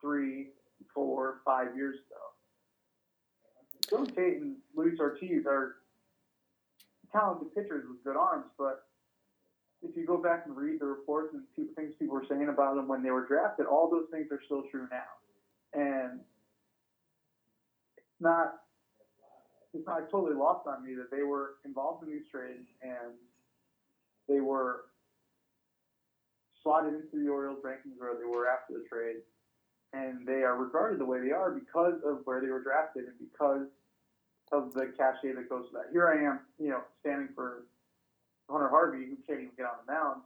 three, 0.00 0.48
four, 0.92 1.40
five 1.44 1.74
years 1.74 1.96
ago. 1.96 2.20
Dillon 3.88 4.06
Tate 4.14 4.42
and 4.42 4.56
Luis 4.74 4.98
Ortiz 5.00 5.46
are 5.46 5.76
talented 7.12 7.54
pitchers 7.54 7.84
with 7.88 8.04
good 8.04 8.16
arms, 8.16 8.46
but 8.58 8.84
if 9.82 9.96
you 9.96 10.06
go 10.06 10.16
back 10.16 10.44
and 10.46 10.56
read 10.56 10.80
the 10.80 10.86
reports 10.86 11.34
and 11.34 11.42
things 11.74 11.94
people 11.98 12.14
were 12.14 12.26
saying 12.28 12.48
about 12.48 12.76
them 12.76 12.88
when 12.88 13.02
they 13.02 13.10
were 13.10 13.26
drafted, 13.26 13.66
all 13.66 13.90
those 13.90 14.06
things 14.10 14.26
are 14.30 14.40
still 14.46 14.62
true 14.70 14.86
now. 14.90 15.10
And 15.74 16.20
it's 17.96 18.20
not 18.20 18.54
it's 19.74 19.86
not 19.86 20.10
totally 20.10 20.34
lost 20.34 20.66
on 20.66 20.82
me 20.82 20.94
that 20.94 21.10
they 21.10 21.22
were 21.22 21.56
involved 21.66 22.02
in 22.02 22.10
these 22.10 22.24
trades 22.32 22.66
and 22.80 23.12
they 24.28 24.40
were 24.40 24.84
slotted 26.66 26.94
into 26.94 27.22
the 27.22 27.30
Orioles 27.30 27.62
rankings 27.64 27.94
where 27.98 28.16
they 28.18 28.24
were 28.24 28.48
after 28.48 28.74
the 28.74 28.84
trade, 28.90 29.22
and 29.92 30.26
they 30.26 30.42
are 30.42 30.56
regarded 30.56 30.98
the 30.98 31.04
way 31.04 31.20
they 31.20 31.30
are 31.30 31.52
because 31.52 31.94
of 32.04 32.20
where 32.24 32.40
they 32.40 32.48
were 32.48 32.62
drafted 32.62 33.04
and 33.04 33.14
because 33.20 33.68
of 34.50 34.74
the 34.74 34.92
cachet 34.98 35.34
that 35.34 35.48
goes 35.48 35.66
with 35.72 35.82
that. 35.82 35.92
Here 35.92 36.08
I 36.08 36.26
am, 36.26 36.40
you 36.58 36.70
know, 36.70 36.82
standing 37.00 37.28
for 37.34 37.66
Hunter 38.48 38.68
Harvey, 38.68 39.06
who 39.06 39.16
can't 39.26 39.40
even 39.40 39.56
get 39.56 39.66
on 39.66 39.82
the 39.84 39.92
mound 39.92 40.22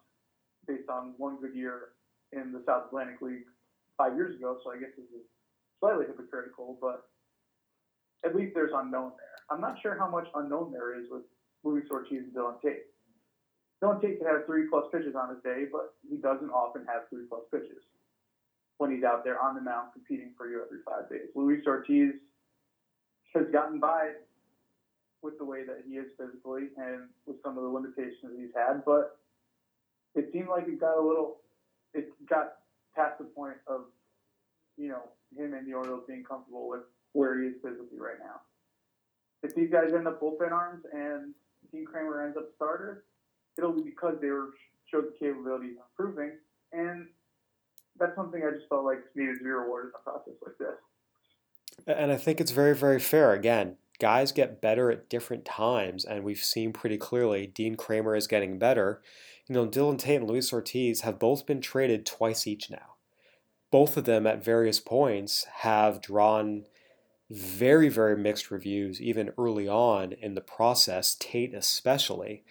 based 0.66 0.88
on 0.88 1.14
one 1.16 1.40
good 1.40 1.54
year 1.54 1.96
in 2.32 2.52
the 2.52 2.62
South 2.66 2.86
Atlantic 2.88 3.20
League 3.20 3.48
five 3.96 4.14
years 4.14 4.36
ago. 4.36 4.58
So 4.62 4.72
I 4.72 4.78
guess 4.78 4.90
this 4.96 5.08
is 5.08 5.26
slightly 5.80 6.06
hypocritical, 6.06 6.78
but 6.80 7.08
at 8.24 8.36
least 8.36 8.52
there's 8.54 8.72
unknown 8.74 9.12
there. 9.16 9.38
I'm 9.50 9.60
not 9.60 9.80
sure 9.82 9.96
how 9.98 10.08
much 10.08 10.28
unknown 10.34 10.70
there 10.70 10.98
is 10.98 11.06
with 11.10 11.22
Luis 11.64 11.84
Ortiz 11.90 12.24
and 12.24 12.34
Dillon 12.34 12.54
Tate. 12.62 12.86
Dillon 13.80 14.00
Tate 14.00 14.18
can 14.18 14.26
have 14.26 14.44
three 14.46 14.68
plus 14.68 14.84
pitches 14.92 15.14
on 15.16 15.30
his 15.30 15.42
day, 15.42 15.64
but 15.70 15.94
he 16.08 16.16
doesn't 16.16 16.50
often 16.50 16.84
have 16.86 17.08
three 17.08 17.24
plus 17.28 17.42
pitches 17.50 17.82
when 18.78 18.90
he's 18.94 19.04
out 19.04 19.24
there 19.24 19.40
on 19.40 19.54
the 19.54 19.60
mound 19.60 19.88
competing 19.92 20.32
for 20.36 20.48
you 20.48 20.62
every 20.64 20.78
five 20.84 21.08
days. 21.08 21.28
Luis 21.34 21.64
Ortiz 21.66 22.12
has 23.34 23.44
gotten 23.52 23.80
by 23.80 24.12
with 25.22 25.38
the 25.38 25.44
way 25.44 25.64
that 25.64 25.82
he 25.86 25.94
is 25.96 26.06
physically 26.18 26.68
and 26.76 27.08
with 27.26 27.36
some 27.42 27.56
of 27.56 27.62
the 27.64 27.68
limitations 27.68 28.22
that 28.22 28.38
he's 28.38 28.54
had, 28.54 28.84
but 28.84 29.18
it 30.14 30.30
seemed 30.32 30.48
like 30.48 30.66
it 30.66 30.80
got 30.80 30.98
a 30.98 31.02
little, 31.02 31.38
it 31.94 32.08
got 32.28 32.54
past 32.96 33.18
the 33.18 33.24
point 33.24 33.56
of, 33.66 33.82
you 34.76 34.88
know, 34.88 35.02
him 35.36 35.54
and 35.54 35.66
the 35.66 35.74
Orioles 35.74 36.04
being 36.06 36.24
comfortable 36.24 36.68
with 36.68 36.80
where 37.12 37.40
he 37.40 37.48
is 37.48 37.54
physically 37.62 37.98
right 37.98 38.18
now. 38.18 38.40
If 39.42 39.54
these 39.54 39.70
guys 39.70 39.92
end 39.94 40.06
up 40.06 40.20
bullpen 40.20 40.52
arms 40.52 40.84
and 40.92 41.34
Dean 41.72 41.84
Kremer 41.84 42.24
ends 42.24 42.36
up 42.36 42.48
starter, 42.56 43.04
it'll 43.56 43.72
be 43.72 43.82
because 43.82 44.16
they 44.20 44.28
were 44.28 44.50
showed 44.90 45.04
the 45.04 45.14
capability 45.18 45.68
of 45.68 45.76
improving, 45.90 46.32
and 46.72 47.06
that's 47.98 48.14
something 48.16 48.42
I 48.42 48.50
just 48.56 48.68
felt 48.68 48.84
like 48.84 48.98
needed 49.14 49.38
to 49.38 49.44
be 49.44 49.50
rewarded 49.50 49.90
in 49.90 50.00
a 50.00 50.02
process 50.02 50.34
like 50.44 50.58
this. 50.58 51.86
And 51.86 52.10
I 52.10 52.16
think 52.16 52.40
it's 52.40 52.50
very, 52.50 52.74
very 52.74 52.98
fair. 52.98 53.32
Again, 53.32 53.76
guys 54.00 54.32
get 54.32 54.60
better 54.60 54.90
at 54.90 55.08
different 55.08 55.44
times, 55.44 56.04
and 56.04 56.24
we've 56.24 56.38
seen 56.38 56.72
pretty 56.72 56.96
clearly 56.96 57.46
Dean 57.46 57.76
Kremer 57.76 58.16
is 58.16 58.26
getting 58.26 58.58
better. 58.58 59.00
You 59.46 59.54
know, 59.54 59.66
Dillon 59.66 59.96
Tate 59.96 60.20
and 60.20 60.28
Luis 60.28 60.52
Ortiz 60.52 61.02
have 61.02 61.18
both 61.18 61.46
been 61.46 61.60
traded 61.60 62.06
twice 62.06 62.46
each 62.46 62.70
now. 62.70 62.94
Both 63.70 63.96
of 63.96 64.04
them 64.04 64.26
at 64.26 64.44
various 64.44 64.80
points 64.80 65.44
have 65.58 66.00
drawn 66.00 66.64
very, 67.30 67.88
very 67.88 68.16
mixed 68.16 68.50
reviews, 68.50 69.00
even 69.00 69.32
early 69.38 69.68
on 69.68 70.12
in 70.12 70.34
the 70.34 70.40
process, 70.40 71.14
Tate 71.14 71.54
especially 71.54 72.42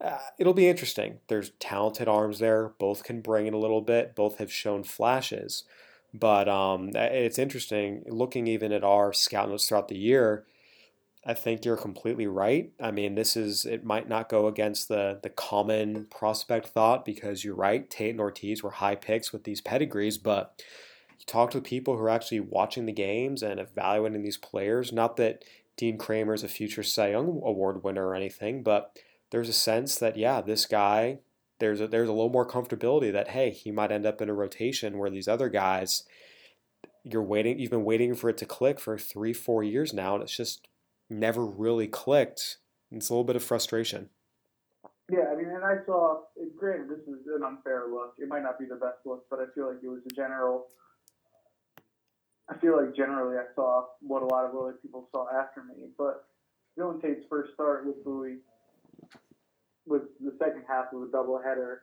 uh, 0.00 0.18
it'll 0.38 0.54
be 0.54 0.68
interesting. 0.68 1.18
There's 1.28 1.52
talented 1.58 2.08
arms 2.08 2.38
there. 2.38 2.72
Both 2.78 3.04
can 3.04 3.20
bring 3.20 3.46
it 3.46 3.54
a 3.54 3.58
little 3.58 3.80
bit. 3.80 4.14
Both 4.14 4.38
have 4.38 4.52
shown 4.52 4.84
flashes. 4.84 5.64
But 6.12 6.48
um, 6.48 6.90
it's 6.94 7.38
interesting 7.38 8.04
looking 8.06 8.46
even 8.46 8.72
at 8.72 8.84
our 8.84 9.12
scout 9.12 9.48
notes 9.48 9.68
throughout 9.68 9.88
the 9.88 9.98
year. 9.98 10.44
I 11.28 11.34
think 11.34 11.64
you're 11.64 11.76
completely 11.76 12.28
right. 12.28 12.70
I 12.80 12.92
mean, 12.92 13.16
this 13.16 13.36
is 13.36 13.66
it 13.66 13.84
might 13.84 14.08
not 14.08 14.28
go 14.28 14.46
against 14.46 14.86
the 14.86 15.18
the 15.20 15.28
common 15.28 16.06
prospect 16.06 16.68
thought 16.68 17.04
because 17.04 17.44
you're 17.44 17.56
right. 17.56 17.90
Tate 17.90 18.12
and 18.12 18.20
Ortiz 18.20 18.62
were 18.62 18.70
high 18.70 18.94
picks 18.94 19.32
with 19.32 19.42
these 19.42 19.60
pedigrees, 19.60 20.18
but 20.18 20.62
you 21.18 21.26
talk 21.26 21.50
to 21.50 21.60
people 21.60 21.96
who 21.96 22.02
are 22.04 22.10
actually 22.10 22.38
watching 22.38 22.86
the 22.86 22.92
games 22.92 23.42
and 23.42 23.58
evaluating 23.58 24.22
these 24.22 24.36
players. 24.36 24.92
Not 24.92 25.16
that 25.16 25.44
Dean 25.76 25.98
Kremer 25.98 26.32
is 26.32 26.44
a 26.44 26.48
future 26.48 26.84
Cy 26.84 27.10
Young 27.10 27.40
Award 27.44 27.82
winner 27.82 28.06
or 28.06 28.14
anything, 28.14 28.62
but 28.62 28.96
there's 29.30 29.48
a 29.48 29.52
sense 29.52 29.96
that 29.96 30.16
yeah, 30.16 30.40
this 30.40 30.64
guy 30.64 31.18
there's 31.58 31.80
a, 31.80 31.88
there's 31.88 32.08
a 32.08 32.12
little 32.12 32.30
more 32.30 32.46
comfortability 32.46 33.12
that 33.12 33.28
hey, 33.28 33.50
he 33.50 33.72
might 33.72 33.90
end 33.90 34.06
up 34.06 34.22
in 34.22 34.28
a 34.28 34.34
rotation 34.34 34.96
where 34.96 35.10
these 35.10 35.26
other 35.26 35.48
guys 35.48 36.04
you're 37.02 37.22
waiting 37.22 37.58
you've 37.58 37.70
been 37.70 37.84
waiting 37.84 38.14
for 38.14 38.30
it 38.30 38.36
to 38.36 38.46
click 38.46 38.78
for 38.78 38.98
3 38.98 39.32
4 39.32 39.64
years 39.64 39.92
now 39.92 40.14
and 40.14 40.22
it's 40.22 40.36
just 40.36 40.68
never 41.08 41.44
really 41.44 41.86
clicked. 41.86 42.58
It's 42.90 43.08
a 43.08 43.12
little 43.12 43.24
bit 43.24 43.36
of 43.36 43.42
frustration. 43.42 44.10
Yeah, 45.10 45.30
I 45.32 45.36
mean, 45.36 45.48
and 45.48 45.64
I 45.64 45.76
saw. 45.86 46.22
Granted, 46.56 46.88
this 46.88 47.06
is 47.06 47.26
an 47.34 47.42
unfair 47.44 47.84
look. 47.90 48.14
It 48.18 48.28
might 48.28 48.42
not 48.42 48.58
be 48.58 48.64
the 48.64 48.76
best 48.76 48.98
look, 49.04 49.24
but 49.30 49.38
I 49.38 49.44
feel 49.54 49.68
like 49.68 49.82
it 49.82 49.88
was 49.88 50.00
a 50.10 50.14
general. 50.14 50.66
I 52.48 52.56
feel 52.58 52.76
like 52.76 52.94
generally 52.96 53.36
I 53.36 53.44
saw 53.54 53.86
what 54.00 54.22
a 54.22 54.26
lot 54.26 54.44
of 54.44 54.56
other 54.56 54.74
people 54.82 55.08
saw 55.12 55.26
after 55.28 55.62
me. 55.62 55.74
But 55.98 56.26
Dillon 56.76 57.00
Tate's 57.00 57.24
first 57.28 57.54
start 57.54 57.86
with 57.86 58.04
Bowie 58.04 58.38
was 59.86 60.02
the 60.20 60.34
second 60.38 60.64
half 60.68 60.92
of 60.92 61.02
a 61.02 61.06
doubleheader 61.06 61.78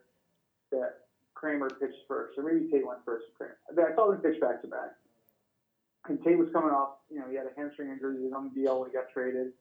that 0.71 0.99
Kremer 1.33 1.69
pitched 1.69 2.03
first, 2.07 2.37
or 2.37 2.43
maybe 2.43 2.69
Tate 2.71 2.85
went 2.85 2.99
first. 3.05 3.25
Kremer. 3.37 3.57
I 3.69 3.95
saw 3.95 4.11
them 4.11 4.19
pitch 4.19 4.39
back 4.41 4.61
to 4.61 4.67
back. 4.67 4.95
And 6.09 6.19
Tate 6.23 6.37
was 6.37 6.49
coming 6.51 6.71
off, 6.71 6.99
you 7.09 7.19
know, 7.19 7.29
he 7.29 7.35
had 7.35 7.47
a 7.47 7.55
hamstring 7.55 7.89
injury. 7.89 8.19
He 8.19 8.25
was 8.27 8.33
on 8.35 8.51
the 8.51 8.53
DL 8.53 8.79
when 8.79 8.89
he 8.91 8.93
got 8.93 9.07
traded. 9.13 9.55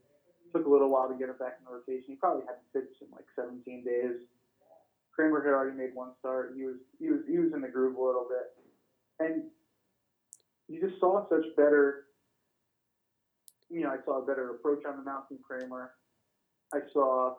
Took 0.52 0.66
a 0.66 0.68
little 0.68 0.90
while 0.90 1.08
to 1.08 1.14
get 1.14 1.30
him 1.30 1.38
back 1.38 1.56
in 1.58 1.64
the 1.64 1.72
rotation. 1.72 2.12
He 2.12 2.16
probably 2.16 2.42
hadn't 2.42 2.66
pitched 2.74 3.00
in 3.00 3.08
like 3.14 3.24
17 3.36 3.84
days. 3.84 4.26
Kremer 5.14 5.42
had 5.44 5.52
already 5.52 5.76
made 5.76 5.94
one 5.94 6.10
start. 6.18 6.54
He 6.56 6.64
was 6.64 6.76
he 6.98 7.08
was 7.08 7.20
he 7.28 7.38
was 7.38 7.52
in 7.54 7.60
the 7.60 7.68
groove 7.68 7.96
a 7.96 8.02
little 8.02 8.26
bit, 8.28 8.52
and 9.20 9.44
you 10.68 10.80
just 10.80 10.98
saw 11.00 11.28
such 11.28 11.44
better. 11.56 12.04
You 13.70 13.82
know, 13.84 13.90
I 13.90 13.96
saw 14.04 14.22
a 14.22 14.26
better 14.26 14.50
approach 14.50 14.84
on 14.86 14.96
the 14.96 15.02
mound 15.02 15.24
from 15.28 15.38
Kremer. 15.46 15.92
I 16.74 16.80
saw, 16.92 17.34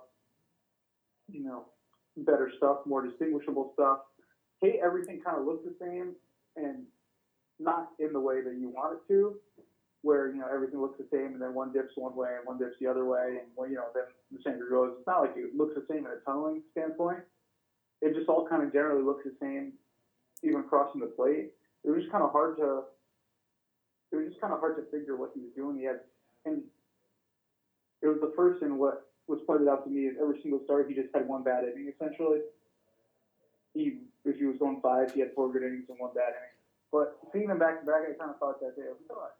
you 1.31 1.43
know, 1.43 1.65
better 2.17 2.51
stuff, 2.57 2.79
more 2.85 3.05
distinguishable 3.05 3.71
stuff. 3.73 3.99
Hey, 4.61 4.79
everything 4.83 5.21
kind 5.21 5.37
of 5.37 5.45
looked 5.45 5.65
the 5.65 5.75
same, 5.79 6.13
and 6.55 6.83
not 7.59 7.89
in 7.99 8.13
the 8.13 8.19
way 8.19 8.41
that 8.41 8.55
you 8.59 8.69
want 8.69 8.97
it 8.97 9.13
to, 9.13 9.35
where 10.01 10.29
you 10.29 10.39
know 10.39 10.47
everything 10.53 10.81
looks 10.81 10.97
the 10.97 11.07
same, 11.11 11.33
and 11.33 11.41
then 11.41 11.53
one 11.53 11.71
dips 11.71 11.93
one 11.95 12.15
way 12.15 12.29
and 12.37 12.45
one 12.45 12.57
dips 12.57 12.75
the 12.79 12.87
other 12.87 13.05
way, 13.05 13.39
and 13.39 13.47
well, 13.55 13.69
you 13.69 13.75
know 13.75 13.87
then 13.95 14.03
the 14.31 14.39
center 14.43 14.67
goes. 14.69 14.93
It's 14.97 15.07
not 15.07 15.21
like 15.21 15.33
it 15.35 15.55
looks 15.55 15.75
the 15.75 15.85
same 15.89 16.05
in 16.05 16.11
a 16.11 16.19
tunneling 16.25 16.61
standpoint. 16.71 17.19
It 18.01 18.13
just 18.15 18.27
all 18.29 18.47
kind 18.47 18.63
of 18.63 18.73
generally 18.73 19.03
looks 19.03 19.23
the 19.23 19.33
same, 19.39 19.73
even 20.43 20.63
crossing 20.63 21.01
the 21.01 21.07
plate. 21.07 21.51
It 21.83 21.89
was 21.89 22.01
just 22.01 22.11
kind 22.11 22.23
of 22.23 22.31
hard 22.31 22.57
to. 22.57 22.83
It 24.11 24.17
was 24.17 24.27
just 24.27 24.41
kind 24.41 24.53
of 24.53 24.59
hard 24.59 24.77
to 24.77 24.83
figure 24.91 25.15
what 25.15 25.31
he 25.33 25.41
was 25.41 25.49
doing. 25.55 25.77
He 25.77 25.85
had, 25.85 26.01
and 26.45 26.61
it 28.03 28.07
was 28.07 28.19
the 28.19 28.33
first 28.35 28.61
in 28.61 28.77
what 28.77 29.07
was 29.27 29.39
pointed 29.47 29.67
out 29.67 29.85
to 29.85 29.89
me 29.89 30.01
is 30.01 30.15
every 30.21 30.41
single 30.41 30.59
start 30.65 30.87
he 30.89 30.93
just 30.93 31.07
had 31.15 31.27
one 31.27 31.43
bad 31.43 31.63
inning 31.63 31.91
essentially. 31.95 32.39
He 33.73 34.03
if 34.25 34.37
he 34.37 34.45
was 34.45 34.57
going 34.57 34.79
five, 34.81 35.13
he 35.13 35.21
had 35.21 35.33
four 35.33 35.51
good 35.51 35.63
innings 35.63 35.85
and 35.89 35.97
one 35.99 36.11
bad 36.13 36.35
inning. 36.35 36.52
But 36.93 37.17
seeing 37.33 37.47
them 37.47 37.57
back 37.57 37.79
to 37.79 37.85
back, 37.87 38.05
I 38.05 38.13
kind 38.13 38.29
of 38.29 38.37
thought 38.37 38.61
that 38.61 38.75
day, 38.75 38.83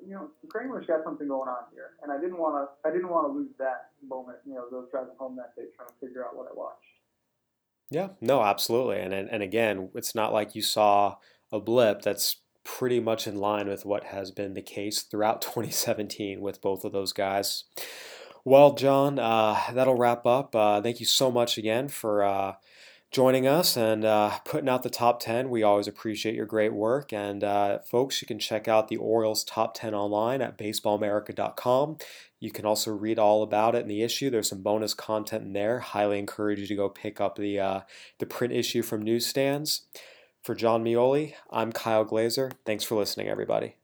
you 0.03 0.15
know, 0.15 0.31
Kremer's 0.47 0.87
got 0.87 1.03
something 1.03 1.27
going 1.27 1.47
on 1.47 1.69
here, 1.71 1.91
and 2.01 2.11
I 2.11 2.19
didn't 2.19 2.39
want 2.39 2.55
to, 2.57 2.89
I 2.89 2.91
didn't 2.91 3.09
want 3.09 3.27
to 3.27 3.31
lose 3.31 3.51
that 3.59 3.91
moment. 4.03 4.39
You 4.43 4.55
know, 4.55 4.65
those 4.71 4.89
driving 4.89 5.13
home 5.19 5.35
that 5.35 5.55
day, 5.55 5.69
trying 5.77 5.89
to 5.89 5.93
figure 6.03 6.25
out 6.25 6.35
what 6.35 6.47
I 6.47 6.55
watched. 6.55 6.81
Yeah, 7.91 8.09
no, 8.19 8.41
absolutely, 8.41 9.01
and 9.01 9.13
and, 9.13 9.29
and 9.29 9.43
again, 9.43 9.89
it's 9.93 10.15
not 10.15 10.33
like 10.33 10.55
you 10.55 10.63
saw 10.63 11.17
a 11.51 11.59
blip. 11.59 12.01
That's 12.01 12.37
pretty 12.63 12.99
much 12.99 13.27
in 13.27 13.37
line 13.37 13.67
with 13.67 13.85
what 13.85 14.05
has 14.05 14.31
been 14.31 14.55
the 14.55 14.61
case 14.63 15.03
throughout 15.03 15.41
2017 15.43 16.41
with 16.41 16.59
both 16.59 16.83
of 16.83 16.91
those 16.91 17.13
guys. 17.13 17.65
Well, 18.43 18.73
Jon, 18.73 19.19
uh, 19.19 19.59
that'll 19.73 19.95
wrap 19.95 20.25
up. 20.25 20.55
Uh, 20.55 20.81
thank 20.81 20.99
you 20.99 21.05
so 21.05 21.29
much 21.29 21.59
again 21.59 21.87
for 21.87 22.23
uh, 22.23 22.53
joining 23.13 23.45
us 23.45 23.77
and 23.77 24.03
uh, 24.03 24.39
putting 24.43 24.67
out 24.67 24.81
the 24.81 24.89
top 24.89 25.19
10. 25.19 25.51
We 25.51 25.61
always 25.61 25.87
appreciate 25.87 26.33
your 26.33 26.47
great 26.47 26.73
work. 26.73 27.13
And 27.13 27.43
uh, 27.43 27.79
folks, 27.79 28.21
you 28.21 28.27
can 28.27 28.39
check 28.39 28.67
out 28.67 28.87
the 28.87 28.97
Orioles 28.97 29.43
top 29.43 29.75
10 29.75 29.93
online 29.93 30.41
at 30.41 30.57
baseballamerica.com. 30.57 31.97
You 32.39 32.51
can 32.51 32.65
also 32.65 32.91
read 32.91 33.19
all 33.19 33.43
about 33.43 33.75
it 33.75 33.83
in 33.83 33.87
the 33.87 34.01
issue. 34.01 34.31
There's 34.31 34.49
some 34.49 34.63
bonus 34.63 34.95
content 34.95 35.45
in 35.45 35.53
there. 35.53 35.79
Highly 35.79 36.17
encourage 36.17 36.59
you 36.59 36.67
to 36.67 36.75
go 36.75 36.89
pick 36.89 37.21
up 37.21 37.37
the, 37.37 37.59
uh, 37.59 37.81
the 38.17 38.25
print 38.25 38.51
issue 38.51 38.81
from 38.81 39.03
newsstands. 39.03 39.83
For 40.41 40.55
Jon 40.55 40.83
Meoli, 40.83 41.35
I'm 41.51 41.71
Kyle 41.71 42.03
Glaser. 42.03 42.51
Thanks 42.65 42.83
for 42.83 42.95
listening, 42.95 43.29
everybody. 43.29 43.75